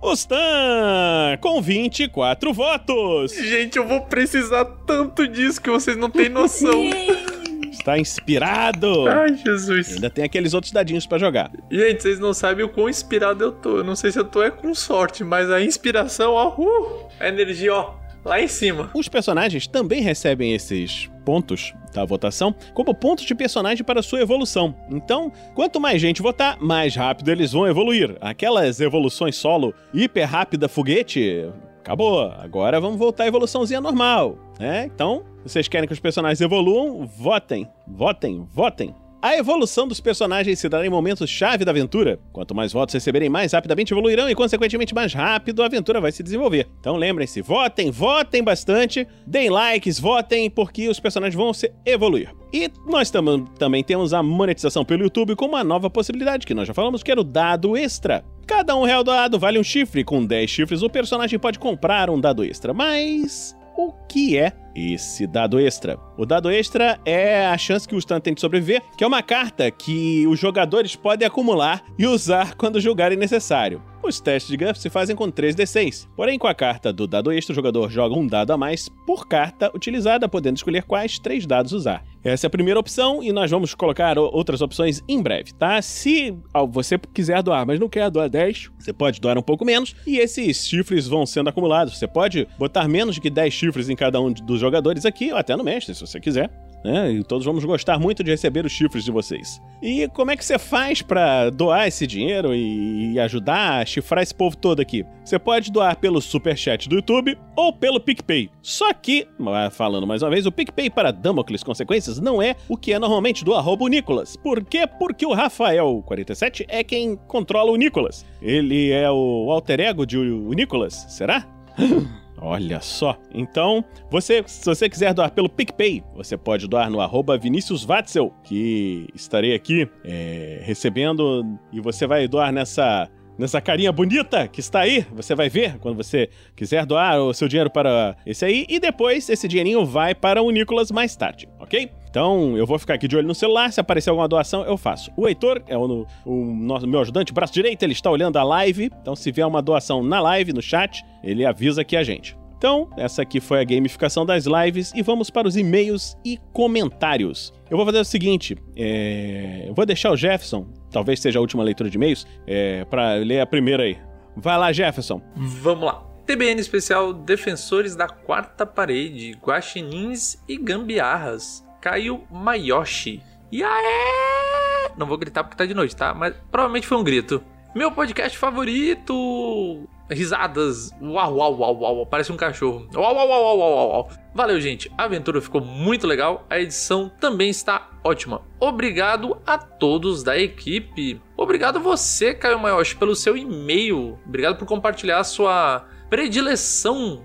O 0.00 0.12
Stan! 0.14 1.36
Com 1.40 1.60
24 1.60 2.52
votos! 2.52 3.32
Gente, 3.34 3.76
eu 3.76 3.86
vou 3.86 4.00
precisar 4.02 4.64
tanto 4.86 5.28
disso 5.28 5.60
que 5.60 5.70
vocês 5.70 5.96
não 5.96 6.10
têm 6.10 6.28
noção. 6.28 6.82
Está 7.70 7.98
inspirado! 7.98 9.08
Ai, 9.08 9.34
Jesus. 9.34 9.94
Ainda 9.94 10.10
tem 10.10 10.24
aqueles 10.24 10.54
outros 10.54 10.72
dadinhos 10.72 11.06
pra 11.06 11.18
jogar. 11.18 11.50
Gente, 11.70 12.02
vocês 12.02 12.18
não 12.20 12.34
sabem 12.34 12.64
o 12.64 12.68
quão 12.68 12.88
inspirado 12.88 13.42
eu 13.42 13.50
tô. 13.50 13.78
Eu 13.78 13.84
não 13.84 13.96
sei 13.96 14.12
se 14.12 14.18
eu 14.18 14.24
tô 14.24 14.42
é 14.42 14.50
com 14.50 14.74
sorte, 14.74 15.24
mas 15.24 15.50
a 15.50 15.60
inspiração, 15.60 16.32
ó, 16.32 16.54
uh, 16.58 17.08
a 17.18 17.28
energia, 17.28 17.74
ó, 17.74 17.94
lá 18.24 18.40
em 18.40 18.48
cima. 18.48 18.90
Os 18.94 19.08
personagens 19.08 19.66
também 19.66 20.00
recebem 20.00 20.54
esses 20.54 21.10
pontos 21.24 21.74
da 21.92 22.04
votação 22.04 22.54
como 22.74 22.94
pontos 22.94 23.24
de 23.24 23.34
personagem 23.34 23.84
para 23.84 24.02
sua 24.02 24.20
evolução. 24.20 24.74
Então, 24.90 25.32
quanto 25.54 25.80
mais 25.80 26.00
gente 26.00 26.22
votar, 26.22 26.58
mais 26.60 26.96
rápido 26.96 27.30
eles 27.30 27.52
vão 27.52 27.66
evoluir. 27.66 28.16
Aquelas 28.20 28.80
evoluções 28.80 29.36
solo 29.36 29.74
hiper 29.92 30.28
rápida 30.28 30.68
foguete, 30.68 31.48
acabou. 31.80 32.22
Agora 32.38 32.80
vamos 32.80 32.98
voltar 32.98 33.24
à 33.24 33.28
evoluçãozinha 33.28 33.80
normal, 33.80 34.38
né? 34.58 34.84
Então, 34.86 35.24
vocês 35.44 35.68
querem 35.68 35.86
que 35.86 35.92
os 35.92 36.00
personagens 36.00 36.40
evoluam? 36.40 37.06
Votem, 37.06 37.68
votem, 37.86 38.46
votem. 38.52 38.94
A 39.22 39.36
evolução 39.36 39.86
dos 39.86 40.00
personagens 40.00 40.58
se 40.58 40.68
dará 40.68 40.84
em 40.84 40.90
momentos 40.90 41.30
chave 41.30 41.64
da 41.64 41.70
aventura. 41.70 42.18
Quanto 42.32 42.56
mais 42.56 42.72
votos 42.72 42.92
receberem, 42.92 43.28
mais 43.28 43.52
rapidamente 43.52 43.94
evoluirão 43.94 44.28
e, 44.28 44.34
consequentemente, 44.34 44.92
mais 44.92 45.14
rápido 45.14 45.62
a 45.62 45.66
aventura 45.66 46.00
vai 46.00 46.10
se 46.10 46.24
desenvolver. 46.24 46.66
Então 46.80 46.96
lembrem-se, 46.96 47.40
votem, 47.40 47.88
votem 47.88 48.42
bastante, 48.42 49.06
deem 49.24 49.48
likes, 49.48 50.00
votem, 50.00 50.50
porque 50.50 50.88
os 50.88 50.98
personagens 50.98 51.36
vão 51.36 51.54
se 51.54 51.72
evoluir. 51.86 52.34
E 52.52 52.68
nós 52.84 53.12
tam 53.12 53.44
também 53.44 53.84
temos 53.84 54.12
a 54.12 54.24
monetização 54.24 54.84
pelo 54.84 55.04
YouTube 55.04 55.36
com 55.36 55.46
uma 55.46 55.62
nova 55.62 55.88
possibilidade, 55.88 56.44
que 56.44 56.52
nós 56.52 56.66
já 56.66 56.74
falamos, 56.74 57.04
que 57.04 57.12
era 57.12 57.20
o 57.20 57.24
dado 57.24 57.76
extra. 57.76 58.24
Cada 58.44 58.74
um 58.74 58.82
real 58.82 59.04
doado 59.04 59.38
vale 59.38 59.56
um 59.56 59.62
chifre. 59.62 60.02
Com 60.02 60.26
10 60.26 60.50
chifres, 60.50 60.82
o 60.82 60.90
personagem 60.90 61.38
pode 61.38 61.60
comprar 61.60 62.10
um 62.10 62.20
dado 62.20 62.42
extra. 62.42 62.74
Mas 62.74 63.56
o 63.76 63.92
que 64.08 64.38
é 64.38 64.52
esse 64.74 65.26
dado 65.26 65.60
extra? 65.60 65.98
O 66.16 66.24
dado 66.24 66.50
extra 66.50 66.98
é 67.04 67.46
a 67.46 67.58
chance 67.58 67.86
que 67.86 67.94
o 67.94 67.98
Stan 67.98 68.20
tem 68.20 68.34
de 68.34 68.40
sobreviver, 68.40 68.82
que 68.96 69.04
é 69.04 69.06
uma 69.06 69.22
carta 69.22 69.70
que 69.70 70.26
os 70.26 70.38
jogadores 70.38 70.96
podem 70.96 71.26
acumular 71.26 71.82
e 71.98 72.06
usar 72.06 72.54
quando 72.54 72.80
julgarem 72.80 73.18
necessário. 73.18 73.82
Os 74.02 74.20
testes 74.20 74.50
de 74.50 74.56
Guff 74.56 74.80
se 74.80 74.90
fazem 74.90 75.14
com 75.14 75.30
3d6. 75.30 76.08
Porém, 76.16 76.38
com 76.38 76.48
a 76.48 76.54
carta 76.54 76.92
do 76.92 77.06
dado 77.06 77.30
extra, 77.30 77.52
o 77.52 77.54
jogador 77.54 77.88
joga 77.88 78.18
um 78.18 78.26
dado 78.26 78.52
a 78.52 78.56
mais 78.56 78.88
por 79.06 79.28
carta 79.28 79.70
utilizada, 79.74 80.28
podendo 80.28 80.56
escolher 80.56 80.82
quais 80.82 81.18
três 81.18 81.46
dados 81.46 81.72
usar. 81.72 82.02
Essa 82.24 82.46
é 82.46 82.48
a 82.48 82.50
primeira 82.50 82.78
opção 82.78 83.22
e 83.22 83.32
nós 83.32 83.50
vamos 83.50 83.74
colocar 83.74 84.16
outras 84.18 84.60
opções 84.60 85.02
em 85.08 85.20
breve, 85.20 85.52
tá? 85.52 85.82
Se 85.82 86.36
você 86.70 86.96
quiser 86.96 87.42
doar, 87.42 87.66
mas 87.66 87.80
não 87.80 87.88
quer 87.88 88.08
doar 88.10 88.28
10, 88.28 88.70
você 88.78 88.92
pode 88.92 89.20
doar 89.20 89.36
um 89.36 89.42
pouco 89.42 89.64
menos 89.64 89.96
e 90.06 90.18
esses 90.18 90.66
chifres 90.66 91.08
vão 91.08 91.26
sendo 91.26 91.48
acumulados. 91.48 91.98
Você 91.98 92.06
pode 92.06 92.46
botar 92.58 92.86
menos 92.86 93.16
de 93.16 93.20
que 93.20 93.30
10 93.30 93.52
chifres 93.52 93.88
em 93.88 93.96
cada 93.96 94.20
um 94.20 94.32
dos 94.32 94.60
jogadores 94.60 95.04
aqui, 95.04 95.32
ou 95.32 95.38
até 95.38 95.56
no 95.56 95.64
mestre, 95.64 95.94
se 95.94 96.00
você 96.00 96.20
quiser 96.20 96.50
né? 96.84 97.12
E 97.12 97.22
todos 97.22 97.44
vamos 97.44 97.64
gostar 97.64 97.98
muito 97.98 98.22
de 98.22 98.30
receber 98.30 98.64
os 98.64 98.72
chifres 98.72 99.04
de 99.04 99.10
vocês. 99.10 99.60
E 99.82 100.08
como 100.08 100.30
é 100.30 100.36
que 100.36 100.44
você 100.44 100.58
faz 100.58 101.02
para 101.02 101.50
doar 101.50 101.88
esse 101.88 102.06
dinheiro 102.06 102.54
e 102.54 103.18
ajudar 103.20 103.80
a 103.82 103.86
chifrar 103.86 104.22
esse 104.22 104.34
povo 104.34 104.56
todo 104.56 104.80
aqui? 104.80 105.04
Você 105.24 105.38
pode 105.38 105.70
doar 105.70 105.96
pelo 105.96 106.20
superchat 106.20 106.88
do 106.88 106.96
YouTube 106.96 107.38
ou 107.56 107.72
pelo 107.72 108.00
PicPay. 108.00 108.50
Só 108.60 108.92
que, 108.92 109.26
falando 109.72 110.06
mais 110.06 110.22
uma 110.22 110.30
vez, 110.30 110.46
o 110.46 110.52
PicPay 110.52 110.90
para 110.90 111.10
Damocles 111.10 111.62
Consequências 111.62 112.20
não 112.20 112.40
é 112.40 112.56
o 112.68 112.76
que 112.76 112.92
é 112.92 112.98
normalmente 112.98 113.44
do 113.44 113.54
arroba 113.54 113.88
Nicolas. 113.88 114.36
Por 114.36 114.64
quê? 114.64 114.86
Porque 114.86 115.26
o 115.26 115.30
Rafael47 115.30 116.66
é 116.68 116.84
quem 116.84 117.16
controla 117.26 117.70
o 117.70 117.76
Nicolas. 117.76 118.24
Ele 118.40 118.90
é 118.90 119.10
o 119.10 119.50
alter 119.50 119.80
ego 119.80 120.06
de 120.06 120.18
o 120.18 120.52
Nicolas, 120.52 121.06
será? 121.08 121.46
Olha 122.44 122.80
só. 122.80 123.16
Então, 123.32 123.84
você, 124.10 124.42
se 124.46 124.64
você 124.64 124.88
quiser 124.88 125.14
doar 125.14 125.30
pelo 125.30 125.48
PicPay, 125.48 126.02
você 126.12 126.36
pode 126.36 126.66
doar 126.66 126.90
no 126.90 127.00
arroba 127.00 127.38
Vinícius 127.38 127.84
Watzel, 127.84 128.34
que 128.42 129.06
estarei 129.14 129.54
aqui 129.54 129.88
é, 130.04 130.60
recebendo, 130.64 131.46
e 131.72 131.80
você 131.80 132.04
vai 132.04 132.26
doar 132.26 132.52
nessa 132.52 133.08
nessa 133.42 133.60
carinha 133.60 133.92
bonita 133.92 134.48
que 134.48 134.60
está 134.60 134.80
aí. 134.80 135.04
Você 135.12 135.34
vai 135.34 135.48
ver 135.48 135.78
quando 135.78 135.96
você 135.96 136.30
quiser 136.56 136.86
doar 136.86 137.20
o 137.20 137.34
seu 137.34 137.48
dinheiro 137.48 137.68
para 137.68 138.16
esse 138.24 138.44
aí. 138.44 138.64
E 138.68 138.78
depois 138.78 139.28
esse 139.28 139.46
dinheirinho 139.48 139.84
vai 139.84 140.14
para 140.14 140.42
o 140.42 140.50
Nicolas 140.50 140.90
mais 140.90 141.14
tarde, 141.16 141.48
ok? 141.58 141.90
Então 142.08 142.56
eu 142.56 142.66
vou 142.66 142.78
ficar 142.78 142.94
aqui 142.94 143.08
de 143.08 143.16
olho 143.16 143.26
no 143.26 143.34
celular. 143.34 143.72
Se 143.72 143.80
aparecer 143.80 144.10
alguma 144.10 144.28
doação, 144.28 144.64
eu 144.64 144.76
faço. 144.76 145.10
O 145.16 145.26
Heitor 145.26 145.62
é 145.66 145.76
o, 145.76 146.06
o 146.24 146.44
nosso, 146.54 146.86
meu 146.86 147.00
ajudante, 147.00 147.32
braço 147.32 147.52
direito, 147.52 147.82
ele 147.82 147.92
está 147.92 148.10
olhando 148.10 148.38
a 148.38 148.44
live. 148.44 148.90
Então 149.00 149.16
se 149.16 149.32
vier 149.32 149.46
uma 149.46 149.60
doação 149.60 150.02
na 150.02 150.20
live, 150.20 150.52
no 150.52 150.62
chat, 150.62 151.02
ele 151.22 151.44
avisa 151.44 151.82
aqui 151.82 151.96
a 151.96 152.02
gente. 152.02 152.41
Então, 152.62 152.88
essa 152.96 153.22
aqui 153.22 153.40
foi 153.40 153.60
a 153.60 153.64
gamificação 153.64 154.24
das 154.24 154.44
lives 154.46 154.92
e 154.94 155.02
vamos 155.02 155.30
para 155.30 155.48
os 155.48 155.56
e-mails 155.56 156.16
e 156.24 156.38
comentários. 156.52 157.52
Eu 157.68 157.76
vou 157.76 157.84
fazer 157.84 157.98
o 157.98 158.04
seguinte: 158.04 158.56
é... 158.76 159.64
eu 159.66 159.74
vou 159.74 159.84
deixar 159.84 160.12
o 160.12 160.16
Jefferson, 160.16 160.68
talvez 160.88 161.18
seja 161.18 161.40
a 161.40 161.42
última 161.42 161.64
leitura 161.64 161.90
de 161.90 161.96
e-mails, 161.96 162.24
é... 162.46 162.84
para 162.84 163.14
ler 163.14 163.40
a 163.40 163.46
primeira 163.46 163.82
aí. 163.82 163.98
Vai 164.36 164.56
lá, 164.56 164.70
Jefferson. 164.70 165.20
Vamos 165.34 165.86
lá. 165.86 166.04
TBN 166.24 166.60
especial 166.60 167.12
Defensores 167.12 167.96
da 167.96 168.06
Quarta 168.06 168.64
Parede, 168.64 169.36
Guaxinins 169.44 170.36
e 170.48 170.56
Gambiarras. 170.56 171.66
Caio 171.80 172.22
Mayoshi. 172.30 173.20
E 173.50 173.64
aé! 173.64 174.92
Não 174.96 175.08
vou 175.08 175.18
gritar 175.18 175.42
porque 175.42 175.56
tá 175.56 175.66
de 175.66 175.74
noite, 175.74 175.96
tá? 175.96 176.14
Mas 176.14 176.32
provavelmente 176.48 176.86
foi 176.86 176.96
um 176.96 177.02
grito. 177.02 177.42
Meu 177.74 177.90
podcast 177.90 178.38
favorito! 178.38 179.88
Risadas, 180.10 180.90
uau, 181.00 181.36
uau, 181.36 181.58
uau, 181.58 181.80
uau, 181.80 182.06
parece 182.06 182.32
um 182.32 182.36
cachorro. 182.36 182.88
Uau, 182.94 183.14
uau, 183.14 183.28
uau, 183.28 183.42
uau, 183.42 183.58
uau, 183.58 183.88
uau. 183.90 184.08
Valeu, 184.34 184.60
gente. 184.60 184.90
A 184.96 185.04
aventura 185.04 185.40
ficou 185.40 185.60
muito 185.60 186.06
legal. 186.06 186.46
A 186.48 186.58
edição 186.58 187.10
também 187.20 187.50
está 187.50 187.90
ótima. 188.02 188.42
Obrigado 188.58 189.36
a 189.46 189.58
todos 189.58 190.22
da 190.22 190.38
equipe. 190.38 191.20
Obrigado 191.36 191.80
você, 191.80 192.34
Caio 192.34 192.58
Maioshi, 192.58 192.96
pelo 192.96 193.14
seu 193.14 193.36
e-mail. 193.36 194.18
Obrigado 194.26 194.56
por 194.56 194.66
compartilhar 194.66 195.18
a 195.18 195.24
sua 195.24 195.86
predileção 196.08 197.22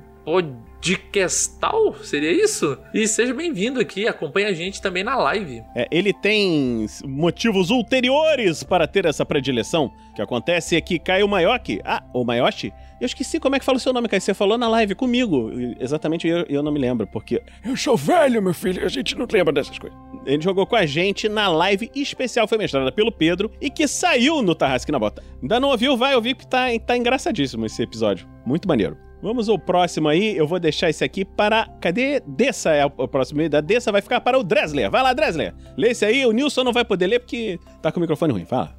podcastal, 0.95 1.95
seria 2.03 2.31
isso? 2.31 2.77
E 2.93 3.07
seja 3.07 3.33
bem-vindo 3.33 3.79
aqui, 3.79 4.07
acompanhe 4.07 4.45
a 4.45 4.53
gente 4.53 4.81
também 4.81 5.03
na 5.03 5.17
live. 5.17 5.63
É, 5.75 5.87
ele 5.91 6.13
tem 6.13 6.85
motivos 7.03 7.69
ulteriores 7.69 8.63
para 8.63 8.87
ter 8.87 9.05
essa 9.05 9.25
predileção. 9.25 9.91
O 10.11 10.13
que 10.15 10.21
acontece 10.21 10.75
é 10.75 10.81
que 10.81 10.99
Caio 10.99 11.27
Maioki, 11.27 11.81
ah, 11.83 12.03
o 12.13 12.23
Maioshi, 12.23 12.71
eu 12.99 13.05
esqueci 13.05 13.39
como 13.39 13.55
é 13.55 13.59
que 13.59 13.65
fala 13.65 13.77
o 13.77 13.81
seu 13.81 13.93
nome, 13.93 14.07
Caio. 14.07 14.21
Você 14.21 14.33
falou 14.33 14.57
na 14.57 14.67
live 14.69 14.95
comigo. 14.95 15.51
Exatamente, 15.79 16.27
eu, 16.27 16.45
eu 16.49 16.63
não 16.63 16.71
me 16.71 16.79
lembro, 16.79 17.05
porque. 17.05 17.41
Eu 17.63 17.75
sou 17.77 17.95
velho, 17.95 18.41
meu 18.41 18.53
filho, 18.53 18.83
a 18.83 18.89
gente 18.89 19.15
não 19.15 19.27
lembra 19.31 19.53
dessas 19.53 19.77
coisas. 19.77 19.97
Ele 20.25 20.41
jogou 20.41 20.65
com 20.65 20.75
a 20.75 20.85
gente 20.85 21.29
na 21.29 21.47
live 21.47 21.91
especial, 21.95 22.47
foi 22.47 22.57
mestrada 22.57 22.91
pelo 22.91 23.11
Pedro 23.11 23.51
e 23.61 23.69
que 23.69 23.87
saiu 23.87 24.41
no 24.41 24.55
Tarrasque 24.55 24.91
na 24.91 24.99
Bota. 24.99 25.23
Ainda 25.41 25.59
não 25.59 25.69
ouviu? 25.69 25.95
Vai 25.95 26.15
ouvir, 26.15 26.35
que 26.35 26.47
tá, 26.47 26.67
tá 26.85 26.97
engraçadíssimo 26.97 27.65
esse 27.65 27.83
episódio. 27.83 28.27
Muito 28.45 28.67
maneiro. 28.67 29.06
Vamos 29.21 29.49
ao 29.49 29.57
próximo 29.57 30.07
aí. 30.07 30.37
Eu 30.37 30.47
vou 30.47 30.59
deixar 30.59 30.89
esse 30.89 31.03
aqui 31.03 31.25
para. 31.25 31.67
Cadê? 31.81 32.21
Dessa 32.25 32.71
é 32.71 32.85
o 32.85 33.07
próximo. 33.07 33.47
Da 33.49 33.61
Dessa 33.61 33.91
vai 33.91 34.01
ficar 34.01 34.21
para 34.21 34.37
o 34.37 34.43
Dresler. 34.43 34.89
Vai 34.89 35.01
lá, 35.01 35.13
Dresler. 35.13 35.53
Lê 35.75 35.89
esse 35.89 36.05
aí. 36.05 36.25
O 36.25 36.31
Nilson 36.31 36.63
não 36.63 36.73
vai 36.73 36.85
poder 36.85 37.07
ler 37.07 37.19
porque 37.19 37.59
tá 37.81 37.91
com 37.91 37.99
o 37.99 38.01
microfone 38.01 38.33
ruim. 38.33 38.45
Fala. 38.45 38.75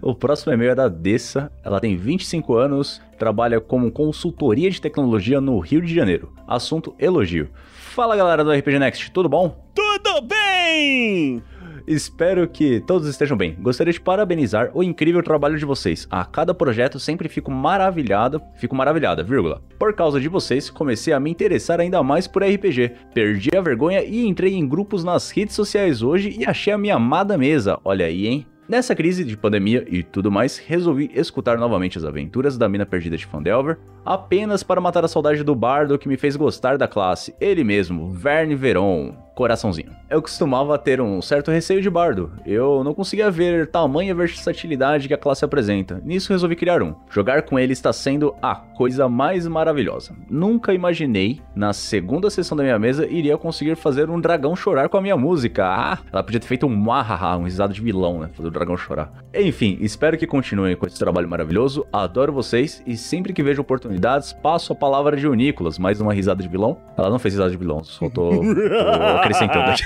O 0.00 0.14
próximo 0.14 0.52
e-mail 0.52 0.72
é 0.72 0.74
da 0.74 0.88
Dessa. 0.88 1.50
Ela 1.64 1.80
tem 1.80 1.96
25 1.96 2.54
anos, 2.54 3.00
trabalha 3.18 3.60
como 3.60 3.90
consultoria 3.90 4.70
de 4.70 4.80
tecnologia 4.80 5.40
no 5.40 5.58
Rio 5.58 5.80
de 5.82 5.94
Janeiro. 5.94 6.32
Assunto 6.46 6.94
elogio. 6.98 7.50
Fala 7.74 8.16
galera 8.16 8.44
do 8.44 8.52
RPG 8.52 8.78
Next, 8.78 9.10
tudo 9.10 9.28
bom? 9.28 9.64
Tudo 9.74 10.22
bem! 10.22 11.42
Espero 11.88 12.46
que 12.46 12.80
todos 12.80 13.08
estejam 13.08 13.34
bem. 13.34 13.56
Gostaria 13.58 13.94
de 13.94 13.98
parabenizar 13.98 14.70
o 14.74 14.82
incrível 14.82 15.22
trabalho 15.22 15.56
de 15.56 15.64
vocês. 15.64 16.06
A 16.10 16.22
cada 16.22 16.52
projeto 16.52 17.00
sempre 17.00 17.30
fico 17.30 17.50
maravilhado, 17.50 18.42
fico 18.56 18.76
maravilhada, 18.76 19.24
vírgula. 19.24 19.62
Por 19.78 19.94
causa 19.94 20.20
de 20.20 20.28
vocês, 20.28 20.68
comecei 20.68 21.14
a 21.14 21.18
me 21.18 21.30
interessar 21.30 21.80
ainda 21.80 22.02
mais 22.02 22.26
por 22.26 22.42
RPG. 22.42 22.92
Perdi 23.14 23.56
a 23.56 23.62
vergonha 23.62 24.02
e 24.02 24.26
entrei 24.26 24.54
em 24.54 24.68
grupos 24.68 25.02
nas 25.02 25.30
redes 25.30 25.54
sociais 25.54 26.02
hoje 26.02 26.36
e 26.38 26.44
achei 26.44 26.74
a 26.74 26.78
minha 26.78 26.96
amada 26.96 27.38
mesa. 27.38 27.80
Olha 27.82 28.04
aí, 28.04 28.26
hein? 28.26 28.46
Nessa 28.68 28.94
crise 28.94 29.24
de 29.24 29.34
pandemia 29.34 29.82
e 29.88 30.02
tudo 30.02 30.30
mais, 30.30 30.58
resolvi 30.58 31.10
escutar 31.14 31.56
novamente 31.56 31.96
as 31.96 32.04
aventuras 32.04 32.58
da 32.58 32.68
Mina 32.68 32.84
Perdida 32.84 33.16
de 33.16 33.24
Fandelver, 33.24 33.78
apenas 34.04 34.62
para 34.62 34.78
matar 34.78 35.06
a 35.06 35.08
saudade 35.08 35.42
do 35.42 35.54
bardo 35.54 35.98
que 35.98 36.06
me 36.06 36.18
fez 36.18 36.36
gostar 36.36 36.76
da 36.76 36.86
classe, 36.86 37.34
ele 37.40 37.64
mesmo, 37.64 38.12
Verne 38.12 38.54
Veron 38.54 39.16
coraçãozinho. 39.38 39.92
Eu 40.10 40.20
costumava 40.20 40.76
ter 40.76 41.00
um 41.00 41.22
certo 41.22 41.52
receio 41.52 41.80
de 41.80 41.88
bardo. 41.88 42.32
Eu 42.44 42.82
não 42.82 42.92
conseguia 42.92 43.30
ver 43.30 43.68
tamanha 43.68 44.12
versatilidade 44.12 45.06
que 45.06 45.14
a 45.14 45.18
classe 45.18 45.44
apresenta. 45.44 46.02
Nisso 46.04 46.32
resolvi 46.32 46.56
criar 46.56 46.82
um. 46.82 46.92
Jogar 47.08 47.42
com 47.42 47.56
ele 47.56 47.72
está 47.72 47.92
sendo 47.92 48.34
a 48.42 48.56
coisa 48.56 49.08
mais 49.08 49.46
maravilhosa. 49.46 50.12
Nunca 50.28 50.74
imaginei, 50.74 51.40
na 51.54 51.72
segunda 51.72 52.30
sessão 52.30 52.56
da 52.56 52.64
minha 52.64 52.80
mesa, 52.80 53.06
iria 53.06 53.38
conseguir 53.38 53.76
fazer 53.76 54.10
um 54.10 54.20
dragão 54.20 54.56
chorar 54.56 54.88
com 54.88 54.96
a 54.96 55.00
minha 55.00 55.16
música. 55.16 55.64
Ah, 55.64 55.98
ela 56.12 56.24
podia 56.24 56.40
ter 56.40 56.48
feito 56.48 56.66
um 56.66 56.74
mahaha, 56.74 57.36
um 57.36 57.44
risado 57.44 57.72
de 57.72 57.80
vilão, 57.80 58.18
né? 58.18 58.30
Fazer 58.34 58.48
o 58.48 58.50
dragão 58.50 58.76
chorar. 58.76 59.12
Enfim, 59.32 59.78
espero 59.80 60.18
que 60.18 60.26
continuem 60.26 60.74
com 60.74 60.84
esse 60.84 60.98
trabalho 60.98 61.28
maravilhoso. 61.28 61.86
Adoro 61.92 62.32
vocês 62.32 62.82
e 62.84 62.96
sempre 62.96 63.32
que 63.32 63.42
vejo 63.44 63.62
oportunidades, 63.62 64.32
passo 64.32 64.72
a 64.72 64.76
palavra 64.76 65.16
de 65.16 65.28
Unícolas. 65.28 65.78
Mais 65.78 66.00
uma 66.00 66.12
risada 66.12 66.42
de 66.42 66.48
vilão. 66.48 66.76
Ela 66.96 67.08
não 67.08 67.20
fez 67.20 67.34
risada 67.34 67.50
de 67.52 67.56
vilão, 67.56 67.82
tô 68.12 68.30
acrescentando 69.28 69.70
aqui. 69.70 69.84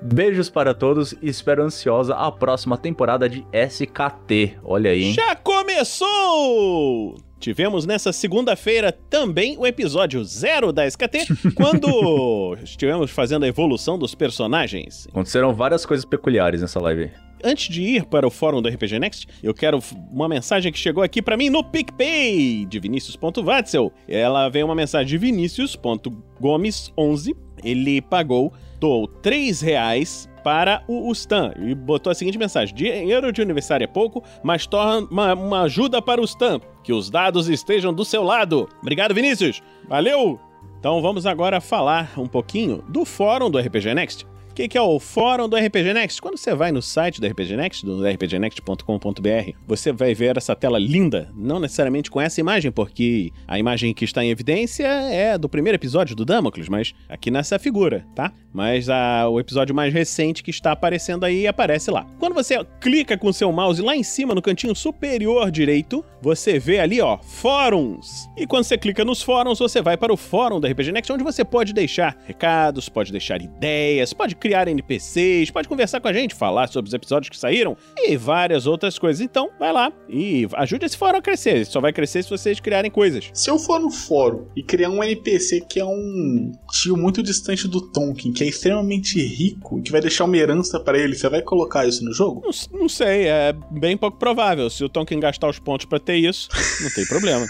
Beijos 0.02 0.50
para 0.50 0.74
todos 0.74 1.14
e 1.20 1.28
espero 1.28 1.62
ansiosa 1.62 2.14
a 2.14 2.30
próxima 2.30 2.76
temporada 2.76 3.28
de 3.28 3.46
SKT. 3.52 4.58
Olha 4.64 4.90
aí, 4.90 5.04
hein? 5.04 5.14
Já 5.14 5.36
começou! 5.36 7.16
Tivemos 7.42 7.84
nessa 7.84 8.12
segunda-feira 8.12 8.92
também 9.10 9.58
o 9.58 9.66
episódio 9.66 10.22
zero 10.22 10.72
da 10.72 10.86
SKT, 10.86 11.26
quando 11.56 12.56
estivemos 12.62 13.10
fazendo 13.10 13.44
a 13.44 13.48
evolução 13.48 13.98
dos 13.98 14.14
personagens. 14.14 15.08
Aconteceram 15.08 15.52
várias 15.52 15.84
coisas 15.84 16.04
peculiares 16.04 16.60
nessa 16.60 16.80
live. 16.80 17.10
Antes 17.44 17.68
de 17.68 17.82
ir 17.82 18.04
para 18.04 18.24
o 18.24 18.30
fórum 18.30 18.62
do 18.62 18.68
RPG 18.68 19.00
Next, 19.00 19.26
eu 19.42 19.52
quero 19.52 19.80
uma 20.12 20.28
mensagem 20.28 20.70
que 20.70 20.78
chegou 20.78 21.02
aqui 21.02 21.20
para 21.20 21.36
mim 21.36 21.50
no 21.50 21.64
PicPay, 21.64 22.64
de 22.64 22.78
Vinicius.Vatzel. 22.78 23.92
Ela 24.06 24.48
veio 24.48 24.64
uma 24.64 24.76
mensagem 24.76 25.08
de 25.08 25.18
Vinicius.gomes11. 25.18 27.34
Ele 27.62 28.00
pagou, 28.00 28.52
doou 28.80 29.06
3 29.06 29.60
reais 29.60 30.28
para 30.42 30.82
o 30.88 31.10
Stan 31.12 31.52
e 31.56 31.74
botou 31.74 32.10
a 32.10 32.14
seguinte 32.14 32.38
mensagem: 32.38 32.74
Dinheiro 32.74 33.32
de 33.32 33.42
aniversário 33.42 33.84
é 33.84 33.86
pouco, 33.86 34.22
mas 34.42 34.66
torna 34.66 35.06
uma, 35.10 35.34
uma 35.34 35.60
ajuda 35.62 36.02
para 36.02 36.20
o 36.20 36.24
Stan. 36.24 36.60
Que 36.82 36.92
os 36.92 37.10
dados 37.10 37.48
estejam 37.48 37.92
do 37.94 38.04
seu 38.04 38.22
lado. 38.22 38.68
Obrigado, 38.80 39.14
Vinícius. 39.14 39.62
Valeu! 39.88 40.40
Então 40.78 41.00
vamos 41.00 41.26
agora 41.26 41.60
falar 41.60 42.12
um 42.18 42.26
pouquinho 42.26 42.82
do 42.88 43.04
fórum 43.04 43.48
do 43.48 43.58
RPG 43.58 43.94
Next. 43.94 44.26
O 44.52 44.54
que, 44.54 44.68
que 44.68 44.76
é 44.76 44.82
o 44.82 45.00
fórum 45.00 45.48
do 45.48 45.56
RPG 45.56 45.94
Next? 45.94 46.20
Quando 46.20 46.36
você 46.36 46.54
vai 46.54 46.70
no 46.70 46.82
site 46.82 47.22
do 47.22 47.26
RPG 47.26 47.56
Next, 47.56 47.86
do 47.86 48.02
rpgnext.com.br, 48.06 49.52
você 49.66 49.92
vai 49.92 50.12
ver 50.14 50.36
essa 50.36 50.54
tela 50.54 50.78
linda, 50.78 51.30
não 51.34 51.58
necessariamente 51.58 52.10
com 52.10 52.20
essa 52.20 52.38
imagem, 52.38 52.70
porque 52.70 53.30
a 53.48 53.58
imagem 53.58 53.94
que 53.94 54.04
está 54.04 54.22
em 54.22 54.28
evidência 54.28 54.86
é 54.86 55.38
do 55.38 55.48
primeiro 55.48 55.76
episódio 55.76 56.14
do 56.14 56.26
Damocles, 56.26 56.68
mas 56.68 56.92
aqui 57.08 57.30
nessa 57.30 57.58
figura, 57.58 58.04
tá? 58.14 58.30
Mas 58.52 58.90
a- 58.90 59.26
o 59.26 59.40
episódio 59.40 59.74
mais 59.74 59.90
recente 59.94 60.42
que 60.42 60.50
está 60.50 60.72
aparecendo 60.72 61.24
aí 61.24 61.46
aparece 61.46 61.90
lá. 61.90 62.06
Quando 62.18 62.34
você 62.34 62.62
clica 62.78 63.16
com 63.16 63.28
o 63.28 63.32
seu 63.32 63.50
mouse 63.50 63.80
lá 63.80 63.96
em 63.96 64.02
cima, 64.02 64.34
no 64.34 64.42
cantinho 64.42 64.74
superior 64.76 65.50
direito, 65.50 66.04
você 66.20 66.58
vê 66.58 66.78
ali, 66.78 67.00
ó, 67.00 67.16
fóruns. 67.22 68.28
E 68.36 68.46
quando 68.46 68.64
você 68.64 68.76
clica 68.76 69.02
nos 69.02 69.22
fóruns, 69.22 69.58
você 69.58 69.80
vai 69.80 69.96
para 69.96 70.12
o 70.12 70.16
fórum 70.16 70.60
da 70.60 70.68
RPG 70.68 70.92
Next, 70.92 71.10
onde 71.10 71.24
você 71.24 71.42
pode 71.42 71.72
deixar 71.72 72.18
recados, 72.26 72.90
pode 72.90 73.10
deixar 73.10 73.40
ideias, 73.40 74.12
pode 74.12 74.36
criar 74.42 74.66
NPCs, 74.66 75.52
pode 75.52 75.68
conversar 75.68 76.00
com 76.00 76.08
a 76.08 76.12
gente, 76.12 76.34
falar 76.34 76.66
sobre 76.66 76.88
os 76.88 76.94
episódios 76.94 77.30
que 77.30 77.38
saíram 77.38 77.76
e 77.96 78.16
várias 78.16 78.66
outras 78.66 78.98
coisas. 78.98 79.20
Então, 79.20 79.50
vai 79.56 79.72
lá 79.72 79.92
e 80.08 80.48
ajude 80.54 80.84
esse 80.84 80.96
fórum 80.96 81.18
a 81.18 81.22
crescer. 81.22 81.50
Ele 81.50 81.64
só 81.64 81.80
vai 81.80 81.92
crescer 81.92 82.24
se 82.24 82.30
vocês 82.30 82.58
criarem 82.58 82.90
coisas. 82.90 83.30
Se 83.32 83.48
eu 83.48 83.56
for 83.56 83.78
no 83.78 83.88
fórum 83.88 84.46
e 84.56 84.62
criar 84.64 84.90
um 84.90 85.00
NPC 85.00 85.60
que 85.60 85.78
é 85.78 85.84
um 85.84 86.50
tio 86.72 86.96
muito 86.96 87.22
distante 87.22 87.68
do 87.68 87.80
Tonkin, 87.92 88.32
que 88.32 88.42
é 88.42 88.48
extremamente 88.48 89.24
rico 89.24 89.78
e 89.78 89.82
que 89.82 89.92
vai 89.92 90.00
deixar 90.00 90.24
uma 90.24 90.36
herança 90.36 90.80
pra 90.80 90.98
ele, 90.98 91.14
você 91.14 91.28
vai 91.28 91.40
colocar 91.40 91.86
isso 91.86 92.04
no 92.04 92.12
jogo? 92.12 92.42
Não, 92.44 92.80
não 92.80 92.88
sei, 92.88 93.28
é 93.28 93.54
bem 93.70 93.96
pouco 93.96 94.18
provável. 94.18 94.68
Se 94.68 94.82
o 94.82 94.88
Tonkin 94.88 95.20
gastar 95.20 95.48
os 95.48 95.60
pontos 95.60 95.86
pra 95.86 96.00
ter 96.00 96.16
isso, 96.16 96.48
não 96.82 96.90
tem 96.90 97.06
problema. 97.06 97.46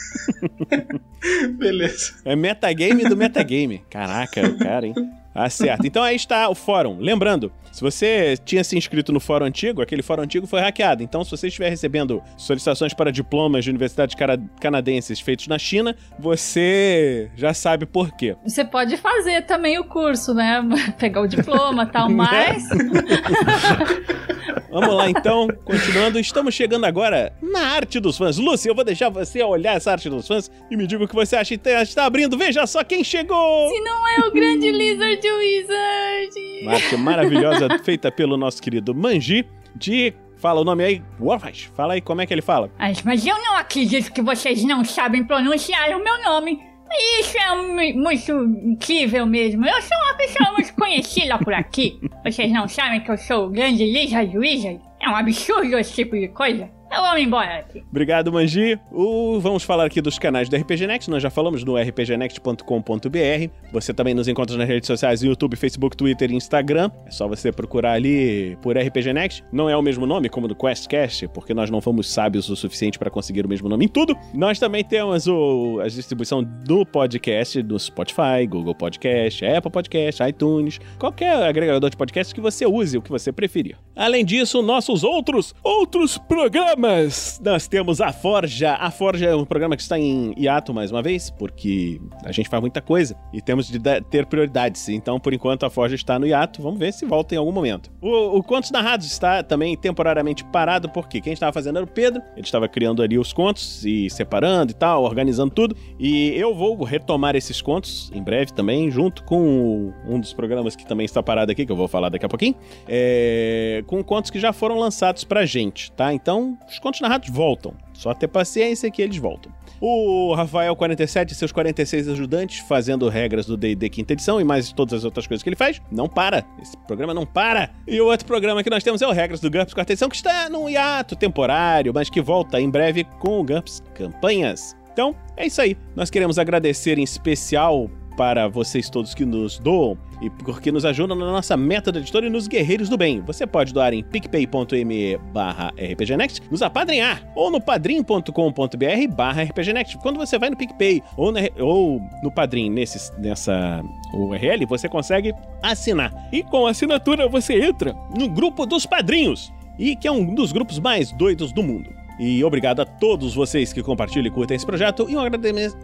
Beleza. 1.56 2.16
É 2.22 2.36
metagame 2.36 3.08
do 3.08 3.16
metagame. 3.16 3.82
Caraca, 3.88 4.46
o 4.46 4.58
cara, 4.58 4.86
hein? 4.86 5.21
Ah, 5.34 5.48
certo. 5.48 5.86
Então 5.86 6.02
aí 6.02 6.16
está 6.16 6.48
o 6.48 6.54
fórum. 6.54 6.98
Lembrando, 6.98 7.52
se 7.72 7.80
você 7.80 8.36
tinha 8.44 8.62
se 8.62 8.76
inscrito 8.76 9.12
no 9.12 9.18
fórum 9.18 9.46
antigo, 9.46 9.80
aquele 9.80 10.02
fórum 10.02 10.22
antigo 10.22 10.46
foi 10.46 10.60
hackeado. 10.60 11.02
Então, 11.02 11.24
se 11.24 11.30
você 11.30 11.48
estiver 11.48 11.70
recebendo 11.70 12.22
solicitações 12.36 12.92
para 12.92 13.10
diplomas 13.10 13.64
de 13.64 13.70
universidades 13.70 14.14
canadenses 14.60 15.20
feitos 15.20 15.46
na 15.48 15.58
China, 15.58 15.96
você 16.18 17.30
já 17.34 17.54
sabe 17.54 17.86
por 17.86 18.12
quê. 18.12 18.36
Você 18.44 18.62
pode 18.62 18.98
fazer 18.98 19.46
também 19.46 19.78
o 19.78 19.84
curso, 19.84 20.34
né? 20.34 20.62
Pegar 20.98 21.22
o 21.22 21.26
diploma 21.26 21.84
e 21.84 21.86
tal, 21.86 22.08
mas. 22.12 22.62
Vamos 24.72 24.94
lá 24.94 25.10
então, 25.10 25.46
continuando. 25.66 26.18
Estamos 26.18 26.54
chegando 26.54 26.86
agora 26.86 27.36
na 27.42 27.60
arte 27.74 28.00
dos 28.00 28.16
fãs. 28.16 28.38
Lúcia, 28.38 28.70
eu 28.70 28.74
vou 28.74 28.82
deixar 28.84 29.10
você 29.10 29.42
olhar 29.42 29.76
essa 29.76 29.92
arte 29.92 30.08
dos 30.08 30.26
fãs 30.26 30.50
e 30.70 30.76
me 30.76 30.86
diga 30.86 31.04
o 31.04 31.08
que 31.08 31.14
você 31.14 31.36
acha. 31.36 31.52
Então, 31.52 31.72
Está 31.82 32.06
abrindo, 32.06 32.38
veja 32.38 32.66
só 32.66 32.82
quem 32.82 33.04
chegou! 33.04 33.68
Se 33.68 33.80
não 33.80 34.08
é 34.08 34.26
o 34.26 34.32
grande 34.32 34.70
Lizard 34.70 35.20
Wizard! 35.30 36.62
Uma 36.62 36.72
arte 36.72 36.96
maravilhosa 36.96 37.68
feita 37.84 38.10
pelo 38.10 38.38
nosso 38.38 38.62
querido 38.62 38.94
Manji 38.94 39.46
de. 39.76 40.14
Fala 40.38 40.60
o 40.60 40.64
nome 40.64 40.82
aí, 40.82 41.02
Warfash. 41.20 41.70
Fala 41.76 41.92
aí 41.92 42.00
como 42.00 42.20
é 42.20 42.26
que 42.26 42.34
ele 42.34 42.42
fala. 42.42 42.70
Ai, 42.78 42.94
mas 43.04 43.24
eu 43.26 43.38
não 43.38 43.56
acredito 43.56 44.12
que 44.12 44.22
vocês 44.22 44.64
não 44.64 44.84
sabem 44.84 45.22
pronunciar 45.22 45.90
o 45.90 46.02
meu 46.02 46.20
nome. 46.24 46.71
Isso 47.20 47.36
é 47.38 47.54
mu- 47.54 48.02
muito 48.02 48.32
incrível 48.64 49.26
mesmo. 49.26 49.66
Eu 49.66 49.82
sou 49.82 49.96
uma 49.98 50.14
pessoa 50.16 50.52
muito 50.52 50.74
conhecida 50.74 51.38
por 51.38 51.52
aqui. 51.54 51.98
Vocês 52.24 52.50
não 52.52 52.68
sabem 52.68 53.00
que 53.00 53.10
eu 53.10 53.16
sou 53.18 53.46
o 53.46 53.50
grande 53.50 53.84
Lizard 53.84 54.36
Wizard? 54.36 54.80
É 55.00 55.08
um 55.08 55.16
absurdo 55.16 55.78
esse 55.78 55.94
tipo 55.94 56.16
de 56.16 56.28
coisa. 56.28 56.70
Eu 56.94 57.00
vou 57.02 57.14
me 57.14 57.22
embora 57.22 57.58
aqui. 57.60 57.82
Obrigado, 57.90 58.30
Manji. 58.32 58.78
O- 58.90 59.38
vamos 59.40 59.62
falar 59.62 59.86
aqui 59.86 60.00
dos 60.00 60.18
canais 60.18 60.48
do 60.48 60.56
RPG 60.56 60.86
Next. 60.86 61.10
Nós 61.10 61.22
já 61.22 61.30
falamos 61.30 61.64
no 61.64 61.76
rpgnext.com.br. 61.76 63.50
Você 63.72 63.94
também 63.94 64.14
nos 64.14 64.28
encontra 64.28 64.56
nas 64.56 64.68
redes 64.68 64.86
sociais: 64.86 65.22
YouTube, 65.22 65.56
Facebook, 65.56 65.96
Twitter 65.96 66.30
e 66.30 66.34
Instagram. 66.34 66.90
É 67.06 67.10
só 67.10 67.26
você 67.26 67.50
procurar 67.52 67.92
ali 67.92 68.56
por 68.60 68.76
RPG 68.76 69.12
Next. 69.12 69.44
Não 69.52 69.68
é 69.70 69.76
o 69.76 69.82
mesmo 69.82 70.06
nome 70.06 70.28
como 70.28 70.46
do 70.48 70.54
QuestCast, 70.54 71.28
porque 71.28 71.54
nós 71.54 71.70
não 71.70 71.80
fomos 71.80 72.12
sábios 72.12 72.48
o 72.48 72.56
suficiente 72.56 72.98
para 72.98 73.10
conseguir 73.10 73.44
o 73.46 73.48
mesmo 73.48 73.68
nome 73.68 73.86
em 73.86 73.88
tudo. 73.88 74.16
Nós 74.34 74.58
também 74.58 74.84
temos 74.84 75.26
o, 75.26 75.80
a 75.82 75.88
distribuição 75.88 76.42
do 76.42 76.84
podcast 76.84 77.62
do 77.62 77.78
Spotify, 77.78 78.46
Google 78.48 78.74
Podcast, 78.74 79.44
Apple 79.44 79.70
Podcast, 79.70 80.22
iTunes, 80.24 80.78
qualquer 80.98 81.34
agregador 81.42 81.88
de 81.90 81.96
podcast 81.96 82.34
que 82.34 82.40
você 82.40 82.66
use, 82.66 82.98
o 82.98 83.02
que 83.02 83.10
você 83.10 83.32
preferir. 83.32 83.76
Além 83.96 84.24
disso, 84.24 84.60
nossos 84.62 85.02
outros 85.04 85.54
outros 85.62 86.18
programas. 86.18 86.81
Nós 86.82 87.68
temos 87.68 88.00
a 88.00 88.12
Forja. 88.12 88.74
A 88.74 88.90
Forja 88.90 89.26
é 89.26 89.36
um 89.36 89.44
programa 89.44 89.76
que 89.76 89.82
está 89.82 89.96
em 89.96 90.34
hiato 90.36 90.74
mais 90.74 90.90
uma 90.90 91.00
vez, 91.00 91.30
porque 91.30 92.00
a 92.24 92.32
gente 92.32 92.48
faz 92.48 92.60
muita 92.60 92.80
coisa 92.80 93.16
e 93.32 93.40
temos 93.40 93.68
de 93.68 93.78
ter 94.10 94.26
prioridades. 94.26 94.88
Então, 94.88 95.20
por 95.20 95.32
enquanto, 95.32 95.64
a 95.64 95.70
Forja 95.70 95.94
está 95.94 96.18
no 96.18 96.26
hiato. 96.26 96.60
Vamos 96.60 96.80
ver 96.80 96.92
se 96.92 97.06
volta 97.06 97.36
em 97.36 97.38
algum 97.38 97.52
momento. 97.52 97.88
O, 98.00 98.38
o 98.38 98.42
Contos 98.42 98.72
Narrados 98.72 99.06
está 99.06 99.44
também 99.44 99.76
temporariamente 99.76 100.44
parado, 100.46 100.88
porque 100.88 101.20
quem 101.20 101.32
estava 101.32 101.52
fazendo 101.52 101.76
era 101.76 101.84
o 101.84 101.88
Pedro. 101.88 102.20
Ele 102.32 102.44
estava 102.44 102.66
criando 102.66 103.00
ali 103.00 103.16
os 103.16 103.32
contos 103.32 103.84
e 103.86 104.10
separando 104.10 104.72
e 104.72 104.74
tal, 104.74 105.04
organizando 105.04 105.54
tudo. 105.54 105.76
E 106.00 106.30
eu 106.30 106.52
vou 106.52 106.82
retomar 106.82 107.36
esses 107.36 107.62
contos 107.62 108.10
em 108.12 108.22
breve 108.22 108.52
também, 108.52 108.90
junto 108.90 109.22
com 109.22 109.92
um 110.04 110.18
dos 110.18 110.32
programas 110.32 110.74
que 110.74 110.84
também 110.84 111.04
está 111.04 111.22
parado 111.22 111.52
aqui, 111.52 111.64
que 111.64 111.70
eu 111.70 111.76
vou 111.76 111.86
falar 111.86 112.08
daqui 112.08 112.26
a 112.26 112.28
pouquinho, 112.28 112.56
é, 112.88 113.84
com 113.86 114.02
contos 114.02 114.32
que 114.32 114.40
já 114.40 114.52
foram 114.52 114.80
lançados 114.80 115.22
pra 115.22 115.46
gente, 115.46 115.92
tá? 115.92 116.12
Então, 116.12 116.58
os 116.72 116.78
contos 116.78 117.00
narrados 117.00 117.28
voltam. 117.28 117.74
Só 117.92 118.14
ter 118.14 118.28
paciência 118.28 118.90
que 118.90 119.02
eles 119.02 119.16
voltam. 119.16 119.52
O 119.80 120.34
Rafael 120.34 120.74
47 120.76 121.32
e 121.32 121.34
seus 121.34 121.52
46 121.52 122.08
ajudantes 122.08 122.60
fazendo 122.60 123.08
regras 123.08 123.46
do 123.46 123.56
D&D 123.56 123.88
quinta 123.88 124.12
edição 124.12 124.40
e 124.40 124.44
mais 124.44 124.72
todas 124.72 124.94
as 124.94 125.04
outras 125.04 125.26
coisas 125.26 125.42
que 125.42 125.48
ele 125.48 125.56
faz, 125.56 125.80
não 125.90 126.08
para. 126.08 126.44
Esse 126.60 126.76
programa 126.86 127.12
não 127.12 127.26
para. 127.26 127.70
E 127.86 128.00
o 128.00 128.06
outro 128.06 128.26
programa 128.26 128.62
que 128.62 128.70
nós 128.70 128.82
temos 128.82 129.02
é 129.02 129.06
o 129.06 129.12
Regras 129.12 129.40
do 129.40 129.50
GURPS 129.50 129.74
quarta 129.74 129.92
edição, 129.92 130.08
que 130.08 130.16
está 130.16 130.48
num 130.48 130.68
hiato 130.68 131.16
temporário, 131.16 131.92
mas 131.94 132.08
que 132.08 132.20
volta 132.20 132.60
em 132.60 132.70
breve 132.70 133.04
com 133.18 133.40
o 133.40 133.44
GURPS 133.44 133.82
Campanhas. 133.94 134.76
Então, 134.92 135.16
é 135.36 135.46
isso 135.46 135.60
aí. 135.60 135.76
Nós 135.96 136.10
queremos 136.10 136.38
agradecer 136.38 136.98
em 136.98 137.02
especial 137.02 137.90
para 138.16 138.48
vocês 138.48 138.88
todos 138.90 139.14
que 139.14 139.24
nos 139.24 139.58
doam 139.58 139.96
e 140.20 140.30
porque 140.30 140.70
nos 140.70 140.84
ajudam 140.84 141.16
na 141.16 141.26
nossa 141.26 141.56
meta 141.56 141.90
da 141.90 141.98
editora 141.98 142.26
e 142.26 142.30
nos 142.30 142.46
Guerreiros 142.46 142.88
do 142.88 142.96
Bem. 142.96 143.20
Você 143.22 143.46
pode 143.46 143.72
doar 143.72 143.92
em 143.92 144.02
picpay.me 144.04 145.16
barra 145.32 145.72
rpgnext, 145.76 146.40
nos 146.50 146.62
apadrinhar, 146.62 147.22
ou 147.34 147.50
no 147.50 147.60
padrim.com.br 147.60 149.14
barra 149.16 149.42
rpgnext. 149.42 149.96
Quando 149.98 150.18
você 150.18 150.38
vai 150.38 150.50
no 150.50 150.56
PicPay 150.56 151.02
ou, 151.16 151.32
na- 151.32 151.40
ou 151.58 152.00
no 152.22 152.30
Padrim 152.30 152.70
nesse, 152.70 153.12
nessa 153.20 153.82
URL, 154.14 154.64
você 154.66 154.88
consegue 154.88 155.32
assinar. 155.62 156.12
E 156.32 156.42
com 156.42 156.66
a 156.66 156.70
assinatura 156.70 157.28
você 157.28 157.60
entra 157.62 157.94
no 158.16 158.28
grupo 158.28 158.64
dos 158.66 158.86
padrinhos, 158.86 159.52
e 159.78 159.96
que 159.96 160.06
é 160.06 160.12
um 160.12 160.34
dos 160.34 160.52
grupos 160.52 160.78
mais 160.78 161.10
doidos 161.12 161.52
do 161.52 161.62
mundo. 161.62 161.90
E 162.24 162.44
obrigado 162.44 162.78
a 162.78 162.84
todos 162.84 163.34
vocês 163.34 163.72
que 163.72 163.82
compartilham 163.82 164.28
e 164.28 164.30
curtem 164.30 164.54
esse 164.54 164.64
projeto. 164.64 165.10
E 165.10 165.16
um 165.16 165.20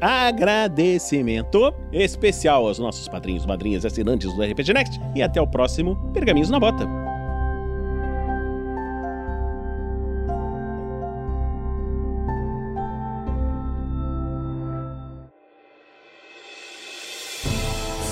agradecimento 0.00 1.74
especial 1.92 2.64
aos 2.64 2.78
nossos 2.78 3.08
padrinhos, 3.08 3.44
madrinhas 3.44 3.84
assinantes 3.84 4.32
do 4.32 4.40
RPG 4.40 4.72
Next. 4.72 5.00
E 5.16 5.22
até 5.22 5.40
o 5.40 5.48
próximo 5.48 5.96
Pergaminhos 6.14 6.48
na 6.48 6.60
Bota. 6.60 6.86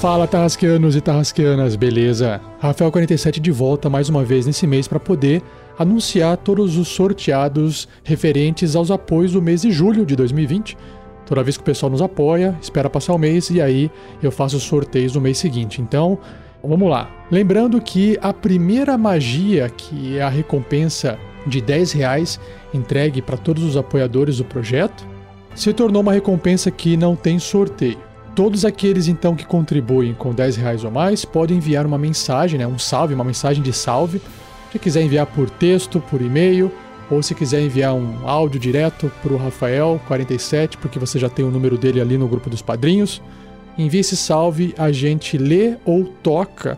Fala 0.01 0.27
Tarrasqueanos 0.27 0.97
e 0.97 1.01
Tarrasqueanas, 1.01 1.77
beleza? 1.77 2.41
Rafael47 2.61 3.39
de 3.39 3.53
volta 3.53 3.89
mais 3.89 4.09
uma 4.09 4.25
vez 4.25 4.47
nesse 4.47 4.67
mês 4.67 4.89
para 4.89 4.99
poder 4.99 5.43
anunciar 5.79 6.37
todos 6.37 6.77
os 6.77 6.89
sorteados 6.89 7.89
referentes 8.03 8.75
aos 8.75 8.91
apoios 8.91 9.33
do 9.33 9.43
mês 9.43 9.63
de 9.63 9.71
julho 9.71 10.07
de 10.07 10.17
2020. 10.17 10.77
Toda 11.27 11.43
vez 11.43 11.57
que 11.57 11.63
o 11.63 11.67
pessoal 11.67 11.91
nos 11.91 12.01
apoia, 12.01 12.57
espera 12.61 12.89
passar 12.89 13.13
o 13.13 13.19
mês 13.19 13.51
e 13.51 13.61
aí 13.61 13.91
eu 14.23 14.31
faço 14.31 14.57
os 14.57 14.63
sorteios 14.63 15.15
no 15.15 15.21
mês 15.21 15.39
seguinte. 15.39 15.83
Então, 15.83 16.19
vamos 16.63 16.89
lá. 16.89 17.11
Lembrando 17.31 17.81
que 17.81 18.17
a 18.23 18.33
primeira 18.33 18.97
magia, 18.97 19.69
que 19.69 20.17
é 20.17 20.23
a 20.23 20.29
recompensa 20.29 21.19
de 21.47 21.61
10 21.61 21.93
reais 21.93 22.41
entregue 22.73 23.21
para 23.21 23.37
todos 23.37 23.63
os 23.63 23.77
apoiadores 23.77 24.39
do 24.39 24.45
projeto, 24.45 25.07
se 25.55 25.73
tornou 25.73 26.03
uma 26.03 26.13
recompensa 26.13 26.71
que 26.71 26.97
não 26.97 27.17
tem 27.17 27.39
sorteio. 27.39 27.99
Todos 28.35 28.65
aqueles 28.67 29.09
então 29.09 29.35
que 29.35 29.47
contribuem 29.47 30.13
com 30.13 30.33
10 30.33 30.57
reais 30.57 30.85
ou 30.85 30.91
mais 30.91 31.25
podem 31.25 31.57
enviar 31.57 31.87
uma 31.87 31.97
mensagem, 31.97 32.59
né, 32.59 32.67
um 32.67 32.79
salve, 32.79 33.15
uma 33.15 33.25
mensagem 33.25 33.63
de 33.63 33.73
salve. 33.73 34.21
Se 34.77 34.81
quiser 34.81 35.05
enviar 35.05 35.25
por 35.25 35.49
texto, 35.49 36.03
por 36.03 36.21
e-mail, 36.21 36.71
ou 37.11 37.23
se 37.23 37.35
quiser 37.35 37.63
enviar 37.63 37.95
um 37.95 38.29
áudio 38.29 38.61
direto 38.61 39.11
para 39.23 39.33
o 39.33 39.39
Rafael47, 39.39 40.77
porque 40.77 40.99
você 40.99 41.19
já 41.19 41.31
tem 41.31 41.43
o 41.43 41.51
número 41.51 41.79
dele 41.79 41.99
ali 41.99 42.19
no 42.19 42.29
grupo 42.29 42.51
dos 42.51 42.61
padrinhos, 42.61 43.23
envie 43.79 44.01
esse 44.01 44.15
salve, 44.19 44.75
a 44.77 44.93
gente 44.93 45.39
lê 45.39 45.79
ou 45.83 46.05
toca 46.23 46.77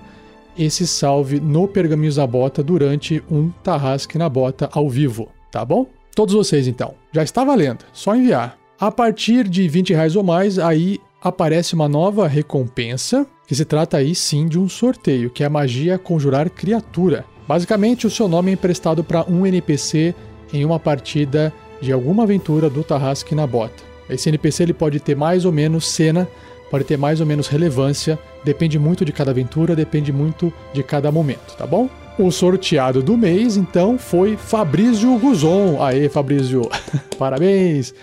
esse 0.57 0.87
salve 0.87 1.41
no 1.41 1.67
Pergaminhos 1.67 2.15
da 2.15 2.25
Bota 2.25 2.63
durante 2.63 3.21
um 3.29 3.51
Tarrasque 3.65 4.17
na 4.17 4.29
Bota 4.29 4.71
ao 4.73 4.89
vivo, 4.89 5.29
tá 5.51 5.65
bom? 5.65 5.85
Todos 6.15 6.37
vocês 6.37 6.69
então, 6.69 6.95
já 7.13 7.25
está 7.25 7.43
valendo, 7.43 7.85
só 7.93 8.15
enviar. 8.15 8.57
A 8.79 8.93
partir 8.93 9.49
de 9.49 9.67
20 9.67 9.93
reais 9.93 10.15
ou 10.15 10.23
mais, 10.23 10.57
aí 10.57 11.01
aparece 11.21 11.75
uma 11.75 11.89
nova 11.89 12.29
recompensa, 12.29 13.27
que 13.45 13.57
se 13.57 13.65
trata 13.65 13.97
aí 13.97 14.15
sim 14.15 14.47
de 14.47 14.57
um 14.57 14.69
sorteio, 14.69 15.31
que 15.31 15.43
é 15.43 15.47
a 15.47 15.51
magia 15.51 15.99
conjurar 15.99 16.49
criatura. 16.49 17.25
Basicamente, 17.49 18.07
o 18.07 18.11
seu 18.11 18.29
nome 18.29 18.51
é 18.51 18.55
emprestado 18.55 19.03
para 19.03 19.25
um 19.25 19.47
NPC 19.47 20.15
em 20.53 20.67
uma 20.67 20.79
partida 20.79 21.51
de 21.81 21.91
alguma 21.91 22.25
aventura 22.25 22.69
do 22.69 22.85
Tarrasque 22.85 23.35
na 23.35 23.47
Bota. 23.47 23.83
Esse 24.11 24.29
NPC 24.29 24.65
ele 24.65 24.75
pode 24.75 25.01
ter 25.01 25.17
mais 25.17 25.47
ou 25.47 25.53
menos 25.53 25.89
cena, 25.89 26.29
pode 26.71 26.85
ter 26.85 26.99
mais 26.99 27.21
ou 27.21 27.27
menos 27.27 27.49
relevância, 27.49 28.19
depende 28.45 28.79
muito 28.79 29.03
de 29.03 29.13
cada 29.13 29.31
aventura, 29.31 29.75
depende 29.75 30.13
muito 30.13 30.53
de 30.75 30.83
cada 30.83 31.11
momento, 31.11 31.57
tá 31.57 31.67
bom? 31.67 31.89
O 32.19 32.31
sorteado 32.31 33.03
do 33.03 33.17
mês, 33.17 33.57
então, 33.57 33.97
foi 33.97 34.37
Fabrício 34.37 35.19
Guzon. 35.19 35.83
Aê, 35.83 36.09
Fabrício! 36.11 36.69
Parabéns! 37.19 37.95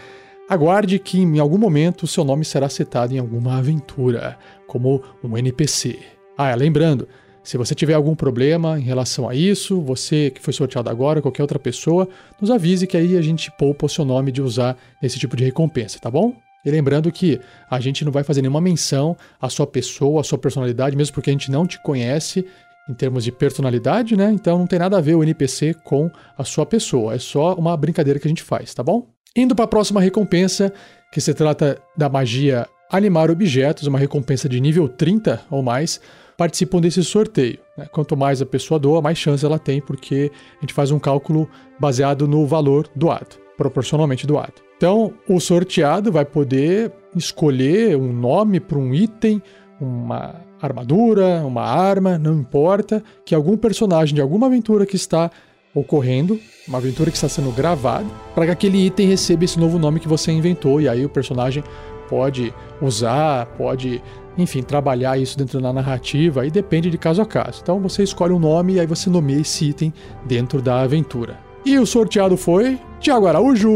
Aguarde 0.49 0.97
que 0.97 1.19
em 1.19 1.37
algum 1.37 1.57
momento 1.57 2.07
seu 2.07 2.23
nome 2.23 2.45
será 2.45 2.67
citado 2.67 3.13
em 3.13 3.19
alguma 3.19 3.57
aventura, 3.57 4.39
como 4.65 5.03
um 5.23 5.37
NPC. 5.37 5.99
Ah, 6.35 6.53
lembrando, 6.55 7.07
se 7.45 7.57
você 7.57 7.75
tiver 7.75 7.93
algum 7.93 8.15
problema 8.15 8.79
em 8.79 8.83
relação 8.83 9.29
a 9.29 9.35
isso, 9.35 9.79
você 9.79 10.31
que 10.31 10.41
foi 10.41 10.51
sorteado 10.51 10.89
agora, 10.89 11.21
qualquer 11.21 11.43
outra 11.43 11.59
pessoa, 11.59 12.09
nos 12.41 12.49
avise 12.49 12.87
que 12.87 12.97
aí 12.97 13.15
a 13.15 13.21
gente 13.21 13.51
poupa 13.51 13.85
o 13.85 13.89
seu 13.89 14.03
nome 14.03 14.31
de 14.31 14.41
usar 14.41 14.75
esse 15.01 15.19
tipo 15.19 15.37
de 15.37 15.45
recompensa, 15.45 15.99
tá 15.99 16.09
bom? 16.09 16.33
E 16.65 16.71
lembrando 16.71 17.11
que 17.11 17.39
a 17.69 17.79
gente 17.79 18.03
não 18.03 18.11
vai 18.11 18.23
fazer 18.23 18.41
nenhuma 18.41 18.59
menção 18.59 19.15
à 19.39 19.47
sua 19.47 19.67
pessoa, 19.67 20.21
à 20.21 20.23
sua 20.23 20.39
personalidade, 20.39 20.97
mesmo 20.97 21.13
porque 21.13 21.29
a 21.29 21.33
gente 21.33 21.51
não 21.51 21.67
te 21.67 21.79
conhece 21.83 22.43
em 22.89 22.93
termos 22.95 23.23
de 23.23 23.31
personalidade, 23.31 24.17
né? 24.17 24.31
Então 24.31 24.57
não 24.57 24.67
tem 24.67 24.79
nada 24.79 24.97
a 24.97 25.01
ver 25.01 25.13
o 25.13 25.23
NPC 25.23 25.75
com 25.83 26.09
a 26.35 26.43
sua 26.43 26.65
pessoa, 26.65 27.13
é 27.13 27.19
só 27.19 27.53
uma 27.53 27.77
brincadeira 27.77 28.19
que 28.19 28.27
a 28.27 28.29
gente 28.29 28.43
faz, 28.43 28.73
tá 28.73 28.81
bom? 28.81 29.07
Indo 29.35 29.55
para 29.55 29.65
a 29.65 29.67
próxima 29.67 30.01
recompensa, 30.01 30.73
que 31.11 31.21
se 31.21 31.33
trata 31.33 31.77
da 31.95 32.09
magia 32.09 32.67
Animar 32.89 33.29
Objetos, 33.29 33.87
uma 33.87 33.99
recompensa 33.99 34.47
de 34.47 34.59
nível 34.59 34.87
30 34.87 35.41
ou 35.49 35.61
mais, 35.61 35.99
participam 36.37 36.79
desse 36.79 37.03
sorteio. 37.03 37.59
Né? 37.77 37.87
Quanto 37.91 38.15
mais 38.15 38.41
a 38.41 38.45
pessoa 38.45 38.79
doa, 38.79 39.01
mais 39.01 39.17
chance 39.17 39.45
ela 39.45 39.59
tem, 39.59 39.81
porque 39.81 40.31
a 40.57 40.61
gente 40.61 40.73
faz 40.73 40.91
um 40.91 40.99
cálculo 40.99 41.49
baseado 41.79 42.27
no 42.27 42.45
valor 42.45 42.87
doado, 42.95 43.35
proporcionalmente 43.57 44.27
doado. 44.27 44.53
Então, 44.77 45.13
o 45.27 45.39
sorteado 45.39 46.11
vai 46.11 46.25
poder 46.25 46.91
escolher 47.15 47.95
um 47.95 48.11
nome 48.11 48.59
para 48.59 48.77
um 48.77 48.93
item, 48.93 49.41
uma 49.79 50.35
armadura, 50.61 51.43
uma 51.45 51.63
arma, 51.63 52.17
não 52.17 52.39
importa, 52.39 53.03
que 53.23 53.33
algum 53.33 53.55
personagem 53.55 54.15
de 54.15 54.21
alguma 54.21 54.47
aventura 54.47 54.85
que 54.85 54.95
está 54.95 55.31
ocorrendo, 55.73 56.39
uma 56.67 56.77
aventura 56.77 57.11
que 57.11 57.17
está 57.17 57.27
sendo 57.27 57.51
gravada, 57.51 58.05
para 58.33 58.45
que 58.45 58.51
aquele 58.51 58.85
item 58.85 59.07
receba 59.07 59.43
esse 59.43 59.59
novo 59.59 59.77
nome 59.77 59.99
que 59.99 60.07
você 60.07 60.31
inventou 60.31 60.79
e 60.79 60.87
aí 60.87 61.05
o 61.05 61.09
personagem 61.09 61.63
pode 62.09 62.53
usar, 62.81 63.45
pode, 63.57 64.01
enfim, 64.37 64.61
trabalhar 64.61 65.17
isso 65.17 65.37
dentro 65.37 65.61
da 65.61 65.71
narrativa 65.71 66.45
e 66.45 66.51
depende 66.51 66.89
de 66.89 66.97
caso 66.97 67.21
a 67.21 67.25
caso. 67.25 67.59
Então 67.61 67.79
você 67.79 68.03
escolhe 68.03 68.33
um 68.33 68.39
nome 68.39 68.73
e 68.73 68.79
aí 68.79 68.87
você 68.87 69.09
nomeia 69.09 69.41
esse 69.41 69.65
item 69.65 69.93
dentro 70.25 70.61
da 70.61 70.81
aventura. 70.81 71.39
E 71.65 71.79
o 71.79 71.85
sorteado 71.85 72.37
foi 72.37 72.79
Tiago 72.99 73.25
Araújo! 73.25 73.71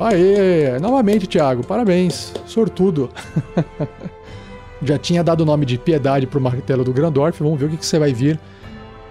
Aê! 0.00 0.78
Novamente, 0.80 1.26
Tiago, 1.26 1.64
parabéns! 1.64 2.32
Sortudo! 2.46 3.08
Já 4.82 4.98
tinha 4.98 5.22
dado 5.22 5.42
o 5.42 5.46
nome 5.46 5.64
de 5.64 5.78
Piedade 5.78 6.26
pro 6.26 6.40
martelo 6.40 6.84
do 6.84 6.92
Grandorf, 6.92 7.42
vamos 7.42 7.58
ver 7.58 7.66
o 7.66 7.68
que, 7.70 7.76
que 7.76 7.86
você 7.86 7.98
vai 7.98 8.12
vir 8.12 8.38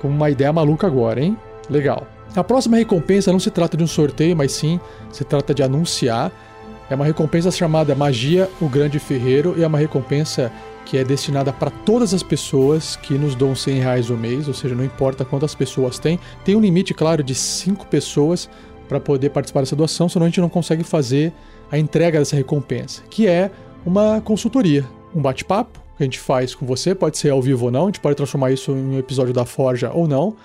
com 0.02 0.10
uma 0.10 0.30
ideia 0.30 0.52
maluca 0.52 0.86
agora, 0.86 1.22
hein? 1.22 1.38
Legal. 1.70 2.06
A 2.36 2.44
próxima 2.44 2.78
recompensa 2.78 3.32
não 3.32 3.40
se 3.40 3.50
trata 3.50 3.78
de 3.78 3.84
um 3.84 3.88
sorteio, 3.88 4.36
mas 4.36 4.52
sim 4.52 4.80
se 5.12 5.24
trata 5.24 5.54
de 5.54 5.64
anunciar. 5.64 6.32
É 6.90 6.96
uma 6.96 7.06
recompensa 7.06 7.50
chamada 7.50 7.96
Magia, 7.96 8.50
o 8.62 8.68
Grande 8.68 9.00
Ferreiro, 9.00 9.56
e 9.58 9.64
é 9.64 9.68
uma 9.68 9.78
recompensa 9.78 10.52
que 10.86 10.98
é 10.98 11.04
destinada 11.04 11.54
para 11.54 11.70
todas 11.70 12.14
as 12.14 12.22
pessoas 12.22 12.96
que 12.98 13.14
nos 13.14 13.36
dão 13.36 13.56
100 13.56 13.80
reais 13.80 14.10
o 14.10 14.18
mês, 14.18 14.48
ou 14.48 14.54
seja, 14.54 14.76
não 14.76 14.84
importa 14.84 15.24
quantas 15.24 15.56
pessoas 15.56 15.98
tem. 15.98 16.20
Tem 16.44 16.56
um 16.56 16.60
limite, 16.60 16.94
claro, 16.94 17.24
de 17.24 17.34
5 17.34 17.88
pessoas 17.88 18.50
para 18.88 19.00
poder 19.00 19.30
participar 19.30 19.62
dessa 19.62 19.76
doação, 19.76 20.10
senão 20.10 20.26
a 20.26 20.30
gente 20.30 20.42
não 20.42 20.50
consegue 20.50 20.84
fazer 20.84 21.32
a 21.72 21.80
entrega 21.80 22.20
dessa 22.20 22.36
recompensa, 22.36 23.02
que 23.10 23.28
é 23.28 23.50
uma 23.86 24.22
consultoria, 24.22 24.86
um 25.16 25.22
bate-papo 25.22 25.80
que 25.98 26.04
a 26.04 26.06
gente 26.06 26.20
faz 26.20 26.54
com 26.54 26.66
você, 26.66 26.94
pode 26.94 27.18
ser 27.18 27.30
ao 27.30 27.42
vivo 27.42 27.66
ou 27.66 27.72
não, 27.72 27.84
a 27.84 27.86
gente 27.86 28.00
pode 28.00 28.16
transformar 28.16 28.52
isso 28.52 28.72
em 28.72 28.96
um 28.96 29.00
episódio 29.00 29.34
da 29.34 29.46
Forja 29.46 29.92
ou 29.92 30.08
não. 30.08 30.36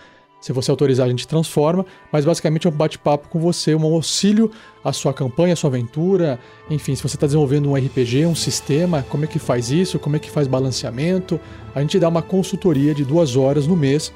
Se 0.41 0.53
você 0.53 0.71
autorizar, 0.71 1.07
a 1.07 1.11
gente 1.11 1.27
transforma, 1.27 1.85
mas 2.13 2.25
basicamente 2.25 2.67
é 2.67 2.71
um 2.71 2.73
bate-papo 2.73 3.29
com 3.29 3.41
você, 3.41 3.75
um 3.75 3.85
auxílio 3.85 4.51
à 4.85 4.93
sua 4.93 5.13
campanha, 5.13 5.55
à 5.55 5.57
sua 5.57 5.69
aventura. 5.69 6.39
Enfim, 6.71 6.95
se 6.95 7.03
você 7.03 7.17
está 7.17 7.27
desenvolvendo 7.27 7.69
um 7.69 7.75
RPG, 7.75 8.25
um 8.25 8.37
sistema, 8.37 9.05
como 9.09 9.25
é 9.25 9.27
que 9.27 9.39
faz 9.39 9.71
isso, 9.71 9.99
como 9.99 10.17
é 10.17 10.19
que 10.19 10.31
faz 10.31 10.47
balanceamento. 10.47 11.41
A 11.75 11.81
gente 11.81 11.99
dá 11.99 12.09
uma 12.09 12.23
consultoria 12.23 12.95
de 12.95 13.05
duas 13.05 13.37
horas 13.37 13.67
no 13.67 13.77
mês 13.77 14.13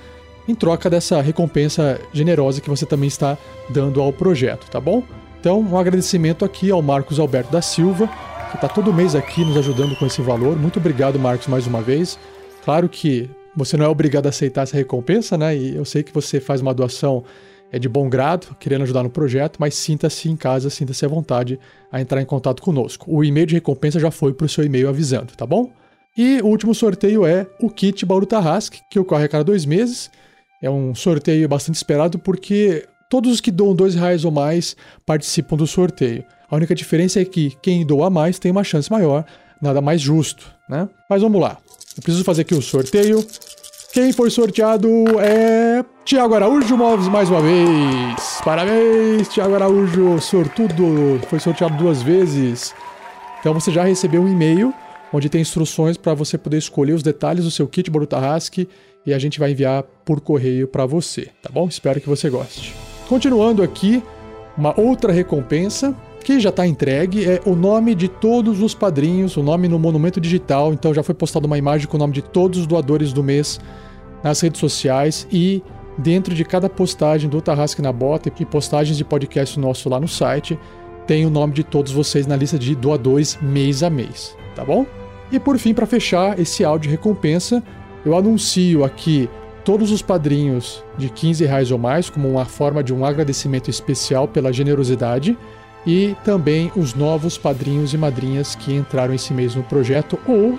em 0.46 0.54
troca 0.54 0.88
dessa 0.88 1.20
recompensa 1.20 2.00
generosa 2.12 2.60
que 2.60 2.70
você 2.70 2.86
também 2.86 3.08
está 3.08 3.36
dando 3.68 4.00
ao 4.00 4.12
projeto, 4.12 4.68
tá 4.70 4.80
bom? 4.80 5.02
Então, 5.40 5.60
um 5.60 5.76
agradecimento 5.76 6.44
aqui 6.44 6.70
ao 6.70 6.80
Marcos 6.80 7.18
Alberto 7.18 7.50
da 7.50 7.60
Silva, 7.60 8.08
que 8.50 8.56
está 8.56 8.68
todo 8.68 8.92
mês 8.92 9.14
aqui 9.14 9.44
nos 9.44 9.56
ajudando 9.56 9.96
com 9.96 10.06
esse 10.06 10.22
valor. 10.22 10.56
Muito 10.56 10.78
obrigado, 10.78 11.18
Marcos, 11.18 11.48
mais 11.48 11.66
uma 11.66 11.82
vez. 11.82 12.18
Claro 12.64 12.88
que 12.88 13.28
você 13.56 13.76
não 13.76 13.84
é 13.84 13.88
obrigado 13.88 14.26
a 14.26 14.28
aceitar 14.30 14.62
essa 14.62 14.76
recompensa, 14.76 15.36
né? 15.36 15.56
E 15.56 15.76
eu 15.76 15.84
sei 15.84 16.02
que 16.02 16.12
você 16.12 16.40
faz 16.40 16.60
uma 16.60 16.72
doação 16.74 17.24
é 17.72 17.78
de 17.78 17.88
bom 17.88 18.08
grado, 18.08 18.54
querendo 18.60 18.82
ajudar 18.82 19.02
no 19.02 19.08
projeto, 19.08 19.56
mas 19.58 19.74
sinta-se 19.74 20.28
em 20.28 20.36
casa, 20.36 20.68
sinta-se 20.68 21.06
à 21.06 21.08
vontade 21.08 21.58
a 21.90 22.02
entrar 22.02 22.20
em 22.20 22.26
contato 22.26 22.62
conosco. 22.62 23.06
O 23.08 23.24
e-mail 23.24 23.46
de 23.46 23.54
recompensa 23.54 23.98
já 23.98 24.10
foi 24.10 24.34
para 24.34 24.44
o 24.44 24.48
seu 24.48 24.62
e-mail 24.62 24.90
avisando, 24.90 25.32
tá 25.34 25.46
bom? 25.46 25.72
E 26.14 26.42
o 26.42 26.48
último 26.48 26.74
sorteio 26.74 27.24
é 27.24 27.46
o 27.58 27.70
kit 27.70 28.04
Bauru 28.04 28.26
Tarrasque, 28.26 28.82
que 28.90 28.98
ocorre 28.98 29.24
a 29.24 29.28
cada 29.28 29.42
dois 29.42 29.64
meses. 29.64 30.10
É 30.62 30.68
um 30.68 30.94
sorteio 30.94 31.48
bastante 31.48 31.76
esperado 31.76 32.18
porque 32.18 32.86
todos 33.08 33.32
os 33.32 33.40
que 33.40 33.50
doam 33.50 33.74
dois 33.74 33.94
reais 33.94 34.22
ou 34.22 34.30
mais 34.30 34.76
participam 35.06 35.56
do 35.56 35.66
sorteio. 35.66 36.22
A 36.50 36.56
única 36.56 36.74
diferença 36.74 37.22
é 37.22 37.24
que 37.24 37.56
quem 37.62 37.86
doa 37.86 38.10
mais 38.10 38.38
tem 38.38 38.50
uma 38.50 38.62
chance 38.62 38.90
maior, 38.90 39.24
nada 39.62 39.80
mais 39.80 40.02
justo, 40.02 40.54
né? 40.68 40.86
Mas 41.08 41.22
vamos 41.22 41.40
lá. 41.40 41.56
Eu 41.96 42.02
preciso 42.02 42.24
fazer 42.24 42.42
aqui 42.42 42.54
o 42.54 42.62
sorteio. 42.62 43.26
Quem 43.92 44.12
foi 44.12 44.30
sorteado 44.30 44.88
é 45.20 45.84
Tiago 46.04 46.34
Araújo 46.34 46.76
Móveis 46.76 47.08
mais 47.08 47.28
uma 47.28 47.42
vez. 47.42 48.40
Parabéns, 48.42 49.28
Tiago 49.28 49.54
Araújo, 49.54 50.18
sortudo. 50.20 51.20
Foi 51.28 51.38
sorteado 51.38 51.76
duas 51.76 52.02
vezes. 52.02 52.74
Então 53.40 53.52
você 53.52 53.70
já 53.70 53.84
recebeu 53.84 54.22
um 54.22 54.28
e-mail 54.28 54.72
onde 55.12 55.28
tem 55.28 55.42
instruções 55.42 55.98
para 55.98 56.14
você 56.14 56.38
poder 56.38 56.56
escolher 56.56 56.94
os 56.94 57.02
detalhes 57.02 57.44
do 57.44 57.50
seu 57.50 57.68
kit 57.68 57.90
Borutarrasque 57.90 58.66
e 59.04 59.12
a 59.12 59.18
gente 59.18 59.38
vai 59.38 59.50
enviar 59.50 59.82
por 60.04 60.20
correio 60.20 60.66
para 60.66 60.86
você, 60.86 61.28
tá 61.42 61.50
bom? 61.52 61.68
Espero 61.68 62.00
que 62.00 62.08
você 62.08 62.30
goste. 62.30 62.74
Continuando 63.08 63.62
aqui, 63.62 64.02
Uma 64.56 64.78
outra 64.78 65.12
recompensa 65.12 65.94
que 66.22 66.40
já 66.40 66.48
está 66.48 66.66
entregue 66.66 67.24
é 67.24 67.40
o 67.44 67.54
nome 67.54 67.94
de 67.94 68.08
todos 68.08 68.60
os 68.62 68.74
padrinhos, 68.74 69.36
o 69.36 69.42
nome 69.42 69.68
no 69.68 69.78
monumento 69.78 70.20
digital. 70.20 70.72
Então 70.72 70.94
já 70.94 71.02
foi 71.02 71.14
postada 71.14 71.46
uma 71.46 71.58
imagem 71.58 71.86
com 71.86 71.96
o 71.96 72.00
nome 72.00 72.12
de 72.12 72.22
todos 72.22 72.60
os 72.60 72.66
doadores 72.66 73.12
do 73.12 73.22
mês 73.22 73.60
nas 74.22 74.40
redes 74.40 74.60
sociais 74.60 75.26
e 75.30 75.62
dentro 75.98 76.34
de 76.34 76.44
cada 76.44 76.68
postagem 76.68 77.28
do 77.28 77.40
Tarrasque 77.40 77.82
na 77.82 77.92
Bota 77.92 78.32
e 78.38 78.44
postagens 78.44 78.96
de 78.96 79.04
podcast 79.04 79.58
nosso 79.58 79.88
lá 79.88 80.00
no 80.00 80.08
site, 80.08 80.58
tem 81.06 81.26
o 81.26 81.30
nome 81.30 81.52
de 81.52 81.64
todos 81.64 81.92
vocês 81.92 82.26
na 82.26 82.36
lista 82.36 82.58
de 82.58 82.74
doadores 82.74 83.38
mês 83.42 83.82
a 83.82 83.90
mês, 83.90 84.36
tá 84.54 84.64
bom? 84.64 84.86
E 85.30 85.40
por 85.40 85.58
fim, 85.58 85.74
para 85.74 85.86
fechar 85.86 86.38
esse 86.38 86.64
áudio 86.64 86.90
recompensa, 86.90 87.62
eu 88.04 88.16
anuncio 88.16 88.84
aqui 88.84 89.28
todos 89.64 89.90
os 89.90 90.02
padrinhos 90.02 90.84
de 90.98 91.08
15 91.08 91.44
reais 91.44 91.70
ou 91.70 91.78
mais 91.78 92.10
como 92.10 92.28
uma 92.28 92.44
forma 92.44 92.82
de 92.82 92.92
um 92.92 93.04
agradecimento 93.04 93.70
especial 93.70 94.26
pela 94.26 94.52
generosidade 94.52 95.36
e 95.86 96.16
também 96.24 96.70
os 96.76 96.94
novos 96.94 97.36
padrinhos 97.36 97.92
e 97.92 97.98
madrinhas 97.98 98.54
que 98.54 98.72
entraram 98.72 99.14
esse 99.14 99.32
mês 99.32 99.54
no 99.54 99.62
projeto 99.62 100.18
ou 100.26 100.58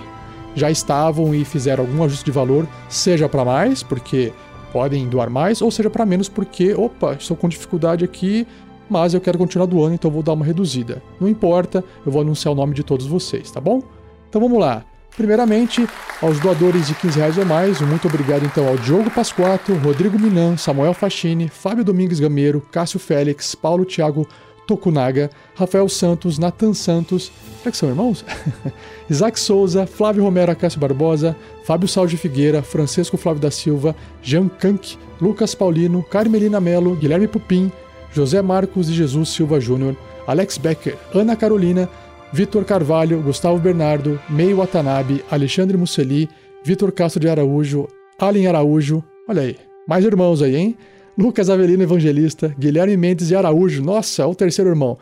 já 0.54 0.70
estavam 0.70 1.34
e 1.34 1.44
fizeram 1.44 1.84
algum 1.84 2.04
ajuste 2.04 2.24
de 2.24 2.30
valor, 2.30 2.66
seja 2.88 3.28
para 3.28 3.44
mais, 3.44 3.82
porque 3.82 4.32
podem 4.72 5.08
doar 5.08 5.30
mais, 5.30 5.60
ou 5.60 5.70
seja 5.70 5.90
para 5.90 6.06
menos, 6.06 6.28
porque, 6.28 6.74
opa, 6.74 7.14
estou 7.14 7.36
com 7.36 7.48
dificuldade 7.48 8.04
aqui, 8.04 8.46
mas 8.88 9.14
eu 9.14 9.20
quero 9.20 9.38
continuar 9.38 9.66
doando, 9.66 9.94
então 9.94 10.10
vou 10.10 10.22
dar 10.22 10.32
uma 10.32 10.44
reduzida. 10.44 11.02
Não 11.20 11.28
importa, 11.28 11.82
eu 12.04 12.12
vou 12.12 12.22
anunciar 12.22 12.52
o 12.52 12.56
nome 12.56 12.74
de 12.74 12.82
todos 12.82 13.06
vocês, 13.06 13.50
tá 13.50 13.60
bom? 13.60 13.82
Então 14.28 14.40
vamos 14.40 14.58
lá. 14.58 14.84
Primeiramente, 15.16 15.88
aos 16.20 16.40
doadores 16.40 16.88
de 16.88 16.94
15 16.94 17.18
reais 17.18 17.38
ou 17.38 17.46
mais, 17.46 17.80
um 17.80 17.86
muito 17.86 18.08
obrigado 18.08 18.44
então 18.44 18.66
ao 18.66 18.76
Diogo 18.76 19.10
Pasquato, 19.10 19.72
Rodrigo 19.74 20.18
Minan, 20.18 20.56
Samuel 20.56 20.92
Fachini, 20.92 21.48
Fábio 21.48 21.84
Domingues 21.84 22.18
Gameiro, 22.18 22.60
Cássio 22.72 22.98
Félix, 22.98 23.54
Paulo 23.54 23.84
Thiago 23.84 24.26
Tokunaga, 24.66 25.30
Rafael 25.54 25.88
Santos, 25.88 26.38
Nathan 26.38 26.74
Santos, 26.74 27.30
será 27.58 27.70
que 27.70 27.76
são 27.76 27.88
irmãos? 27.88 28.24
Isaac 29.08 29.38
Souza, 29.38 29.86
Flávio 29.86 30.22
Romero 30.22 30.52
Acácio 30.52 30.80
Barbosa, 30.80 31.36
Fábio 31.64 31.88
Salge 31.88 32.16
Figueira, 32.16 32.62
Francisco 32.62 33.16
Flávio 33.16 33.40
da 33.40 33.50
Silva, 33.50 33.94
Jean 34.22 34.48
Kank, 34.48 34.96
Lucas 35.20 35.54
Paulino, 35.54 36.02
Carmelina 36.02 36.60
Melo, 36.60 36.96
Guilherme 36.96 37.28
Pupim, 37.28 37.70
José 38.12 38.40
Marcos 38.42 38.86
de 38.86 38.94
Jesus 38.94 39.30
Silva 39.30 39.60
Júnior, 39.60 39.96
Alex 40.26 40.58
Becker, 40.58 40.96
Ana 41.12 41.36
Carolina, 41.36 41.88
Vitor 42.32 42.64
Carvalho, 42.64 43.20
Gustavo 43.22 43.58
Bernardo, 43.58 44.20
Meio 44.28 44.56
Watanabe, 44.58 45.24
Alexandre 45.30 45.76
Musseli, 45.76 46.28
Vitor 46.64 46.90
Castro 46.90 47.20
de 47.20 47.28
Araújo, 47.28 47.86
Allen 48.18 48.46
Araújo, 48.46 49.04
olha 49.28 49.42
aí, 49.42 49.56
mais 49.86 50.04
irmãos 50.04 50.42
aí, 50.42 50.56
hein? 50.56 50.76
Lucas 51.16 51.48
Avelino 51.48 51.84
Evangelista, 51.84 52.48
Guilherme 52.58 52.96
Mendes 52.96 53.28
de 53.28 53.36
Araújo, 53.36 53.82
nossa, 53.82 54.26
o 54.26 54.34
terceiro 54.34 54.70
irmão. 54.70 54.98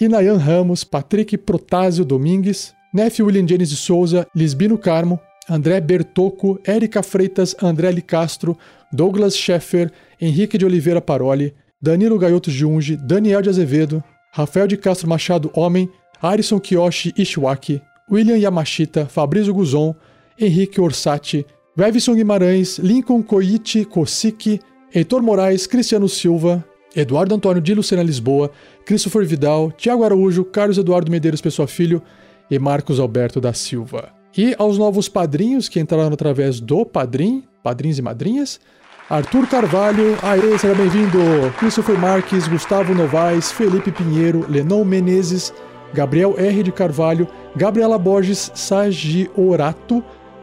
Inayan 0.00 0.36
Ramos, 0.36 0.84
Patrick 0.84 1.36
Protásio 1.36 2.04
Domingues, 2.04 2.72
Nef 2.94 3.20
William 3.20 3.46
James 3.46 3.68
de 3.68 3.76
Souza, 3.76 4.26
Lisbino 4.34 4.78
Carmo, 4.78 5.18
André 5.48 5.80
Bertoco, 5.80 6.60
Érica 6.64 7.02
Freitas, 7.02 7.56
André 7.60 7.90
Licastro, 7.90 8.56
Douglas 8.92 9.36
Scheffer, 9.36 9.90
Henrique 10.20 10.56
de 10.56 10.64
Oliveira 10.64 11.00
Paroli, 11.00 11.52
Danilo 11.82 12.16
Gaioto 12.16 12.50
Junge, 12.50 12.96
Daniel 12.96 13.42
de 13.42 13.48
Azevedo, 13.48 14.04
Rafael 14.32 14.68
de 14.68 14.76
Castro 14.76 15.08
Machado 15.08 15.50
Homem, 15.54 15.88
Arison 16.22 16.60
Kiyoshi 16.60 17.12
Ishiwaki, 17.16 17.82
William 18.08 18.38
Yamashita, 18.38 19.06
Fabrício 19.06 19.52
Guzon, 19.52 19.94
Henrique 20.38 20.80
Orsatti, 20.80 21.44
Wevson 21.76 22.14
Guimarães, 22.14 22.78
Lincoln 22.78 23.22
Koichi 23.22 23.84
Kosiki, 23.84 24.60
Heitor 24.92 25.22
Moraes, 25.22 25.68
Cristiano 25.68 26.08
Silva, 26.08 26.64
Eduardo 26.96 27.32
Antônio 27.32 27.62
de 27.62 27.74
Lucena 27.74 28.02
Lisboa, 28.02 28.50
Christopher 28.84 29.24
Vidal, 29.24 29.70
Tiago 29.70 30.02
Araújo, 30.02 30.44
Carlos 30.44 30.78
Eduardo 30.78 31.12
Medeiros 31.12 31.40
Pessoa 31.40 31.68
Filho 31.68 32.02
e 32.50 32.58
Marcos 32.58 32.98
Alberto 32.98 33.40
da 33.40 33.52
Silva. 33.52 34.12
E 34.36 34.52
aos 34.58 34.76
novos 34.78 35.08
padrinhos 35.08 35.68
que 35.68 35.78
entraram 35.78 36.12
através 36.12 36.58
do 36.58 36.84
Padrim, 36.84 37.44
padrinhos 37.62 37.98
e 37.98 38.02
madrinhas, 38.02 38.60
Arthur 39.08 39.46
Carvalho, 39.48 40.16
aê, 40.22 40.58
seja 40.58 40.74
bem-vindo! 40.74 41.18
Christopher 41.58 41.96
Marques, 41.96 42.48
Gustavo 42.48 42.92
Novaes, 42.92 43.52
Felipe 43.52 43.92
Pinheiro, 43.92 44.44
Lenon 44.48 44.84
Menezes, 44.84 45.52
Gabriel 45.94 46.34
R. 46.36 46.62
de 46.64 46.72
Carvalho, 46.72 47.28
Gabriela 47.54 47.98
Borges, 47.98 48.50
Sagi 48.56 49.30
Orato 49.36 50.02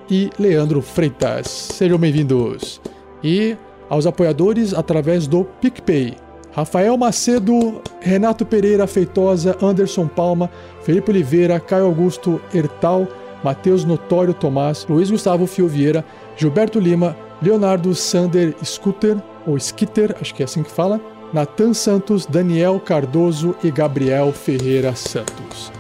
e 0.10 0.30
Leandro 0.40 0.82
Freitas. 0.82 1.48
Sejam 1.48 1.98
bem-vindos! 1.98 2.80
E 3.22 3.58
aos 3.90 4.06
apoiadores 4.06 4.74
através 4.74 5.28
do 5.28 5.44
PicPay. 5.62 6.16
Rafael 6.52 6.98
Macedo, 6.98 7.82
Renato 8.00 8.46
Pereira 8.46 8.88
Feitosa, 8.88 9.56
Anderson 9.62 10.08
Palma, 10.08 10.50
Felipe 10.82 11.12
Oliveira, 11.12 11.60
Caio 11.60 11.86
Augusto 11.86 12.42
Hertal, 12.54 13.08
Matheus 13.44 13.86
Notório 13.86 14.34
Tomás, 14.34 14.86
Luiz 14.90 15.12
Gustavo 15.12 15.46
Fio 15.46 15.68
Vieira, 15.68 16.04
Gilberto 16.36 16.80
Lima, 16.80 17.16
Leonardo 17.42 17.94
Sander 17.94 18.56
Scooter, 18.64 19.18
ou 19.46 19.56
Skitter, 19.56 20.16
acho 20.20 20.34
que 20.34 20.42
é 20.42 20.46
assim 20.46 20.64
que 20.64 20.72
fala, 20.72 21.00
Natan 21.32 21.74
Santos, 21.74 22.26
Daniel 22.26 22.80
Cardoso 22.80 23.56
e 23.64 23.70
Gabriel 23.70 24.32
Ferreira 24.32 24.96
Santos. 24.96 25.72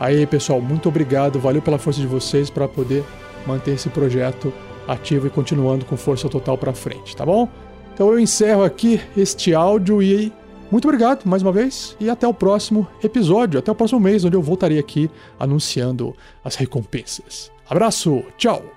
Aí, 0.00 0.26
pessoal, 0.26 0.60
muito 0.60 0.88
obrigado, 0.88 1.38
valeu 1.38 1.60
pela 1.60 1.78
força 1.78 2.00
de 2.00 2.06
vocês 2.06 2.50
para 2.50 2.66
poder 2.66 3.04
manter 3.46 3.72
esse 3.72 3.88
projeto 3.88 4.52
ativo 4.86 5.26
e 5.26 5.30
continuando 5.30 5.84
com 5.84 5.96
força 5.96 6.28
total 6.28 6.56
para 6.58 6.72
frente, 6.72 7.16
tá 7.16 7.24
bom? 7.24 7.48
Então 7.94 8.10
eu 8.10 8.18
encerro 8.18 8.64
aqui 8.64 9.00
este 9.16 9.54
áudio 9.54 10.02
e 10.02 10.32
muito 10.70 10.88
obrigado 10.88 11.26
mais 11.26 11.42
uma 11.42 11.52
vez 11.52 11.94
e 12.00 12.08
até 12.08 12.26
o 12.26 12.32
próximo 12.32 12.88
episódio, 13.04 13.58
até 13.58 13.70
o 13.70 13.74
próximo 13.74 14.00
mês, 14.00 14.24
onde 14.24 14.36
eu 14.36 14.42
voltarei 14.42 14.78
aqui 14.78 15.10
anunciando 15.38 16.16
as 16.42 16.54
recompensas. 16.54 17.52
Abraço, 17.68 18.22
tchau! 18.38 18.71